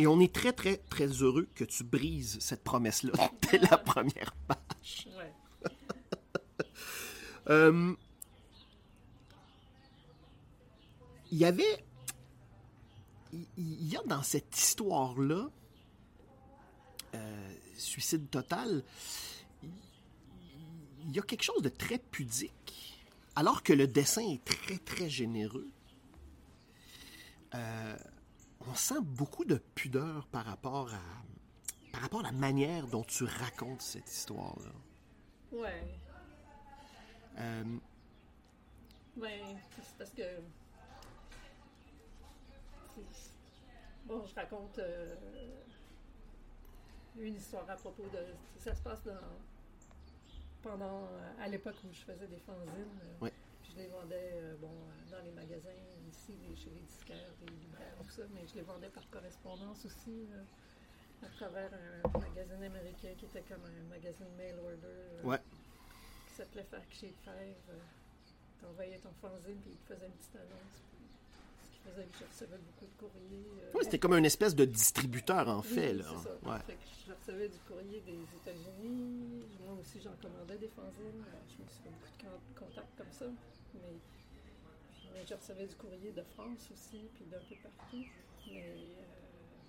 Et 0.00 0.06
on 0.06 0.20
est 0.20 0.32
très, 0.32 0.52
très, 0.52 0.76
très 0.76 1.06
heureux 1.08 1.48
que 1.56 1.64
tu 1.64 1.82
brises 1.82 2.38
cette 2.40 2.62
promesse-là 2.62 3.12
dès 3.50 3.58
la 3.58 3.76
première 3.78 4.32
page. 4.46 5.08
Ouais. 5.16 5.32
Euh, 7.50 7.94
Il 11.32 11.38
y 11.38 11.46
avait. 11.46 11.82
Il 13.32 13.46
il 13.56 13.88
y 13.88 13.96
a 13.96 14.02
dans 14.04 14.22
cette 14.22 14.54
histoire-là, 14.58 15.48
euh, 17.14 17.54
Suicide 17.76 18.28
Total, 18.30 18.82
il- 19.62 21.14
y 21.14 21.18
a 21.18 21.22
quelque 21.22 21.42
chose 21.44 21.62
de 21.62 21.68
très 21.68 21.98
pudique. 21.98 22.52
Alors 23.36 23.62
que 23.62 23.72
le 23.72 23.86
dessin 23.86 24.22
est 24.22 24.44
très, 24.44 24.78
très 24.78 25.08
généreux, 25.08 25.68
euh, 27.54 27.96
on 28.68 28.74
sent 28.74 29.00
beaucoup 29.02 29.44
de 29.44 29.56
pudeur 29.74 30.26
par 30.26 30.44
rapport 30.44 30.92
à, 30.92 31.00
par 31.92 32.00
rapport 32.02 32.20
à 32.20 32.24
la 32.24 32.32
manière 32.32 32.86
dont 32.88 33.04
tu 33.04 33.24
racontes 33.24 33.80
cette 33.82 34.10
histoire-là. 34.10 34.72
Ouais. 35.52 35.82
Euh, 37.38 37.64
Ben, 39.16 39.40
c'est 39.82 39.96
parce 39.98 40.10
que. 40.10 40.22
Bon, 44.06 44.24
je 44.26 44.34
raconte 44.34 44.78
euh, 44.78 45.14
une 47.18 47.36
histoire 47.36 47.68
à 47.68 47.76
propos 47.76 48.04
de. 48.04 48.60
Ça 48.60 48.74
se 48.74 48.82
passe 48.82 49.02
dans. 49.04 49.14
Pendant. 50.62 51.04
euh, 51.04 51.32
À 51.40 51.48
l'époque 51.48 51.76
où 51.84 51.92
je 51.92 52.00
faisais 52.00 52.26
des 52.26 52.38
fanzines. 52.38 52.98
euh, 53.04 53.24
Ouais. 53.24 53.32
puis 53.62 53.72
Je 53.72 53.78
les 53.82 53.86
vendais, 53.88 54.30
euh, 54.34 54.56
bon, 54.60 54.70
dans 55.10 55.22
les 55.24 55.30
magasins 55.32 55.70
ici, 56.10 56.34
chez 56.56 56.70
les 56.70 56.80
disquaires, 56.80 57.30
les 57.42 57.52
libraires, 57.56 57.94
tout 58.02 58.10
ça, 58.10 58.22
mais 58.34 58.46
je 58.46 58.54
les 58.56 58.62
vendais 58.62 58.88
par 58.90 59.08
correspondance 59.10 59.84
aussi. 59.84 60.26
euh, 60.32 60.42
à 61.20 61.26
travers 61.30 61.70
un 61.74 62.18
magazine 62.20 62.62
américain 62.62 63.12
qui 63.18 63.24
était 63.24 63.42
comme 63.42 63.64
un 63.64 63.88
magazine 63.90 64.28
mail 64.36 64.54
order. 64.60 64.76
euh, 64.84 65.22
Ouais. 65.24 65.40
qui 66.28 66.34
s'appelait 66.34 66.62
Fact 66.64 66.92
Sheet 66.92 67.14
5. 67.24 67.32
Euh, 67.34 67.78
T'envoyais 68.60 68.98
ton 68.98 69.12
fanzine, 69.20 69.60
puis 69.60 69.70
il 69.70 69.76
te 69.78 69.94
faisait 69.94 70.06
une 70.06 70.12
petite 70.12 70.34
annonce. 70.36 70.82
Je 71.96 72.24
recevais 72.24 72.58
beaucoup 72.58 72.86
de 72.86 72.98
courriers. 72.98 73.46
euh, 73.62 73.70
Oui, 73.74 73.80
c'était 73.84 73.98
comme 73.98 74.14
une 74.14 74.24
espèce 74.26 74.54
de 74.54 74.64
distributeur, 74.64 75.48
en 75.48 75.60
oui, 75.60 75.66
fait. 75.68 75.92
Là. 75.94 76.04
c'est 76.08 76.22
ça. 76.28 76.50
Ouais. 76.50 76.58
Fait 76.66 76.74
que 76.74 76.78
je 77.06 77.12
recevais 77.12 77.48
du 77.48 77.58
courrier 77.66 78.00
des 78.00 78.22
États-Unis. 78.36 79.44
Moi 79.64 79.76
aussi, 79.80 80.00
j'en 80.02 80.14
commandais 80.22 80.58
des 80.58 80.68
fanzines. 80.68 81.24
Alors, 81.28 81.46
je 81.48 81.62
me 81.62 81.68
suis 81.68 81.82
fait 81.82 81.90
beaucoup 81.90 82.12
de 82.18 82.22
con- 82.24 82.66
contacts 82.66 82.96
comme 82.98 83.12
ça. 83.12 83.26
Mais, 83.74 83.96
mais 85.14 85.24
je 85.26 85.34
recevais 85.34 85.66
du 85.66 85.74
courrier 85.76 86.12
de 86.12 86.22
France 86.34 86.68
aussi, 86.72 87.00
puis 87.14 87.24
d'un 87.30 87.40
peu 87.48 87.56
partout. 87.62 88.04
Mais 88.46 88.64
euh, 88.64 89.02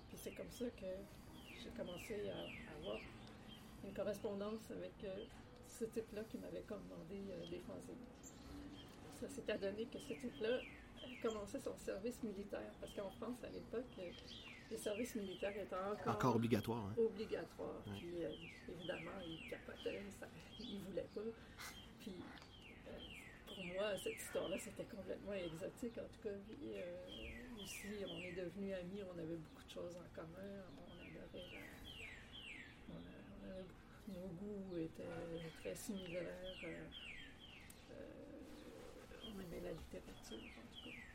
puis 0.08 0.18
c'est 0.22 0.32
comme 0.32 0.50
ça 0.50 0.64
que 0.70 0.86
j'ai 1.62 1.70
commencé 1.76 2.14
à, 2.30 2.36
à 2.38 2.76
avoir 2.78 2.98
une 3.84 3.92
correspondance 3.94 4.70
avec 4.70 4.92
euh, 5.04 5.24
ce 5.68 5.84
type-là 5.84 6.22
qui 6.30 6.38
m'avait 6.38 6.62
commandé 6.68 7.16
euh, 7.30 7.48
des 7.50 7.60
fanzines. 7.60 8.04
Ça 9.20 9.28
s'est 9.28 9.50
adonné 9.52 9.86
que 9.86 9.98
ce 9.98 10.14
type-là 10.14 10.60
commençait 11.20 11.60
son 11.60 11.76
service 11.76 12.22
militaire. 12.22 12.70
Parce 12.80 12.92
qu'en 12.94 13.10
France, 13.10 13.36
à 13.44 13.48
l'époque, 13.50 13.84
euh, 13.98 14.10
les 14.70 14.76
services 14.78 15.14
militaires 15.14 15.56
étaient 15.56 15.74
encore, 15.74 16.14
Encore 16.14 16.36
obligatoire. 16.36 16.84
hein. 16.86 16.94
obligatoire. 16.96 17.82
Puis 17.98 18.24
euh, 18.24 18.30
évidemment, 18.68 19.18
il 19.26 19.48
capotait, 19.50 20.00
ça, 20.18 20.26
il 20.58 20.78
voulait 20.88 21.06
pas. 21.14 21.20
Puis 22.00 22.14
euh, 22.88 22.92
pour 23.54 23.64
moi, 23.64 23.96
cette 24.02 24.16
histoire-là, 24.16 24.56
c'était 24.58 24.84
complètement 24.84 25.32
exotique. 25.34 25.98
En 25.98 26.02
tout 26.08 26.28
cas, 26.28 26.34
Puis, 26.48 26.58
euh, 26.74 27.62
aussi, 27.62 27.88
on 28.08 28.16
est 28.20 28.32
devenus 28.32 28.74
amis, 28.74 29.02
on 29.14 29.18
avait 29.18 29.36
beaucoup 29.36 29.64
de 29.64 29.70
choses 29.70 29.96
en 29.96 30.08
commun. 30.14 30.64
On 30.78 31.00
adorait 31.10 31.50
la- 31.52 32.94
on 32.94 32.96
a- 32.96 33.22
on 33.34 33.50
avait- 33.50 34.20
nos 34.20 34.28
goûts 34.28 34.76
étaient 34.78 35.04
très 35.60 35.74
similaires. 35.74 36.26
on 39.32 39.40
aimait 39.42 39.60
la 39.62 39.72
littérature. 39.72 40.38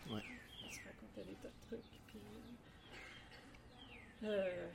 Ouais. 0.10 0.22
On 0.66 0.70
se 0.72 0.80
racontait 0.86 1.24
des 1.30 1.36
tas 1.36 1.48
de 1.50 1.68
trucs. 1.68 1.92
Puis, 2.08 2.20
euh, 4.24 4.68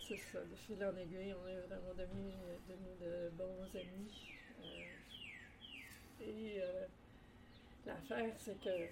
c'est 0.00 0.16
ça, 0.18 0.40
de 0.40 0.54
fil 0.56 0.84
en 0.84 0.96
aiguille, 0.96 1.34
on 1.42 1.48
est 1.48 1.60
vraiment 1.60 1.94
devenus 1.96 2.34
devenus 2.68 2.98
de 3.00 3.30
bons 3.36 3.76
amis. 3.76 4.10
Euh, 4.64 6.24
et 6.24 6.60
euh, 6.62 6.86
l'affaire, 7.86 8.34
c'est 8.38 8.60
que 8.60 8.88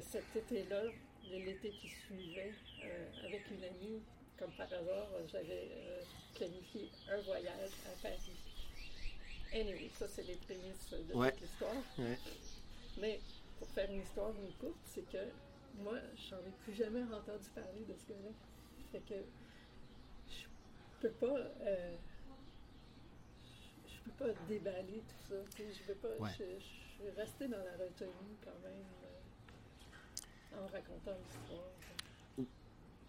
cet 0.00 0.34
été-là, 0.36 0.82
l'été 1.30 1.70
qui 1.70 1.88
suivait, 1.88 2.52
euh, 2.84 3.26
avec 3.26 3.42
une 3.50 3.64
amie, 3.64 4.02
comme 4.38 4.50
par 4.52 4.66
hasard, 4.72 5.08
j'avais 5.30 5.68
euh, 5.72 6.02
planifié 6.34 6.88
un 7.10 7.20
voyage 7.20 7.70
à 7.86 7.90
Paris. 8.02 8.32
Anyway, 9.52 9.90
ça, 9.98 10.08
c'est 10.08 10.22
les 10.26 10.34
prémices 10.36 10.90
de 10.90 11.14
Ouais. 11.14 11.30
toute 11.32 11.42
l'histoire. 11.42 11.74
Ouais. 11.98 12.18
Mais 13.00 13.20
pour 13.58 13.68
faire 13.70 13.90
une 13.90 14.00
histoire 14.00 14.30
une 14.30 14.52
courte, 14.54 14.78
c'est 14.84 15.08
que 15.10 15.18
moi, 15.82 15.98
j'en 16.30 16.38
ai 16.38 16.52
plus 16.64 16.74
jamais 16.74 17.02
entendu 17.02 17.48
parler 17.54 17.84
de 17.88 17.94
ce 17.94 18.08
gars-là. 18.08 18.30
Fait 18.92 19.00
que 19.00 19.14
je 20.28 20.46
peux 21.00 21.10
pas. 21.14 21.36
euh, 21.36 21.96
je 23.86 24.10
peux 24.10 24.24
pas 24.24 24.32
déballer 24.48 25.02
tout 25.08 25.28
ça. 25.28 25.34
tu 25.56 25.62
sais, 25.62 25.72
Je 25.72 25.88
veux 25.88 25.98
pas. 25.98 26.08
Ouais. 26.22 26.30
Je, 26.38 26.44
je 26.58 26.64
suis 26.64 27.10
restée 27.16 27.48
dans 27.48 27.58
la 27.58 27.72
retenue 27.72 28.36
quand 28.44 28.58
même 28.62 28.84
euh, 29.04 30.58
en 30.62 30.66
racontant 30.68 31.12
l'histoire. 31.18 31.64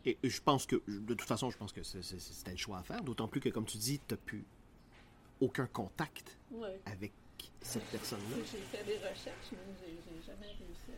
Et 0.08 0.20
je 0.24 0.40
pense 0.40 0.68
que, 0.68 0.76
de 0.88 1.16
toute 1.16 1.28
façon, 1.28 1.50
je 1.50 1.58
pense 1.58 1.74
que 1.74 1.82
c'était 1.82 2.52
le 2.52 2.58
choix 2.58 2.78
à 2.78 2.84
faire, 2.84 3.04
d'autant 3.04 3.28
plus 3.28 3.42
que, 3.42 3.50
comme 3.50 3.66
tu 3.66 3.78
dis, 3.78 3.98
tu 3.98 4.14
n'as 4.14 4.18
plus 4.18 4.46
aucun 5.42 5.66
contact 5.66 6.38
Ouais. 6.52 6.80
avec 6.86 7.12
cette 7.62 7.86
personne-là. 7.86 8.38
J'ai 8.52 8.78
fait 8.78 8.84
des 8.86 8.98
recherches, 8.98 9.52
mais 9.52 9.58
j'ai 9.82 10.26
jamais 10.26 10.48
réussi 10.48 10.92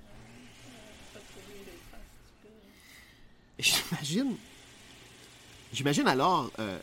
à, 1.13 1.17
retrouver 1.19 1.59
les 1.65 1.79
traces 1.89 3.81
J'imagine. 3.89 4.35
J'imagine 5.73 6.07
alors. 6.07 6.51
euh, 6.59 6.79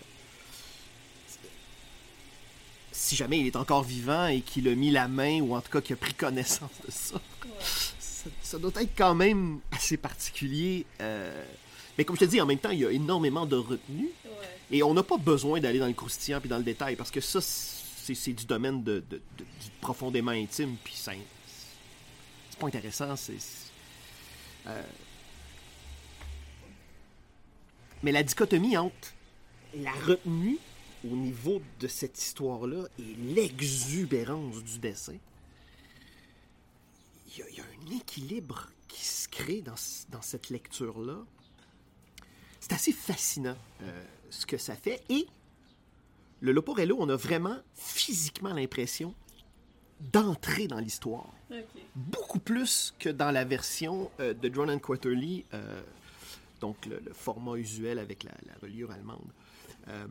si 2.93 3.17
jamais 3.17 3.41
il 3.41 3.47
est 3.47 3.57
encore 3.57 3.83
vivant 3.83 4.27
et 4.29 4.41
qu'il 4.41 4.69
a 4.69 4.75
mis 4.75 4.91
la 4.91 5.09
main, 5.09 5.41
ou 5.41 5.55
en 5.55 5.61
tout 5.61 5.71
cas 5.71 5.81
qu'il 5.81 5.95
a 5.95 5.97
pris 5.97 6.15
connaissance 6.15 6.71
de 6.87 6.91
ça, 6.91 7.17
Ouais. 7.17 7.51
ça, 7.61 8.31
ça 8.43 8.59
doit 8.59 8.71
être 8.81 8.97
quand 8.97 9.15
même 9.15 9.61
assez 9.73 9.97
particulier. 9.97 10.87
euh, 11.01 11.45
Mais 11.99 12.05
comme 12.05 12.17
je 12.17 12.21
te 12.21 12.25
dis, 12.25 12.41
en 12.41 12.47
même 12.47 12.59
temps, 12.59 12.71
il 12.71 12.79
y 12.81 12.87
a 12.87 12.91
énormément 12.91 13.45
de 13.47 13.57
retenue. 13.57 14.09
Ouais. 14.25 14.31
Et 14.71 14.83
on 14.83 14.95
n'a 14.95 15.03
pas 15.03 15.19
besoin 15.19 15.61
d'aller 15.61 15.79
dans 15.79 15.87
le 15.89 15.93
croustillant 15.93 16.41
puis 16.41 16.49
dans 16.49 16.57
le 16.57 16.63
détail, 16.65 16.97
parce 16.97 17.11
que 17.11 17.21
ça, 17.21 17.41
c'est 18.15 18.33
du 18.35 18.45
domaine 18.45 18.85
profondément 19.81 20.33
intime, 20.33 20.77
puis 20.85 20.95
c'est 20.97 21.17
pas 22.59 22.67
intéressant. 22.67 23.15
euh, 24.67 24.83
Mais 28.03 28.13
la 28.13 28.23
dichotomie 28.23 28.77
entre 28.77 29.13
la 29.77 29.93
retenue 29.93 30.59
au 31.05 31.17
niveau 31.17 31.63
de 31.81 31.89
cette 31.89 32.21
histoire-là 32.21 32.85
et 32.99 33.15
l'exubérance 33.35 34.63
du 34.63 34.79
dessin, 34.79 35.17
il 37.29 37.39
y, 37.39 37.61
a- 37.61 37.65
un 37.65 37.97
équilibre 37.97 38.69
qui 38.89 39.05
se 39.05 39.29
crée 39.29 39.63
dans 39.63 40.23
cette 40.23 40.51
lecture-là. 40.51 41.19
C'est 42.61 42.73
assez 42.73 42.93
fascinant 42.93 43.57
euh, 43.83 44.05
ce 44.31 44.47
que 44.47 44.57
ça 44.57 44.75
fait. 44.77 45.03
Et 45.11 45.27
le 46.41 46.53
Loporello, 46.53 46.97
on 46.99 47.09
a 47.09 47.17
vraiment 47.17 47.57
physiquement 47.75 48.53
l'impression 48.53 49.15
d'entrer 50.01 50.67
dans 50.69 50.79
l'histoire. 50.79 51.33
Beaucoup 51.95 52.41
plus 52.41 52.95
que 52.99 53.09
dans 53.09 53.31
la 53.31 53.45
version 53.45 54.11
euh, 54.21 54.35
de 54.35 54.49
Drone 54.49 54.71
and 54.71 54.81
Quarterly, 54.81 55.45
euh, 55.55 55.83
donc 56.61 56.85
le, 56.87 57.01
le 57.05 57.13
format 57.13 57.57
usuel 57.57 57.99
avec 57.99 58.25
la, 58.25 58.33
la 58.47 58.55
reliure 58.61 58.91
allemande. 58.91 59.31
Euh, 59.89 60.07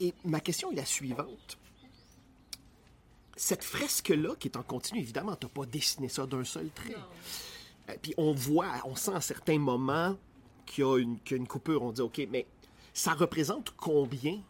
et 0.00 0.14
ma 0.24 0.40
question 0.40 0.72
est 0.72 0.76
la 0.76 0.84
suivante. 0.84 1.58
Cette 3.36 3.64
fresque-là, 3.64 4.34
qui 4.38 4.48
est 4.48 4.56
en 4.56 4.62
continu, 4.62 5.00
évidemment, 5.00 5.36
tu 5.36 5.46
n'as 5.46 5.52
pas 5.52 5.66
dessiné 5.66 6.08
ça 6.08 6.26
d'un 6.26 6.44
seul 6.44 6.70
trait. 6.70 6.96
Puis 8.02 8.14
on 8.16 8.32
voit, 8.32 8.72
on 8.84 8.96
sent 8.96 9.14
à 9.14 9.20
certains 9.20 9.58
moments 9.58 10.16
y 10.66 10.66
qu'il 10.66 10.84
y 10.84 10.86
a 10.86 11.36
une 11.36 11.46
coupure. 11.46 11.82
On 11.82 11.92
dit, 11.92 12.00
OK, 12.00 12.26
mais 12.30 12.46
ça 12.96 13.12
représente 13.12 13.72
combien 13.76 14.42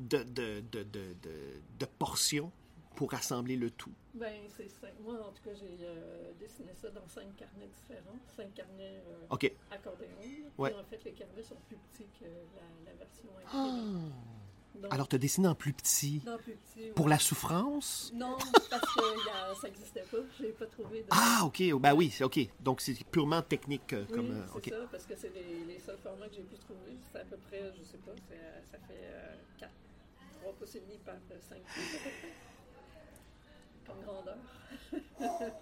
de, 0.00 0.24
de, 0.24 0.60
de, 0.72 0.82
de, 0.82 1.86
portions 1.96 2.50
pour 2.96 3.14
assembler 3.14 3.56
le 3.56 3.70
tout? 3.70 3.92
Ben, 4.14 4.34
c'est 4.56 4.68
cinq. 4.68 4.92
Moi, 5.00 5.14
en 5.14 5.30
tout 5.30 5.42
cas, 5.44 5.54
j'ai 5.54 5.78
euh, 5.80 6.32
dessiné 6.40 6.72
ça 6.74 6.90
dans 6.90 7.06
cinq 7.06 7.36
carnets 7.36 7.68
différents. 7.68 8.18
Cinq 8.36 8.52
carnets 8.52 9.00
euh, 9.06 9.26
OK. 9.30 9.52
accordéon. 9.70 10.08
Ouais. 10.58 10.74
En 10.74 10.82
fait, 10.84 11.04
les 11.04 11.12
carnets 11.12 11.42
sont 11.44 11.56
plus 11.68 11.76
petits 11.76 12.08
que 12.18 12.24
la, 12.24 12.90
la 12.90 12.98
version. 12.98 13.28
Donc, 14.74 14.92
Alors, 14.92 15.08
tu 15.08 15.16
as 15.16 15.18
dessiné 15.18 15.46
en 15.48 15.54
plus 15.54 15.72
petit. 15.72 16.20
plus. 16.42 16.90
Pour 16.94 17.08
la 17.08 17.18
souffrance? 17.18 18.10
Non, 18.14 18.36
parce 18.70 18.82
que 18.94 19.30
a- 19.30 19.54
ça 19.60 19.68
n'existait 19.68 20.02
pas. 20.10 20.16
Je 20.38 20.42
n'ai 20.44 20.48
pas 20.50 20.66
trouvé 20.66 21.00
de. 21.02 21.06
Ah, 21.10 21.42
OK. 21.44 21.62
Ben 21.80 21.94
oui, 21.94 22.10
c'est 22.10 22.24
OK. 22.24 22.40
Donc, 22.60 22.80
c'est 22.80 22.94
purement 23.04 23.40
technique. 23.42 23.92
euh, 23.92 24.04
Oui, 24.10 24.14
comme, 24.16 24.30
euh, 24.32 24.42
c'est 24.52 24.56
OK. 24.56 24.68
ça, 24.70 24.86
parce 24.90 25.04
que 25.06 25.14
c'est 25.16 25.32
les, 25.34 25.64
les 25.64 25.78
seuls 25.78 25.98
formats 26.02 26.28
que 26.28 26.34
j'ai 26.34 26.42
pu 26.42 26.56
trouver. 26.56 26.96
C'est 27.12 27.20
à 27.20 27.24
peu 27.24 27.36
près, 27.36 27.72
je 27.78 27.82
sais 27.84 27.98
pas, 27.98 28.12
c'est, 28.28 28.34
euh, 28.36 28.60
ça 28.72 28.78
fait 28.88 29.38
4, 29.60 29.70
3 30.40 30.52
pouces 30.54 30.74
et 30.74 30.80
demi 30.80 30.98
par 30.98 31.14
5 31.28 31.62
pouces 31.62 31.94
à 31.94 31.98
peu 31.98 32.10
près. 32.20 32.34
Comme 33.86 34.02
grandeur. 34.02 34.38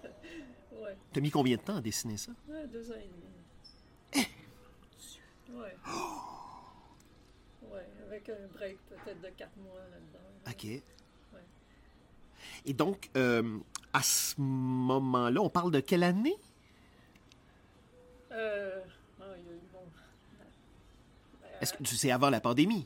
ouais. 0.81 0.97
T'as 1.13 1.21
mis 1.21 1.29
combien 1.31 1.57
de 1.57 1.61
temps 1.61 1.75
à 1.77 1.81
dessiner 1.81 2.17
ça? 2.17 2.31
ouais, 2.49 2.67
deux 2.67 2.89
ans 2.91 2.95
et 2.95 3.07
demi. 3.07 4.25
Ouais. 5.59 5.75
Ouais, 7.73 7.85
avec 8.07 8.29
un 8.29 8.47
break 8.55 8.77
peut-être 8.89 9.21
de 9.21 9.29
4 9.29 9.49
mois 9.57 9.79
là-dedans. 9.91 10.19
OK. 10.49 10.81
Et 12.65 12.73
donc, 12.73 13.09
euh, 13.17 13.57
à 13.93 14.01
ce 14.03 14.35
moment-là, 14.39 15.41
on 15.41 15.49
parle 15.49 15.71
de 15.71 15.79
quelle 15.79 16.03
année? 16.03 16.35
Euh, 18.31 18.79
ah, 19.21 19.23
il 19.37 19.45
y 19.45 19.49
a 19.49 19.53
eu 19.53 19.59
bon. 19.71 19.79
Est-ce 21.61 21.73
que 21.73 21.83
c'est 21.85 22.11
avant 22.11 22.29
la 22.29 22.39
pandémie? 22.41 22.85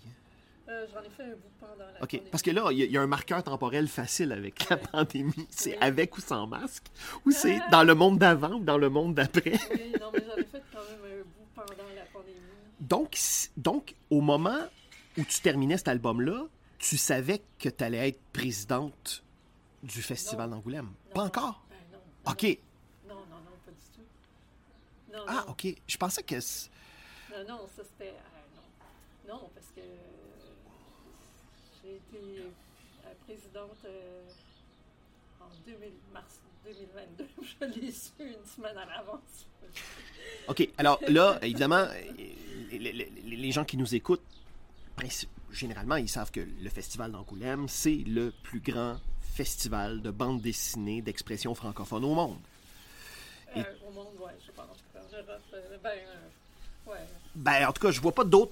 Euh, 0.70 0.86
J'en 0.94 1.02
ai 1.02 1.10
fait 1.10 1.24
un 1.24 1.30
bout 1.36 1.52
pendant 1.60 1.78
la 1.78 1.92
OK. 2.04 2.12
pandémie. 2.12 2.30
Parce 2.30 2.44
que 2.44 2.52
là, 2.52 2.68
il 2.72 2.78
y, 2.80 2.82
a- 2.84 2.86
il 2.86 2.92
y 2.92 2.98
a 2.98 3.02
un 3.02 3.08
marqueur 3.08 3.44
temporel 3.44 3.88
facile 3.88 4.32
avec 4.32 4.68
la 4.70 4.78
pandémie. 4.78 5.34
C'est 5.50 5.72
Oui. 5.72 5.78
avec 5.82 6.18
ou 6.18 6.22
sans 6.22 6.46
masque? 6.48 6.86
Ou 7.26 7.32
c'est 7.32 7.60
dans 7.72 7.84
le 7.84 7.96
monde 7.96 8.20
d'avant 8.20 8.56
ou 8.56 8.64
dans 8.64 8.78
le 8.78 8.90
monde 8.90 9.16
d'après? 9.16 9.54
Oui, 9.72 9.94
non, 10.00 10.12
mais 10.14 10.24
j'en 10.28 10.36
ai 10.38 10.44
fait 10.44 10.64
quand 10.74 10.80
même 10.82 11.20
un 11.20 11.24
bout 11.24 11.48
pendant 11.56 11.90
la 11.96 12.04
pandémie. 12.14 12.38
Donc, 12.80 13.18
donc, 13.56 13.96
au 14.10 14.22
moment 14.22 14.60
où 15.18 15.24
tu 15.24 15.42
terminais 15.42 15.78
cet 15.78 15.88
album-là, 15.88 16.46
tu 16.78 16.98
savais 16.98 17.42
que 17.60 17.70
tu 17.70 17.84
allais 17.84 18.10
être 18.10 18.20
présidente 18.32 19.24
du 19.84 20.02
Festival 20.02 20.50
d'Angoulême? 20.50 20.92
Pas 21.14 21.24
encore? 21.24 21.64
Ben 21.70 21.76
non. 21.92 21.98
non, 22.26 22.32
OK. 22.32 22.44
Non, 23.08 23.16
non, 23.16 23.38
non, 23.38 23.52
pas 23.66 23.72
du 23.72 23.88
tout. 23.96 25.14
Non, 25.14 25.24
Ah. 25.28 25.46
OK. 25.50 25.68
Je 25.88 25.98
pensais 25.98 26.24
que... 26.24 26.36
Non, 26.36 27.48
non, 27.58 27.68
ça 27.76 27.84
c'était. 27.84 28.12
euh, 28.14 29.28
non. 29.28 29.34
non, 29.34 29.50
parce 29.54 29.68
que 29.76 29.82
j'ai 31.84 31.96
été 31.96 32.42
euh, 32.42 33.14
présidente 33.26 33.78
euh, 33.86 34.24
en 35.42 35.48
2000, 35.66 35.90
mars 36.14 36.40
2022. 36.66 37.28
Je 37.76 37.80
l'ai 37.80 37.92
su 37.92 38.12
une 38.20 38.46
semaine 38.46 38.78
à 38.78 38.86
l'avance. 38.86 39.48
OK. 40.48 40.70
Alors 40.78 41.00
là, 41.08 41.40
évidemment, 41.42 41.88
les, 42.72 42.80
les- 42.80 42.94
les- 42.94 43.36
les 43.38 43.52
gens 43.52 43.66
qui 43.66 43.78
nous 43.78 43.96
écoutent, 43.96 44.24
princi- 44.98 45.28
généralement, 45.52 45.96
ils 45.96 46.10
savent 46.10 46.32
que 46.32 46.40
le 46.42 46.70
Festival 46.70 47.12
d'Angoulême, 47.12 47.68
c'est 47.68 48.04
le 48.08 48.34
plus 48.44 48.60
grand 48.60 48.98
festival 49.22 50.02
de 50.02 50.10
bande 50.12 50.42
dessinée 50.42 51.02
d'expression 51.02 51.54
francophone 51.54 52.04
au 52.06 52.14
monde. 52.16 52.38
Euh, 53.56 53.64
au 53.88 53.92
monde, 53.92 54.08
ouais, 54.20 54.32
je 54.46 54.52
pense. 54.52 54.66
Euh, 55.14 55.22
ben, 55.84 55.90
euh, 55.92 56.92
ouais. 56.92 56.98
Ben, 57.36 57.68
en 57.68 57.72
tout 57.72 57.82
cas, 57.82 57.92
je 57.92 58.02
vois 58.02 58.12
pas 58.14 58.24
d'autres. 58.24 58.52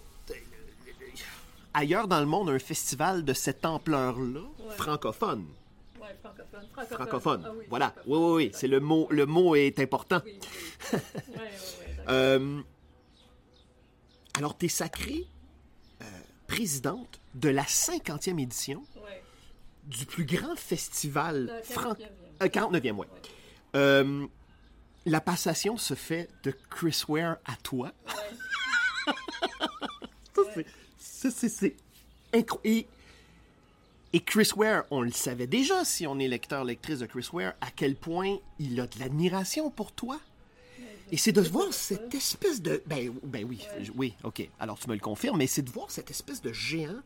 Ailleurs 1.74 2.08
dans 2.08 2.20
le 2.22 2.26
monde, 2.26 2.50
un 2.50 2.60
festival 2.60 3.26
de 3.26 3.34
cette 3.34 3.66
ampleur-là, 3.66 4.40
Ouais. 4.40 4.76
francophone. 4.78 5.46
Ouais, 6.00 6.16
francophone. 6.24 6.62
Francophone. 6.72 6.98
Francophone. 6.98 7.44
Ah 7.46 7.52
oui, 7.58 7.66
voilà. 7.70 7.88
francophone. 7.90 8.14
Oui, 8.14 8.20
oui, 8.30 8.46
oui. 8.46 8.52
C'est 8.54 8.68
le 8.70 8.80
mot. 8.80 9.08
Le 9.12 9.26
mot 9.26 9.56
est 9.56 9.78
important. 9.80 10.22
Oui, 10.26 10.40
oui. 10.94 11.00
Ouais, 11.34 11.40
ouais. 11.40 11.52
Euh, 12.08 12.62
alors, 14.38 14.58
tu 14.58 14.66
es 14.66 14.70
sacrée 14.70 15.26
euh, 16.02 16.06
présidente 16.48 17.20
de 17.36 17.50
la 17.50 17.64
50e 17.64 18.40
édition 18.42 18.84
Ouais. 19.04 19.24
du 19.86 20.06
plus 20.06 20.26
grand 20.26 20.56
festival. 20.56 21.62
49e. 21.70 22.08
Euh, 22.42 22.48
49e, 22.48 22.92
ouais. 22.92 23.08
Ouais. 23.08 23.08
Euh, 23.76 24.28
la 25.06 25.22
passation 25.22 25.78
se 25.78 25.94
fait 25.94 26.30
de 26.44 26.52
Chris 26.70 27.04
Ware 27.08 27.38
à 27.46 27.56
toi. 27.58 27.92
Ouais. 28.08 29.14
Ça, 30.36 30.42
c'est- 30.54 30.66
ça, 30.98 31.32
c'est... 31.32 31.50
c'est 31.50 31.76
incro- 32.34 32.60
Et, 32.66 32.88
et 34.14 34.20
Chris 34.22 34.50
Ware, 34.56 34.84
on 34.92 35.02
le 35.02 35.12
savait 35.12 35.48
déjà, 35.48 35.86
si 35.86 36.06
on 36.08 36.20
est 36.20 36.28
lecteur, 36.28 36.64
lectrice 36.66 37.00
de 37.00 37.06
Chris 37.06 37.28
Ware, 37.32 37.54
à 37.62 37.72
quel 37.72 37.96
point 37.96 38.38
il 38.60 38.80
a 38.82 38.88
de 38.88 39.00
l'admiration 39.00 39.70
pour 39.72 39.92
toi. 39.94 40.20
Et 41.12 41.18
c'est 41.18 41.32
de 41.32 41.42
voir 41.42 41.72
cette 41.74 42.14
espèce 42.16 42.62
de... 42.62 42.82
Ben, 42.88 43.14
ben 43.24 43.46
oui, 43.46 43.60
oui, 43.96 44.14
ok. 44.24 44.48
Alors 44.60 44.80
tu 44.80 44.90
me 44.90 44.94
le 44.96 45.00
confirmes, 45.00 45.38
mais 45.38 45.48
c'est 45.48 45.62
de 45.62 45.70
voir 45.70 45.92
cette 45.92 46.10
espèce 46.10 46.42
de 46.42 46.52
géant 46.52 47.02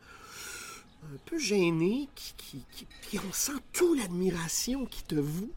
un 1.04 1.18
peu 1.26 1.39
gêné, 1.39 2.10
qui, 2.16 2.64
qui, 3.10 3.20
on 3.20 3.32
sent 3.32 3.54
toute 3.74 3.97
l'admiration 3.97 4.86
qui 4.86 5.04
te 5.04 5.16
voue. 5.16 5.52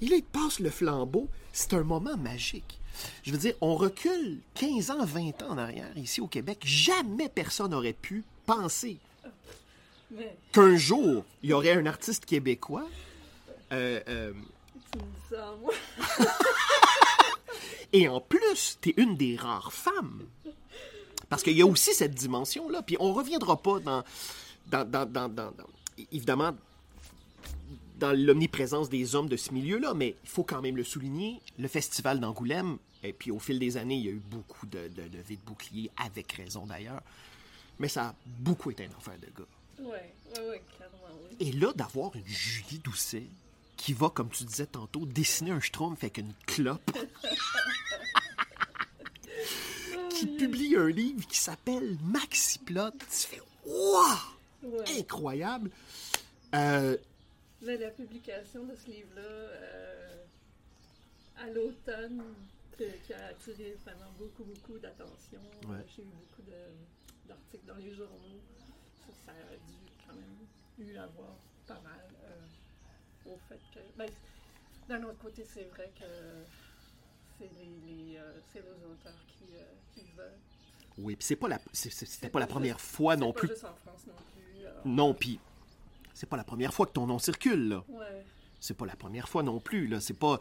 Et 0.00 0.06
là, 0.06 0.16
il 0.16 0.22
passe 0.24 0.58
le 0.60 0.70
flambeau. 0.70 1.28
C'est 1.52 1.74
un 1.74 1.82
moment 1.82 2.16
magique. 2.16 2.78
Je 3.22 3.32
veux 3.32 3.38
dire, 3.38 3.54
on 3.60 3.74
recule 3.74 4.40
15 4.54 4.90
ans, 4.90 5.04
20 5.04 5.42
ans 5.42 5.50
en 5.50 5.58
arrière, 5.58 5.96
ici 5.96 6.20
au 6.20 6.26
Québec. 6.26 6.58
Jamais 6.64 7.28
personne 7.28 7.70
n'aurait 7.70 7.94
pu 7.94 8.22
penser 8.44 8.98
Mais 10.10 10.36
qu'un 10.52 10.76
jour, 10.76 11.24
il 11.42 11.50
y 11.50 11.52
aurait 11.52 11.72
un 11.72 11.86
artiste 11.86 12.26
québécois. 12.26 12.86
euh, 13.72 14.00
euh, 14.08 14.32
tu 14.92 14.98
me 14.98 15.04
dis 15.04 15.20
ça 15.30 15.48
à 15.48 15.56
moi. 15.56 15.72
et 17.92 18.08
en 18.08 18.20
plus, 18.20 18.78
tu 18.80 18.90
es 18.90 18.94
une 18.96 19.16
des 19.16 19.36
rares 19.36 19.72
femmes. 19.72 20.22
Parce 21.28 21.42
qu'il 21.42 21.56
y 21.56 21.62
a 21.62 21.66
aussi 21.66 21.94
cette 21.94 22.14
dimension-là. 22.14 22.82
Puis 22.82 22.96
on 23.00 23.12
reviendra 23.12 23.56
pas 23.60 23.80
dans. 23.80 24.04
dans, 24.66 24.84
dans, 24.84 25.28
dans, 25.28 25.52
évidemment, 26.10 26.52
dans 27.98 28.12
l'omniprésence 28.12 28.88
des 28.88 29.14
hommes 29.14 29.28
de 29.28 29.36
ce 29.36 29.52
milieu-là, 29.52 29.94
mais 29.94 30.16
il 30.24 30.28
faut 30.28 30.42
quand 30.42 30.60
même 30.60 30.76
le 30.76 30.84
souligner, 30.84 31.40
le 31.58 31.68
festival 31.68 32.20
d'Angoulême, 32.20 32.78
et 33.02 33.12
puis 33.12 33.30
au 33.30 33.38
fil 33.38 33.58
des 33.58 33.76
années, 33.76 33.96
il 33.96 34.04
y 34.04 34.08
a 34.08 34.12
eu 34.12 34.22
beaucoup 34.24 34.66
de, 34.66 34.88
de 34.88 35.02
levées 35.02 35.36
de 35.36 35.46
boucliers, 35.46 35.90
avec 35.96 36.32
raison 36.32 36.66
d'ailleurs, 36.66 37.00
mais 37.78 37.88
ça 37.88 38.08
a 38.08 38.14
beaucoup 38.26 38.70
été 38.70 38.84
une 38.84 38.92
affaire 38.92 39.18
de 39.18 39.26
gars. 39.26 39.48
Oui, 39.78 39.86
oui, 39.86 40.40
oui, 40.50 40.56
clairement, 40.76 41.20
oui. 41.30 41.36
Et 41.40 41.52
là, 41.52 41.72
d'avoir 41.74 42.14
une 42.16 42.26
Julie 42.26 42.80
Doucet 42.80 43.24
qui 43.76 43.92
va, 43.92 44.10
comme 44.10 44.30
tu 44.30 44.44
disais 44.44 44.66
tantôt, 44.66 45.06
dessiner 45.06 45.50
un 45.50 45.60
schtroumpf 45.60 46.02
avec 46.02 46.18
une 46.18 46.32
clope, 46.46 46.90
qui 50.22 50.36
publie 50.36 50.76
un 50.76 50.88
livre 50.88 51.26
qui 51.26 51.38
s'appelle 51.38 51.96
Maxiplot, 52.04 52.90
tu 52.92 53.06
fais 53.08 53.40
«Waouh! 53.66 54.18
Ouais. 54.62 55.00
Incroyable! 55.00 55.70
Euh, 56.54 56.96
Mais 57.62 57.76
la 57.76 57.90
publication 57.90 58.64
de 58.64 58.76
ce 58.76 58.86
livre-là, 58.90 59.22
euh, 59.22 60.24
à 61.38 61.46
l'automne, 61.48 62.22
qui, 62.76 62.84
qui 63.04 63.12
a 63.12 63.26
attiré 63.26 63.76
vraiment 63.84 64.12
beaucoup, 64.18 64.44
beaucoup 64.44 64.78
d'attention. 64.78 65.40
Ouais. 65.68 65.84
J'ai 65.96 66.02
eu 66.02 66.06
beaucoup 66.06 66.42
d'articles 67.26 67.66
dans 67.66 67.76
les 67.76 67.92
journaux. 67.94 68.40
Ça, 69.00 69.12
ça 69.26 69.32
a 69.32 69.56
dû 69.56 69.74
quand 70.06 70.14
même 70.14 70.88
eu 70.88 70.96
à 70.96 71.06
voir 71.06 71.34
pas 71.66 71.80
mal 71.82 72.08
euh, 72.24 73.32
au 73.32 73.38
fait 73.48 73.58
que. 73.74 73.80
Ben, 73.96 74.08
d'un 74.88 75.02
autre 75.04 75.18
côté, 75.18 75.44
c'est 75.52 75.64
vrai 75.64 75.90
que 75.98 76.04
c'est 77.42 77.60
les, 77.60 77.94
les, 78.12 78.16
euh, 78.18 78.32
les 78.54 78.60
auteurs 78.86 79.12
qui, 79.38 79.44
euh, 79.56 79.64
qui 79.94 80.04
veulent. 80.16 80.38
oui, 80.98 81.16
puis 81.16 81.24
c'est 81.26 81.36
pas 81.36 81.48
la, 81.48 81.60
c'était 81.72 82.28
pas 82.28 82.40
la 82.40 82.46
première 82.46 82.78
juste- 82.78 82.90
fois 82.90 83.16
non 83.16 83.32
pas 83.32 83.40
plus. 83.40 83.48
juste 83.48 83.64
en 83.64 83.74
France 83.84 84.02
non 84.06 84.14
plus. 84.34 84.66
alors, 84.66 84.86
Non, 84.86 85.14
puis 85.14 85.38
c'est 86.14 86.28
pas 86.28 86.36
la 86.36 86.44
première 86.44 86.72
fois 86.72 86.86
que 86.86 86.92
ton 86.92 87.06
nom 87.06 87.18
circule, 87.18 87.68
là. 87.68 87.84
Ouais. 87.88 88.24
C'est 88.60 88.74
pas 88.76 88.86
la 88.86 88.94
première 88.96 89.28
fois 89.28 89.42
non 89.42 89.58
plus, 89.58 89.86
là. 89.88 90.00
C'est 90.00 90.14
pas. 90.18 90.38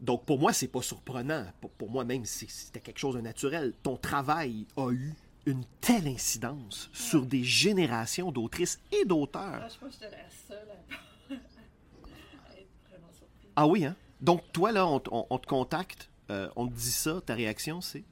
Donc 0.00 0.24
pour 0.26 0.38
moi, 0.38 0.52
c'est 0.52 0.68
pas 0.68 0.82
surprenant. 0.82 1.46
Pour, 1.60 1.70
pour 1.70 1.90
moi 1.90 2.04
même, 2.04 2.24
c'était 2.26 2.80
quelque 2.80 2.98
chose 2.98 3.14
de 3.16 3.20
naturel. 3.20 3.72
Ton 3.82 3.96
travail 3.96 4.66
a 4.76 4.90
eu 4.92 5.12
une 5.46 5.64
telle 5.80 6.06
incidence 6.06 6.90
sur 6.92 7.24
des 7.24 7.42
générations 7.44 8.30
d'autrices 8.30 8.78
et 8.92 9.04
d'auteurs. 9.04 9.60
Ah, 9.62 9.68
je 9.68 9.78
pense 9.78 9.96
que 9.96 10.04
j'étais 10.04 10.10
la 10.16 10.30
seule 10.48 10.68
à, 10.68 11.32
à 11.34 12.52
être 12.58 12.68
vraiment 12.90 13.12
surprise. 13.12 13.50
Ah 13.56 13.66
oui, 13.66 13.84
hein? 13.86 13.96
Donc 14.20 14.42
toi, 14.52 14.72
là, 14.72 14.86
on, 14.86 15.02
on- 15.10 15.26
on 15.30 15.38
te 15.38 15.46
contacte, 15.46 16.08
euh, 16.30 16.48
on 16.56 16.66
te 16.68 16.74
dit 16.74 16.90
ça, 16.90 17.20
ta 17.20 17.34
réaction, 17.34 17.80
c'est? 17.80 18.04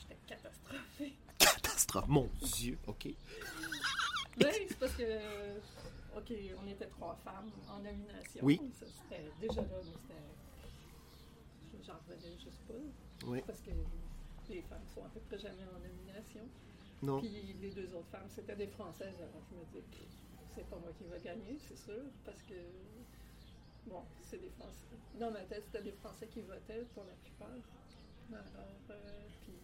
J'étais 0.00 0.16
catastrophée. 0.26 1.14
catastrophe. 1.38 2.08
Mon 2.08 2.28
Dieu, 2.42 2.78
OK. 2.86 3.08
Oui, 4.38 4.44
c'est 4.68 4.78
parce 4.78 4.92
que, 4.92 5.02
OK, 6.14 6.30
on 6.62 6.68
était 6.68 6.84
trois 6.88 7.18
femmes 7.24 7.50
en 7.70 7.78
nomination. 7.78 8.40
Oui. 8.42 8.60
Ça, 8.78 8.84
c'était 8.84 9.24
déjà 9.40 9.62
là, 9.62 9.78
mais 9.82 9.92
c'était. 9.96 11.84
J'en 11.86 11.94
revenais 12.06 12.36
juste 12.36 12.60
pas. 12.68 12.74
Oui. 13.26 13.40
Parce 13.46 13.60
que 13.60 13.70
les 14.50 14.60
femmes 14.60 14.84
sont 14.94 15.04
à 15.04 15.08
peu 15.08 15.20
près 15.20 15.38
jamais 15.38 15.64
en 15.74 15.78
nomination. 15.80 16.42
Non. 17.02 17.20
Puis 17.20 17.30
les 17.30 17.70
deux 17.70 17.94
autres 17.94 18.08
femmes, 18.12 18.28
c'était 18.28 18.56
des 18.56 18.66
Françaises. 18.66 19.14
Alors 19.16 19.40
je 19.50 19.56
me 19.56 19.64
dis, 19.80 20.06
c'est 20.54 20.66
pas 20.68 20.76
moi 20.76 20.90
qui 20.98 21.04
va 21.04 21.18
gagner, 21.18 21.56
c'est 21.66 21.78
sûr. 21.78 22.02
Parce 22.26 22.42
que, 22.42 22.54
bon, 23.86 24.02
c'est 24.22 24.38
des 24.40 24.50
Français. 24.50 24.84
Dans 25.18 25.30
ma 25.30 25.40
tête, 25.42 25.62
c'était 25.64 25.82
des 25.82 25.92
Français 25.92 26.26
qui 26.28 26.42
votaient 26.42 26.84
pour 26.94 27.04
la 27.04 27.14
plupart. 27.14 27.48
Alors, 28.32 28.80
euh, 28.90 29.28
puis. 29.42 29.54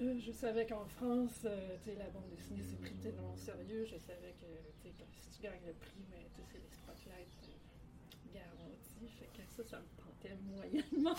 euh, 0.00 0.18
je 0.18 0.32
savais 0.32 0.66
qu'en 0.66 0.84
France, 0.86 1.42
euh, 1.44 1.76
tu 1.84 1.90
sais, 1.90 1.96
la 1.96 2.08
bande 2.10 2.28
dessinée, 2.30 2.62
c'est 2.62 2.80
pris 2.80 2.94
tellement 2.96 3.32
au 3.32 3.36
sérieux. 3.36 3.84
Je 3.84 3.98
savais 3.98 4.34
que, 4.40 4.46
tu 4.82 4.88
sais, 4.88 4.90
que 4.90 5.04
si 5.12 5.28
tu 5.36 5.42
gagnes 5.42 5.60
le 5.66 5.74
prix, 5.74 6.00
mais 6.10 6.28
tu 6.34 6.40
sais, 6.42 6.46
c'est 6.52 6.58
les 6.58 6.70
spotlights 6.70 7.48
euh, 7.48 8.32
garantis. 8.34 9.08
Fait 9.18 9.26
que 9.32 9.42
ça, 9.48 9.64
ça 9.64 9.80
me 9.80 9.86
tentait 10.02 10.36
moyennement. 10.42 11.16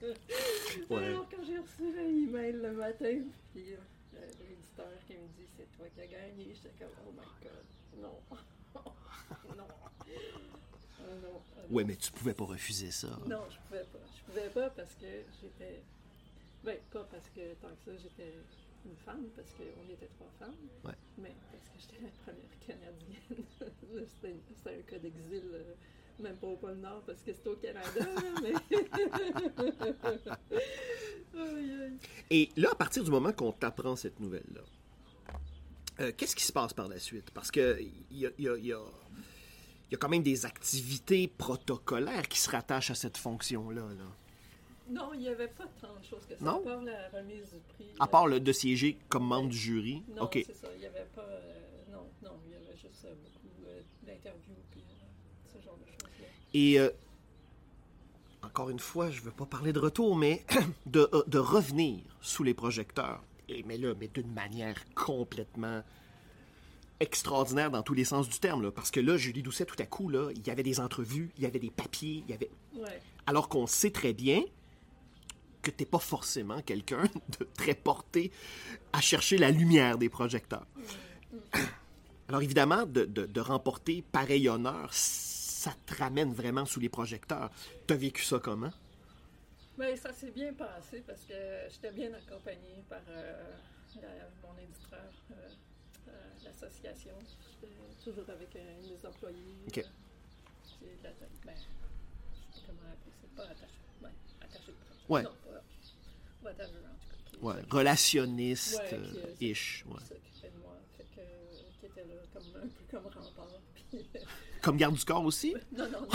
Ouais. 0.90 1.04
Alors, 1.06 1.28
quand 1.28 1.42
j'ai 1.44 1.58
reçu 1.58 1.92
l'email 1.94 2.52
le 2.52 2.72
matin, 2.72 3.22
puis 3.52 3.74
euh, 3.74 4.26
l'éditeur 4.40 4.92
qui 5.06 5.14
me 5.14 5.26
dit 5.28 5.46
c'est 5.56 5.70
toi 5.76 5.86
qui 5.94 6.00
as 6.00 6.06
gagné, 6.06 6.52
j'étais 6.54 6.70
comme 6.78 6.94
oh 7.06 7.12
my 7.12 7.26
god, 7.42 7.66
non. 8.02 8.18
Ah, 10.98 11.02
non. 11.22 11.32
non. 11.32 11.40
Ouais, 11.70 11.84
mais 11.84 11.96
tu 11.96 12.10
pouvais 12.12 12.34
pas 12.34 12.44
refuser 12.44 12.90
ça. 12.90 13.08
Non, 13.26 13.42
je 13.50 13.56
pouvais 13.68 13.84
pas. 13.84 13.98
Je 14.16 14.22
pouvais 14.32 14.48
pas 14.50 14.70
parce 14.70 14.94
que 14.94 15.06
j'étais. 15.40 15.82
Ben, 16.64 16.78
pas 16.92 17.04
parce 17.10 17.28
que 17.30 17.54
tant 17.54 17.68
que 17.68 17.84
ça, 17.84 17.96
j'étais 18.02 18.34
une 18.84 18.96
femme, 19.04 19.24
parce 19.36 19.48
qu'on 19.52 19.92
était 19.92 20.08
trois 20.18 20.30
femmes. 20.38 20.54
Ouais. 20.84 20.92
Mais 21.18 21.34
parce 21.50 21.64
que 21.68 21.78
j'étais 21.80 22.02
la 22.02 22.10
première 22.24 22.58
Canadienne. 22.66 23.44
C'était 24.22 24.78
un 24.78 24.82
cas 24.82 24.98
d'exil, 24.98 25.42
euh, 25.52 25.74
même 26.22 26.36
pas 26.36 26.46
au 26.48 26.56
pôle 26.56 26.76
Nord, 26.76 27.02
parce 27.06 27.20
que 27.22 27.32
c'était 27.32 27.48
au 27.48 27.56
Canada, 27.56 28.06
mais. 28.42 28.52
Aïe, 31.36 31.72
aïe. 31.82 31.98
Et 32.30 32.48
là, 32.56 32.70
à 32.72 32.74
partir 32.74 33.02
du 33.04 33.10
moment 33.10 33.32
qu'on 33.32 33.52
t'apprend 33.52 33.96
cette 33.96 34.20
nouvelle-là, 34.20 34.60
euh, 36.00 36.12
qu'est-ce 36.16 36.34
qui 36.36 36.44
se 36.44 36.52
passe 36.52 36.72
par 36.72 36.88
la 36.88 36.98
suite? 36.98 37.30
Parce 37.30 37.50
que 37.50 37.80
il 37.80 38.18
y 38.18 38.26
a, 38.26 38.30
il 38.38 38.44
y 38.44 38.48
a- 38.48 38.56
il 38.56 38.66
y 38.66 38.72
a- 38.72 38.80
il 39.90 39.94
y 39.94 39.96
a 39.96 39.98
quand 39.98 40.08
même 40.08 40.22
des 40.22 40.46
activités 40.46 41.26
protocolaires 41.26 42.28
qui 42.28 42.38
se 42.38 42.48
rattachent 42.48 42.90
à 42.92 42.94
cette 42.94 43.16
fonction-là. 43.16 43.82
là. 43.82 44.04
Non, 44.88 45.10
il 45.14 45.20
n'y 45.20 45.28
avait 45.28 45.48
pas 45.48 45.66
tant 45.80 45.94
de 45.98 46.04
choses 46.04 46.24
que 46.28 46.36
ça. 46.36 46.44
Non? 46.44 46.60
À 46.60 46.64
part 46.64 46.82
la 46.82 47.08
remise 47.18 47.44
du 47.52 47.58
prix. 47.74 47.86
À 47.98 48.04
euh, 48.04 48.06
part 48.06 48.26
le 48.26 48.40
de 48.40 48.52
siéger 48.52 48.98
comme 49.08 49.24
membre 49.26 49.48
du 49.50 49.56
jury. 49.56 50.02
Non, 50.16 50.28
c'est 50.32 50.44
ça. 50.54 50.68
Il 50.74 50.80
n'y 50.80 50.86
avait 50.86 51.06
pas. 51.14 51.22
euh, 51.22 51.40
non, 51.92 52.06
non, 52.22 52.32
il 52.46 52.52
y 52.52 52.54
avait 52.54 52.76
juste 52.76 53.04
euh, 53.04 53.14
beaucoup 53.14 53.66
euh, 53.68 53.80
d'interviews 54.06 54.54
puis 54.70 54.80
euh, 54.80 55.52
ce 55.58 55.64
genre 55.64 55.76
de 55.78 55.86
choses-là. 55.86 56.26
Et 56.54 56.78
euh, 56.80 56.90
encore 58.42 58.70
une 58.70 58.78
fois, 58.80 59.10
je 59.10 59.20
veux 59.20 59.30
pas 59.30 59.46
parler 59.46 59.72
de 59.72 59.78
retour, 59.80 60.16
mais 60.16 60.44
de, 60.86 61.08
euh, 61.12 61.22
de 61.26 61.38
revenir 61.38 62.00
sous 62.20 62.42
les 62.42 62.54
projecteurs. 62.54 63.22
Et, 63.48 63.62
mais 63.64 63.76
là, 63.76 63.94
mais 63.98 64.08
d'une 64.08 64.32
manière 64.32 64.76
complètement 64.94 65.82
extraordinaire 67.00 67.70
dans 67.70 67.82
tous 67.82 67.94
les 67.94 68.04
sens 68.04 68.28
du 68.28 68.38
terme. 68.38 68.62
Là, 68.62 68.70
parce 68.70 68.90
que 68.90 69.00
là, 69.00 69.16
Julie 69.16 69.42
Doucet, 69.42 69.64
tout 69.64 69.76
à 69.78 69.86
coup, 69.86 70.08
là, 70.08 70.30
il 70.36 70.46
y 70.46 70.50
avait 70.50 70.62
des 70.62 70.78
entrevues, 70.80 71.30
il 71.38 71.42
y 71.42 71.46
avait 71.46 71.58
des 71.58 71.70
papiers, 71.70 72.22
il 72.26 72.30
y 72.30 72.34
avait... 72.34 72.50
Ouais. 72.74 73.00
Alors 73.26 73.48
qu'on 73.48 73.66
sait 73.66 73.90
très 73.90 74.12
bien 74.12 74.42
que 75.62 75.70
t'es 75.70 75.84
pas 75.86 75.98
forcément 75.98 76.62
quelqu'un 76.62 77.02
de 77.38 77.44
très 77.56 77.74
porté 77.74 78.30
à 78.92 79.00
chercher 79.00 79.36
la 79.38 79.50
lumière 79.50 79.98
des 79.98 80.08
projecteurs. 80.08 80.66
Alors 82.28 82.42
évidemment, 82.42 82.86
de, 82.86 83.04
de- 83.04 83.26
de 83.26 83.40
remporter 83.40 84.02
pareil 84.12 84.48
honneur, 84.48 84.88
ça 84.92 85.72
te 85.86 85.94
ramène 85.96 86.32
vraiment 86.32 86.64
sous 86.64 86.80
les 86.80 86.88
projecteurs. 86.88 87.50
T'as 87.86 87.96
vécu 87.96 88.24
ça 88.24 88.38
comment? 88.38 88.70
Mais 89.78 89.96
ça 89.96 90.12
s'est 90.12 90.30
bien 90.30 90.52
passé 90.52 91.02
parce 91.06 91.22
que 91.22 91.34
j'étais 91.70 91.90
bien 91.92 92.10
accompagnée 92.14 92.82
par 92.88 93.00
euh, 93.08 93.32
la- 93.96 94.08
mon 94.48 94.56
éditeur, 94.58 95.12
euh, 95.32 95.34
l'association. 96.44 97.14
J'étais 97.60 97.74
toujours 98.04 98.28
avec 98.30 98.56
un 98.56 98.80
des 98.88 99.06
employés. 99.06 99.36
Ok. 99.68 99.78
euh, 99.78 99.82
j'ai 100.80 100.86
de 100.96 101.02
la- 101.04 101.10
ben, 101.10 101.54
pas 101.54 102.60
comment 102.66 102.80
appeler 102.92 103.12
ça. 103.20 103.28
Pas 103.36 103.42
attaché. 103.44 103.72
Ouais, 104.02 104.10
attaché 104.40 104.66
de 104.68 104.72
presse. 104.72 105.08
Ouais. 105.08 105.22
Non, 105.22 105.30
pas. 105.30 105.62
Whatever, 106.42 106.64
en 106.64 106.94
tout 106.94 107.08
cas. 107.10 107.30
qui- 107.30 107.44
Ouais, 107.44 107.62
qui- 107.64 107.70
relationniste, 107.76 108.78
Ouais, 108.78 108.94
euh, 108.94 109.12
qui, 109.36 109.44
euh, 109.46 109.50
ish. 109.50 109.84
ouais. 109.86 109.94
qui 110.00 110.06
s'occupait 110.08 110.50
de 110.50 110.58
moi. 110.62 110.76
Fait 110.96 111.04
que, 111.04 111.80
qui 111.80 111.86
était 111.86 112.04
là 112.04 112.14
comme, 112.32 112.42
un 112.56 112.68
peu 112.68 112.84
comme 112.90 113.06
rempart. 113.06 113.46
Puis, 113.90 114.06
Comme 114.62 114.76
garde 114.76 114.94
du 114.94 115.04
corps 115.06 115.24
aussi? 115.24 115.54
non, 115.72 115.88
non, 115.90 116.00
non. 116.00 116.06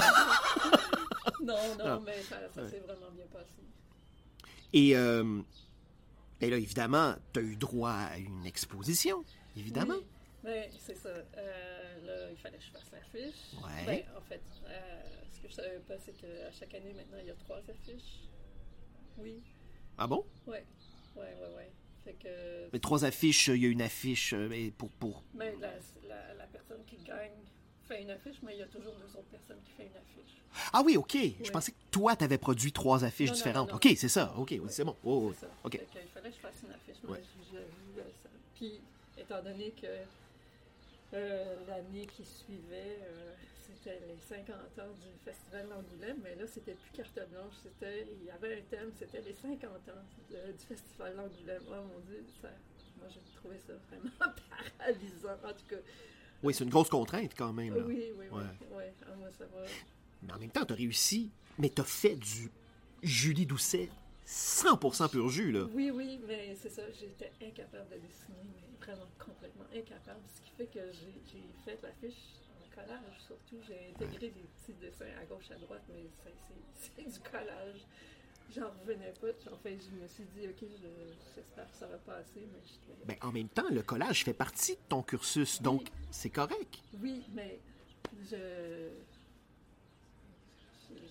non, 1.42 1.76
non, 1.78 1.84
Ah. 1.86 2.00
mais 2.06 2.22
ça, 2.22 2.38
ça 2.54 2.62
Ouais. 2.64 2.70
s'est 2.70 2.80
vraiment 2.80 3.10
bien 3.12 3.26
passé. 3.32 3.50
Et, 4.74 4.96
euh, 4.96 5.42
et 6.42 6.50
là, 6.50 6.58
évidemment, 6.58 7.16
t'as 7.34 7.42
eu 7.42 7.56
droit 7.56 7.92
à 7.92 8.18
une 8.18 8.46
exposition, 8.46 9.24
évidemment. 9.58 9.96
Oui, 9.96 10.06
ben, 10.46 10.70
c'est 10.80 10.96
ça. 10.98 11.10
Euh, 11.10 12.06
là, 12.06 12.32
il 12.32 12.38
fallait 12.38 12.58
que 12.58 12.64
je 12.64 12.70
fasse 12.72 12.92
l'affiche. 12.92 13.54
Ouais. 13.64 13.86
Ben, 13.86 14.04
en 14.18 14.22
fait, 14.22 14.42
euh, 14.68 15.02
ce 15.34 15.40
que 15.42 15.48
je 15.50 15.54
savais 15.54 15.80
pas, 15.80 15.96
c'est 16.06 16.14
qu'à 16.14 16.52
chaque 16.52 16.74
année, 16.76 16.94
maintenant, 16.94 17.18
il 17.22 17.28
y 17.28 17.32
a 17.32 17.36
trois 17.36 17.58
affiches. 17.58 18.22
Oui, 19.18 19.42
Ah 19.98 20.08
bon? 20.08 20.26
ouais, 20.48 20.66
ouais, 21.16 21.22
ouais, 21.24 21.56
ouais. 21.56 21.72
Fait 22.04 22.14
que... 22.14 22.70
Mais 22.72 22.80
trois 22.80 23.04
affiches, 23.06 23.48
il 23.48 23.64
y 23.64 23.66
a 23.66 23.70
une 23.70 23.82
affiche 23.82 24.34
euh, 24.34 24.48
mais 24.50 24.70
pour, 24.72 24.90
pour... 24.92 25.24
Mais 25.34 25.56
la, 25.60 25.72
la, 26.08 26.34
la 26.36 26.46
personne 26.48 26.84
qui 26.86 26.98
gagne 26.98 27.32
fait 27.88 28.02
une 28.02 28.12
affiche, 28.12 28.36
mais 28.44 28.54
il 28.56 28.60
y 28.60 28.64
a 28.64 28.68
toujours 28.68 28.94
deux 28.94 29.18
autres 29.18 29.30
personnes 29.32 29.58
qui 29.66 29.72
font 29.72 29.84
une 29.84 29.98
affiche. 29.98 30.36
Ah 30.74 30.82
oui, 30.86 30.98
OK. 30.98 31.16
Je 31.44 31.50
pensais 31.52 31.72
que 31.72 31.78
toi, 31.92 32.16
t'avais 32.16 32.38
produit 32.38 32.72
trois 32.72 33.04
affiches 33.04 33.30
Non, 33.30 33.36
différentes. 33.36 33.68
non, 33.70 33.74
non. 33.74 33.78
OK, 33.78 33.94
c'est 33.98 34.10
ça. 34.10 34.34
OK, 34.38 34.50
oui, 34.52 34.68
c'est 34.70 34.84
bon. 34.84 34.96
Oh, 35.04 35.34
ça. 35.40 35.48
OK. 35.64 35.72
Fait 35.74 35.80
que 35.80 36.00
il 36.04 36.08
fallait 36.10 36.30
que 36.30 36.36
je 36.36 36.42
fasse 36.42 36.56
une 36.64 36.72
affiche, 36.72 36.98
mais 37.04 37.10
Ouais. 37.12 37.22
j'ai 37.52 37.58
vu 37.60 38.00
euh, 38.00 38.04
ça. 38.24 38.30
Puis, 38.56 38.80
étant 39.18 39.42
donné 39.42 39.72
que 39.72 39.88
euh, 41.16 41.56
l'année 41.68 42.06
qui 42.08 42.24
suivait, 42.26 43.00
euh, 43.02 43.34
c'était 43.66 44.00
les 44.08 44.18
50 44.28 44.56
ans 44.80 44.94
du 45.00 45.08
Festival 45.24 45.68
d'Angoulême, 45.70 46.18
mais 46.24 46.36
là, 46.36 46.46
c'était 46.48 46.74
plus 46.76 46.92
carte 46.92 47.20
blanche, 47.32 47.54
c'était, 47.64 48.08
il 48.20 48.26
y 48.26 48.30
avait 48.32 48.60
un 48.60 48.62
thème, 48.70 48.92
c'était 48.98 49.22
les 49.22 49.34
50 49.34 49.64
ans 49.90 50.04
de- 50.30 50.52
du 50.52 50.66
Festival 50.68 51.16
d'Angoulême. 51.16 51.62
Oh 51.70 51.74
mon 51.94 52.00
Dieu, 52.08 52.24
ça, 52.42 52.50
moi 53.00 53.08
j'ai 53.10 53.22
trouvé 53.40 53.58
ça 53.66 53.74
vraiment 53.90 54.12
paralysant. 54.78 55.38
En 55.44 55.54
tout 55.54 55.66
cas, 55.70 55.78
Oui, 56.44 56.54
c'est 56.54 56.64
une 56.64 56.70
grosse 56.70 56.90
contrainte 56.90 57.32
quand 57.38 57.54
même. 57.54 57.76
là. 57.76 57.84
Oui, 57.86 58.12
oui, 58.18 58.28
oui. 58.32 58.38
Ouais. 58.38 58.78
Ouais. 58.78 58.94
Ah, 59.08 59.16
moi, 59.18 59.30
ça 59.38 59.46
va. 59.46 59.62
Mais 60.24 60.34
en 60.34 60.40
même 60.40 60.52
temps, 60.52 60.66
t'as 60.66 60.76
réussi, 60.76 61.32
mais 61.58 61.70
t'as 61.70 61.84
fait 61.84 62.16
du 62.16 62.52
Julie 63.04 63.46
Doucet 63.46 63.90
100% 64.28 65.10
pur 65.10 65.30
jus, 65.30 65.52
là. 65.52 65.66
Oui, 65.74 65.92
oui, 65.92 66.20
mais 66.28 66.56
c'est 66.56 66.70
ça, 66.70 66.82
j'étais 67.00 67.32
incapable 67.44 67.90
de 67.90 67.96
dessiner, 67.98 68.44
mais 68.56 68.65
vraiment 68.86 69.08
complètement 69.20 69.66
incapable. 69.74 70.20
Ce 70.36 70.42
qui 70.42 70.52
fait 70.58 70.68
que 70.68 70.80
j'ai 70.94 71.44
fait 71.64 71.80
l'affiche 71.82 72.24
en 72.62 72.76
collage, 72.76 73.20
surtout. 73.26 73.58
J'ai 73.68 73.92
intégré 73.94 74.30
des 74.30 74.42
petits 74.44 74.74
dessins 74.80 75.06
à 75.20 75.26
gauche, 75.26 75.50
à 75.52 75.56
droite, 75.56 75.84
mais 75.90 76.06
c'est- 76.76 77.04
du 77.04 77.20
collage. 77.20 77.82
J'en 78.56 78.70
revenais 78.82 79.12
pas. 79.20 79.28
Enfin, 79.52 79.70
je 79.72 79.90
me 80.02 80.08
suis 80.08 80.24
dit, 80.36 80.48
OK, 80.48 80.62
je- 80.62 81.14
j'espère 81.36 81.70
que 81.72 81.78
ça 81.78 81.88
va 81.88 81.98
passer, 81.98 82.48
mais 82.52 83.06
Ben, 83.06 83.18
en 83.28 83.32
même 83.32 83.50
temps, 83.50 83.68
le 83.72 83.82
collage 83.82 84.24
fait 84.24 84.34
partie 84.34 84.74
de 84.76 84.82
ton 84.88 85.02
cursus, 85.02 85.62
donc 85.62 85.82
Oui. 85.82 85.88
c'est 86.12 86.30
correct. 86.30 86.80
Oui, 87.02 87.24
mais 87.34 87.60
je. 88.30 88.90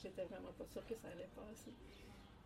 J'étais 0.03 0.25
vraiment 0.25 0.53
pas 0.59 0.65
sûre 0.73 0.87
que 0.87 0.95
ça 0.95 1.09
allait 1.13 1.29
passer. 1.35 1.73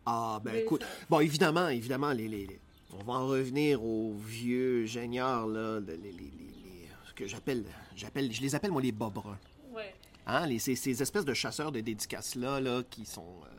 Ah, 0.05 0.39
ben 0.43 0.53
Mais 0.53 0.61
écoute, 0.63 0.81
ça- 0.81 1.05
bon, 1.09 1.19
évidemment, 1.19 1.67
évidemment, 1.69 2.11
les, 2.11 2.27
les- 2.27 2.47
les- 2.47 2.59
on 2.93 3.03
va 3.03 3.13
en 3.13 3.27
revenir 3.27 3.83
aux 3.83 4.13
vieux 4.15 4.85
génieurs, 4.85 5.47
là, 5.47 5.79
de- 5.79 5.93
les, 5.93 6.11
les- 6.11 6.11
les- 6.11 6.87
ce 7.07 7.13
que 7.13 7.27
j'appelle, 7.27 7.65
j'appelle, 7.95 8.31
je 8.31 8.41
les 8.41 8.55
appelle, 8.55 8.71
moi, 8.71 8.81
les 8.81 8.91
bas 8.91 9.09
bruns. 9.09 9.37
Ouais. 9.73 9.93
Hein, 10.25 10.45
les, 10.47 10.59
ces, 10.59 10.75
ces 10.75 11.01
espèces 11.01 11.25
de 11.25 11.33
chasseurs 11.33 11.71
de 11.71 11.79
dédicaces-là, 11.81 12.59
là, 12.59 12.83
qui 12.89 13.05
sont... 13.05 13.25
euh, 13.45 13.49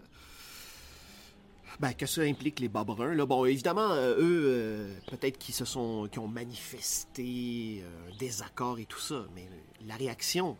Ben, 1.80 1.92
que 1.94 2.06
ça 2.06 2.22
implique 2.22 2.60
les 2.60 2.68
bas 2.68 2.84
bruns, 2.84 3.14
là. 3.14 3.24
Bon, 3.26 3.44
évidemment, 3.44 3.90
euh, 3.92 4.16
eux, 4.18 4.42
euh, 4.46 4.94
peut-être 5.08 5.38
qu'ils 5.38 5.54
se 5.54 5.64
sont... 5.64 6.08
qui 6.10 6.18
ont 6.18 6.28
manifesté 6.28 7.82
un 8.12 8.16
désaccord 8.18 8.78
et 8.78 8.84
tout 8.86 8.98
ça, 9.00 9.26
mais 9.34 9.48
la 9.86 9.96
réaction 9.96 10.56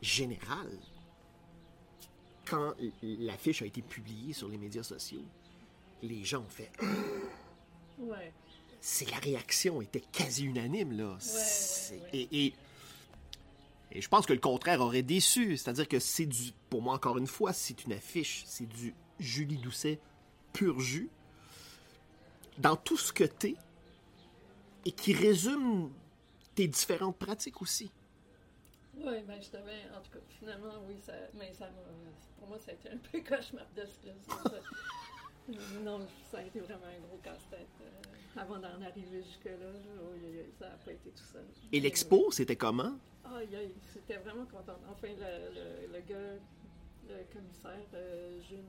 générale, 0.00 0.78
quand 2.46 2.74
l'affiche 3.02 3.62
a 3.62 3.66
été 3.66 3.80
publiée 3.82 4.32
sur 4.34 4.48
les 4.48 4.58
médias 4.58 4.82
sociaux, 4.82 5.24
les 6.02 6.24
gens 6.24 6.40
ont 6.40 6.48
fait... 6.50 6.70
Ouais. 7.98 8.32
c'est 8.80 9.10
la 9.10 9.18
réaction 9.18 9.80
était 9.82 10.02
quasi 10.12 10.44
unanime 10.44 10.92
là. 10.92 11.16
Ouais. 11.16 12.00
Et, 12.12 12.46
et, 12.46 12.54
et 13.92 14.00
je 14.00 14.08
pense 14.08 14.26
que 14.26 14.32
le 14.32 14.40
contraire 14.40 14.80
aurait 14.80 15.02
déçu. 15.02 15.56
C'est-à-dire 15.56 15.88
que 15.88 15.98
c'est 15.98 16.26
du, 16.26 16.52
pour 16.70 16.82
moi 16.82 16.94
encore 16.94 17.18
une 17.18 17.26
fois, 17.26 17.52
c'est 17.52 17.84
une 17.84 17.92
affiche, 17.92 18.42
c'est 18.46 18.66
du 18.66 18.94
Julie 19.20 19.58
Doucet 19.58 20.00
pur 20.52 20.80
jus 20.80 21.08
dans 22.58 22.76
tout 22.76 22.96
ce 22.96 23.12
que 23.12 23.24
t'es 23.24 23.54
et 24.84 24.92
qui 24.92 25.12
résume 25.12 25.90
tes 26.54 26.68
différentes 26.68 27.16
pratiques 27.16 27.60
aussi. 27.62 27.90
Oui, 28.96 29.22
ben 29.26 29.40
je 29.42 29.50
devais, 29.50 29.82
en 29.96 30.00
tout 30.02 30.12
cas, 30.12 30.20
finalement, 30.38 30.72
oui, 30.88 30.94
ça, 31.04 31.12
mais 31.36 31.52
ça 31.52 31.64
m'a, 31.66 31.82
pour 32.38 32.48
moi, 32.48 32.58
ça 32.64 32.70
a 32.70 32.74
été 32.74 32.90
un 32.90 32.96
peu 32.98 33.18
cauchemardesque. 33.28 34.06
Non, 35.84 36.06
ça 36.30 36.38
a 36.38 36.42
été 36.42 36.60
vraiment 36.60 36.86
un 36.86 37.00
gros 37.06 37.18
casse-tête. 37.22 37.66
euh, 37.82 38.40
avant 38.40 38.58
d'en 38.58 38.80
arriver 38.82 39.22
jusque-là, 39.22 39.72
ça 40.58 40.68
n'a 40.70 40.76
pas 40.76 40.92
été 40.92 41.10
tout 41.10 41.24
seul. 41.24 41.44
Et 41.72 41.80
l'expo, 41.80 42.30
c'était 42.32 42.56
comment? 42.56 42.98
Aïe, 43.24 43.54
aïe, 43.56 43.74
c'était 43.92 44.16
vraiment 44.16 44.46
contente. 44.46 44.80
Enfin, 44.90 45.08
le, 45.08 45.54
le, 45.54 45.92
le 45.92 46.00
gars, 46.00 46.34
le 47.08 47.24
commissaire, 47.32 47.86
euh, 47.94 48.40
June 48.48 48.64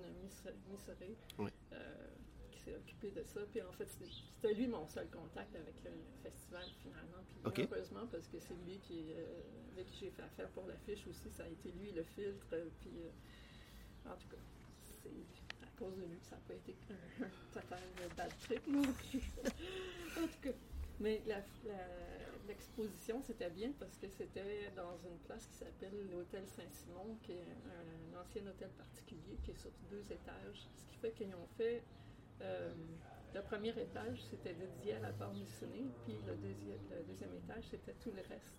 Misseré, 0.69 1.15
Oui. 1.39 1.49
euh, 1.73 2.07
qui 2.51 2.59
s'est 2.59 2.75
occupé 2.75 3.11
de 3.11 3.23
ça. 3.23 3.39
Puis 3.51 3.61
en 3.61 3.71
fait, 3.71 3.87
c'était 3.87 4.53
lui 4.53 4.67
mon 4.67 4.85
seul 4.87 5.07
contact 5.09 5.55
avec 5.55 5.75
le 5.83 5.91
festival 6.23 6.63
finalement. 6.81 7.23
Puis 7.53 7.67
heureusement, 7.71 8.05
parce 8.11 8.27
que 8.27 8.37
c'est 8.39 8.55
lui 8.67 8.77
qui, 8.79 9.13
avec 9.73 9.87
qui 9.87 9.99
j'ai 10.05 10.11
fait 10.11 10.23
affaire 10.23 10.49
pour 10.49 10.67
l'affiche 10.67 11.07
aussi. 11.07 11.29
Ça 11.31 11.43
a 11.43 11.47
été 11.47 11.71
lui 11.71 11.91
le 11.91 12.03
filtre. 12.03 12.45
Puis 12.81 12.91
en 14.05 14.15
tout 14.15 14.27
cas, 14.29 14.37
c'est 14.83 15.09
cause 15.77 15.95
de 15.95 16.03
ça 16.21 16.35
n'a 16.35 16.41
pas 16.47 16.53
été 16.53 16.75
un, 16.89 17.27
total 17.53 17.79
bad 18.17 18.31
trip 18.41 18.67
non 18.67 18.81
plus. 18.81 19.23
en 20.17 20.27
tout 20.27 20.41
cas. 20.41 20.55
Mais 20.99 21.21
l'exposition, 22.47 23.21
c'était 23.21 23.49
bien 23.49 23.71
parce 23.77 23.97
que 23.97 24.07
c'était 24.07 24.71
dans 24.75 24.97
une 25.05 25.17
place 25.25 25.45
qui 25.47 25.55
s'appelle 25.55 26.09
l'Hôtel 26.09 26.47
Saint-Simon, 26.47 27.17
qui 27.21 27.33
est 27.33 27.41
un, 27.41 28.17
un 28.17 28.21
ancien 28.21 28.41
hôtel 28.47 28.69
particulier 28.69 29.37
qui 29.43 29.51
est 29.51 29.59
sur 29.59 29.71
deux 29.89 30.03
étages. 30.11 30.67
Ce 30.75 30.85
qui 30.85 30.95
fait 30.97 31.11
qu'ils 31.11 31.35
ont 31.35 31.47
fait. 31.57 31.83
euh, 32.41 32.73
le 33.33 33.41
premier 33.41 33.77
étage, 33.77 34.23
c'était 34.29 34.53
dédié 34.53 34.93
à 34.93 34.99
la 34.99 35.11
bande 35.11 35.37
dessinée, 35.37 35.89
puis 36.05 36.15
le 36.25 36.35
deuxième, 36.35 36.79
le 36.89 37.03
deuxième 37.03 37.33
étage, 37.35 37.65
c'était 37.69 37.95
tout 38.01 38.11
le 38.11 38.21
reste. 38.21 38.55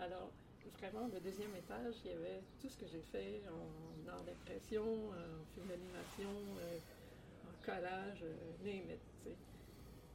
Alors, 0.00 0.32
vraiment, 0.80 1.08
le 1.12 1.20
deuxième 1.20 1.54
étage, 1.56 1.94
il 2.04 2.10
y 2.10 2.14
avait 2.14 2.42
tout 2.60 2.68
ce 2.68 2.76
que 2.76 2.86
j'ai 2.86 3.02
fait 3.02 3.42
en 3.48 4.08
art 4.10 4.22
d'impression, 4.24 4.82
en 5.10 5.44
film 5.54 5.66
d'animation, 5.68 6.30
euh, 6.58 6.78
en 7.48 7.64
collage, 7.64 8.22
euh, 8.22 8.64
name 8.64 8.90
it, 8.90 9.00
tu 9.22 9.30
sais. 9.30 9.36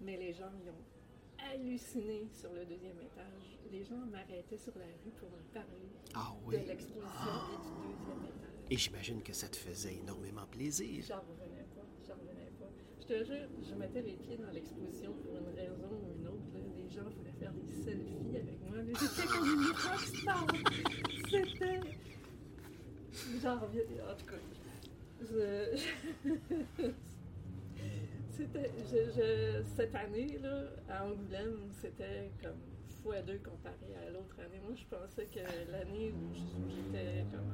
Mais 0.02 0.18
les 0.18 0.34
gens, 0.34 0.52
ils 0.64 0.70
ont 0.70 1.50
halluciné 1.52 2.28
sur 2.34 2.52
le 2.54 2.66
deuxième 2.66 3.00
étage. 3.00 3.58
Les 3.72 3.84
gens 3.84 3.98
m'arrêtaient 4.12 4.58
sur 4.58 4.74
la 4.78 4.86
rue 4.86 5.12
pour 5.20 5.30
me 5.30 5.42
parler 5.54 5.90
Ah 6.14 6.34
de 6.48 6.58
l'exposition 6.58 7.32
et 7.54 7.58
du 7.58 7.88
deuxième 7.88 8.24
étage. 8.26 8.66
Et 8.70 8.78
j'imagine 8.78 9.22
que 9.24 9.34
ça 9.34 9.48
te 9.48 9.58
faisait 9.58 9.96
énormément 9.96 10.46
plaisir. 10.48 11.04
J'en 11.08 11.22
revenais 11.22 11.66
pas, 11.76 11.86
j'en 12.08 12.14
revenais 12.14 12.52
pas. 12.60 12.70
Je 13.02 13.06
te 13.08 13.24
jure, 13.26 13.50
je 13.68 13.76
mettais 13.76 14.02
les 14.02 14.14
pieds 14.14 14.38
dans 14.38 14.52
l'exposition 14.52 15.14
pour 15.14 15.38
une 15.38 15.56
raison 15.56 15.90
ou 15.92 16.14
une 16.20 16.28
autre. 16.28 16.38
là. 16.54 16.60
Les 16.92 16.98
gens 16.98 17.04
voulaient 17.10 17.32
faire 17.40 17.54
des 17.54 17.84
selfies 17.84 18.36
avec 18.36 18.60
moi. 18.68 18.78
mais 18.84 18.94
J'étais 19.00 19.28
comme 19.28 19.48
une 19.48 19.72
rockstar. 19.72 20.48
C'était... 21.30 21.80
J'en 23.42 23.60
reviens... 23.60 23.82
En 24.10 24.16
tout 24.16 24.26
cas, 24.26 24.42
je... 25.22 26.92
C'était... 28.32 28.72
je- 28.90 29.12
je- 29.12 29.64
Cette 29.76 29.96
année, 29.96 30.38
là, 30.40 30.64
à 30.90 31.06
Angoulême, 31.06 31.70
c'était 31.82 32.32
comme 32.42 32.58
fois 33.04 33.22
deux 33.22 33.40
comparé 33.40 33.96
à 34.06 34.10
l'autre 34.12 34.40
année. 34.40 34.60
Moi, 34.64 34.74
je 34.76 34.86
pensais 34.86 35.26
que 35.26 35.40
l'année 35.72 36.12
où 36.12 36.34
j'étais 36.34 37.26
comme 37.32 37.52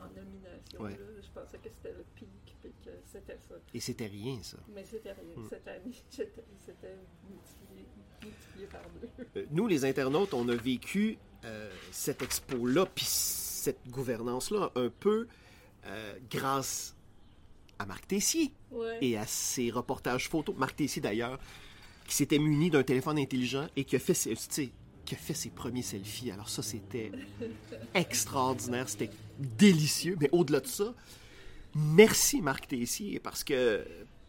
en, 0.00 0.04
en 0.04 0.08
nomination, 0.14 0.80
Ouais. 0.80 0.90
là, 0.92 1.20
je 1.22 1.30
pensais 1.30 1.58
que 1.58 1.68
c'était 1.70 1.92
le 1.96 2.04
pic, 2.14 2.28
puis 2.60 2.72
que 2.84 2.90
c'était 3.04 3.38
ça. 3.48 3.54
Et 3.74 3.80
c'était 3.80 4.06
rien, 4.06 4.42
ça. 4.42 4.58
Mais 4.74 4.84
c'était 4.84 5.12
rien. 5.12 5.36
Hmm. 5.36 5.48
Cette 5.48 5.68
année, 5.68 5.92
j'étais- 6.10 6.44
c'était 6.66 6.96
multiplié, 7.28 7.86
multiplié 8.22 8.66
par 8.66 8.80
deux. 9.00 9.26
Euh, 9.40 9.44
Nous, 9.50 9.66
les 9.66 9.84
internautes, 9.84 10.34
on 10.34 10.48
a 10.48 10.54
vécu 10.54 11.18
euh, 11.44 11.70
cette 11.90 12.22
expo-là, 12.22 12.86
puis 12.86 13.04
cette 13.06 13.80
gouvernance-là, 13.88 14.70
un 14.74 14.88
peu 14.88 15.26
euh, 15.86 16.14
grâce 16.30 16.94
à 17.78 17.86
Marc 17.86 18.06
Tessier 18.06 18.52
Ouais. 18.70 18.98
et 19.02 19.16
à 19.18 19.26
ses 19.26 19.70
reportages 19.70 20.28
photos. 20.28 20.54
Marc 20.56 20.76
Tessier, 20.76 21.02
d'ailleurs, 21.02 21.38
qui 22.06 22.14
s'était 22.16 22.38
muni 22.38 22.70
d'un 22.70 22.82
téléphone 22.82 23.18
intelligent 23.18 23.66
et 23.76 23.84
qui 23.84 23.96
a 23.96 23.98
fait 23.98 24.14
ses, 24.14 24.34
qui 25.04 25.14
a 25.14 25.18
fait 25.18 25.34
ses 25.34 25.50
premiers 25.50 25.82
selfies. 25.82 26.30
Alors 26.30 26.48
ça, 26.48 26.62
c'était 26.62 27.12
extraordinaire, 27.94 28.88
c'était 28.88 29.10
délicieux. 29.38 30.16
Mais 30.20 30.28
au-delà 30.32 30.60
de 30.60 30.66
ça, 30.66 30.94
merci 31.74 32.40
Marc 32.40 32.68
Tessier, 32.68 33.18
parce 33.18 33.44
que 33.44 33.84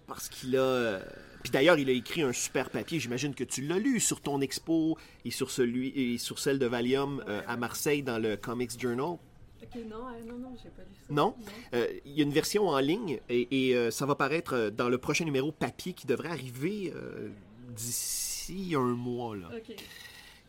parce 0.07 0.27
qu'il 0.29 0.57
a... 0.57 0.99
euh, 1.43 1.49
Puis 1.49 1.51
d'ailleurs, 1.51 1.77
il 1.77 1.89
a 1.89 1.93
écrit 1.93 2.21
un 2.21 2.33
super 2.33 2.69
papier, 2.69 2.99
j'imagine 2.99 3.35
que 3.35 3.43
tu 3.43 3.61
l'as 3.61 3.79
lu, 3.79 3.99
sur 3.99 4.21
ton 4.21 4.41
expo 4.41 4.97
et 5.25 5.31
sur, 5.31 5.51
celui, 5.51 5.89
et 5.89 6.17
sur 6.17 6.39
celle 6.39 6.59
de 6.59 6.65
Valium 6.65 7.23
euh, 7.27 7.41
à 7.47 7.57
Marseille 7.57 8.03
dans 8.03 8.19
le 8.19 8.37
Comics 8.37 8.79
Journal. 8.79 9.17
Ok, 9.61 9.81
non, 9.89 10.05
ah, 10.07 10.13
non, 10.27 10.37
non, 10.37 10.55
j'ai 10.61 10.69
pas 10.69 10.81
lu 10.81 10.95
ça. 11.07 11.13
Non? 11.13 11.35
Euh, 11.73 11.87
Il 12.05 12.13
y 12.13 12.19
a 12.19 12.23
une 12.23 12.33
version 12.33 12.67
en 12.67 12.79
ligne 12.79 13.19
et, 13.29 13.69
et, 13.69 13.75
euh, 13.75 13.91
ça 13.91 14.05
va 14.05 14.15
paraître 14.15 14.53
euh, 14.53 14.69
dans 14.69 14.89
le 14.89 14.97
prochain 14.97 15.25
numéro 15.25 15.51
papier 15.51 15.93
qui 15.93 16.05
devrait 16.05 16.29
arriver 16.29 16.91
euh, 16.95 17.29
d'ici 17.69 18.73
un 18.75 18.93
mois. 18.93 19.35
Là. 19.37 19.49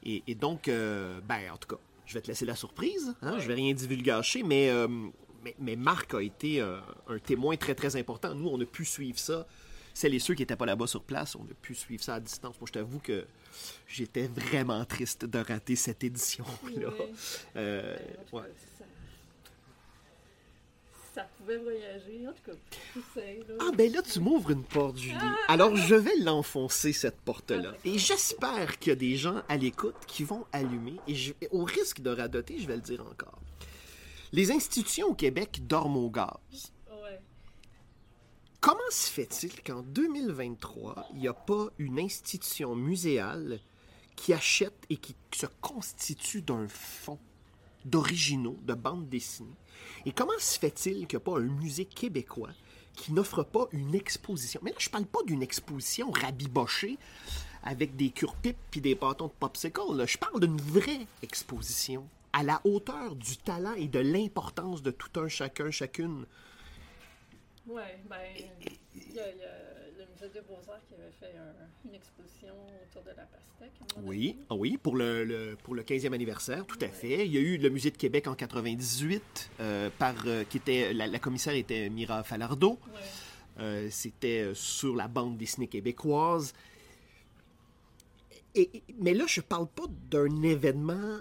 Et, 0.04 0.22
et 0.26 0.34
donc, 0.34 0.68
euh, 0.68 1.20
ben, 1.28 1.52
en 1.52 1.56
tout 1.56 1.68
cas, 1.68 1.80
je 2.06 2.14
vais 2.14 2.20
te 2.20 2.26
laisser 2.26 2.44
la 2.44 2.56
surprise. 2.56 3.14
Hein? 3.22 3.34
Ouais. 3.34 3.40
Je 3.40 3.46
vais 3.46 3.54
rien 3.54 3.72
divulgacher, 3.72 4.42
mais, 4.42 4.68
euh, 4.68 4.88
mais, 5.44 5.54
mais 5.58 5.76
Marc 5.76 6.12
a 6.14 6.20
été 6.20 6.60
euh, 6.60 6.80
un 7.08 7.18
témoin 7.18 7.56
très, 7.56 7.74
très 7.74 7.96
important. 7.96 8.34
Nous, 8.34 8.48
on 8.48 8.60
a 8.60 8.66
pu 8.66 8.84
suivre 8.84 9.18
ça. 9.18 9.46
Celles 9.96 10.14
et 10.14 10.18
ceux 10.18 10.34
qui 10.34 10.42
n'étaient 10.42 10.56
pas 10.56 10.66
là-bas 10.66 10.88
sur 10.88 11.02
place, 11.04 11.36
on 11.36 11.42
a 11.44 11.54
pu 11.62 11.74
suivre 11.74 12.02
ça 12.02 12.16
à 12.16 12.20
distance. 12.20 12.56
Moi, 12.60 12.66
je 12.66 12.72
t'avoue 12.72 12.98
que 12.98 13.24
j'étais 13.86 14.26
vraiment 14.26 14.84
triste 14.84 15.24
de 15.24 15.38
rater 15.38 15.76
cette 15.76 16.02
édition-là. 16.02 16.88
Euh, 17.56 17.96
ouais. 18.32 18.42
ça... 18.78 18.84
ça 21.14 21.28
pouvait 21.38 21.58
voyager. 21.58 22.26
En 22.26 22.32
tout 22.32 22.50
cas, 22.50 23.20
là. 23.20 23.54
Ah 23.60 23.70
ben 23.76 23.92
là, 23.92 24.02
tu 24.02 24.18
m'ouvres 24.18 24.50
une 24.50 24.64
porte, 24.64 24.96
Julie. 24.98 25.14
Alors, 25.46 25.76
je 25.76 25.94
vais 25.94 26.16
l'enfoncer, 26.22 26.92
cette 26.92 27.20
porte-là. 27.20 27.70
Ah, 27.74 27.78
Et 27.84 27.96
j'espère 27.98 28.80
qu'il 28.80 28.90
y 28.90 28.92
a 28.92 28.96
des 28.96 29.16
gens 29.16 29.42
à 29.48 29.56
l'écoute 29.56 29.94
qui 30.08 30.24
vont 30.24 30.44
allumer. 30.52 30.96
Et 31.06 31.14
je- 31.14 31.34
au 31.52 31.62
risque 31.62 32.00
de 32.00 32.10
radoter, 32.10 32.58
je 32.58 32.66
vais 32.66 32.74
le 32.76 32.82
dire 32.82 33.00
encore. 33.06 33.38
Les 34.32 34.50
institutions 34.50 35.06
au 35.06 35.14
Québec 35.14 35.60
dorment 35.68 35.98
au 35.98 36.10
gaz. 36.10 36.72
Comment 38.64 38.80
se 38.88 39.10
fait-il 39.10 39.62
qu'en 39.62 39.82
2023, 39.82 41.08
il 41.12 41.20
n'y 41.20 41.28
a 41.28 41.34
pas 41.34 41.66
une 41.78 42.00
institution 42.00 42.74
muséale 42.74 43.60
qui 44.16 44.32
achètent 44.32 44.86
et 44.88 44.96
qui 44.96 45.14
se 45.34 45.44
constituent 45.60 46.40
d'un 46.40 46.66
fonds 46.66 47.18
d'originaux, 47.84 48.56
de 48.62 48.72
bandes 48.72 49.10
dessinées? 49.10 49.58
Et 50.06 50.12
comment 50.12 50.32
se 50.38 50.58
fait-il 50.58 51.06
qu'il 51.06 51.18
n'y 51.18 51.22
a 51.22 51.30
pas 51.30 51.36
un 51.36 51.42
musée 51.42 51.84
québécois 51.84 52.52
qui 52.94 53.12
n'offre 53.12 53.42
pas 53.42 53.68
une 53.72 53.94
exposition? 53.94 54.62
Mais 54.64 54.70
là, 54.70 54.78
je 54.78 54.88
parle 54.88 55.04
pas 55.04 55.22
d'une 55.26 55.42
exposition 55.42 56.10
rabibochée 56.10 56.96
avec 57.64 57.96
des 57.96 58.08
cure-pipes 58.08 58.56
puis 58.70 58.80
des 58.80 58.94
bâtons 58.94 59.26
de 59.26 59.32
popsicle. 59.38 60.06
Je 60.06 60.16
parle 60.16 60.40
d'une 60.40 60.56
vraie 60.56 61.06
exposition 61.20 62.08
à 62.32 62.42
la 62.42 62.62
hauteur 62.64 63.14
du 63.14 63.36
talent 63.36 63.74
et 63.74 63.88
de 63.88 63.98
l'importance 63.98 64.82
de 64.82 64.90
tout 64.90 65.20
un 65.20 65.28
chacun, 65.28 65.70
chacune. 65.70 66.24
Oui, 67.66 67.82
ben, 68.08 68.16
il 68.36 69.14
y, 69.14 69.18
a 69.20 69.30
il 69.30 69.38
y 69.38 69.42
a 69.42 69.46
le 69.98 70.04
Musée 70.12 70.28
des 70.34 70.40
Beaux-Arts 70.42 70.80
qui 70.88 70.94
avait 70.94 71.10
fait 71.18 71.36
un- 71.38 71.88
une 71.88 71.94
exposition 71.94 72.52
autour 72.90 73.02
de 73.02 73.08
la 73.16 73.24
pastèque. 73.24 73.72
Oui, 74.02 74.36
ah 74.50 74.54
oui, 74.54 74.76
pour 74.76 74.96
le, 74.96 75.24
le- 75.24 75.56
pour 75.62 75.74
le 75.74 75.82
15e 75.82 76.12
anniversaire, 76.12 76.66
tout 76.66 76.78
à 76.82 76.84
Ouais. 76.86 76.92
fait. 76.92 77.26
Il 77.26 77.32
y 77.32 77.38
a 77.38 77.40
eu 77.40 77.56
le 77.56 77.70
Musée 77.70 77.90
de 77.90 77.96
Québec 77.96 78.26
en 78.26 78.34
98, 78.34 79.50
euh, 79.60 79.88
par, 79.98 80.14
euh, 80.26 80.44
qui 80.44 80.58
était, 80.58 80.92
la, 80.92 81.06
la 81.06 81.18
commissaire 81.18 81.54
était 81.54 81.88
Mira 81.88 82.22
Falardeau. 82.22 82.78
Ouais. 82.92 83.00
Euh, 83.60 83.88
C'était 83.90 84.50
sur 84.54 84.94
la 84.94 85.08
bande 85.08 85.38
dessinée 85.38 85.68
québécoise. 85.68 86.52
Et, 88.54 88.70
et- 88.76 88.82
mais 89.00 89.14
là, 89.14 89.24
je 89.26 89.40
parle 89.40 89.68
pas 89.68 89.84
d'un 90.10 90.42
événement... 90.42 91.18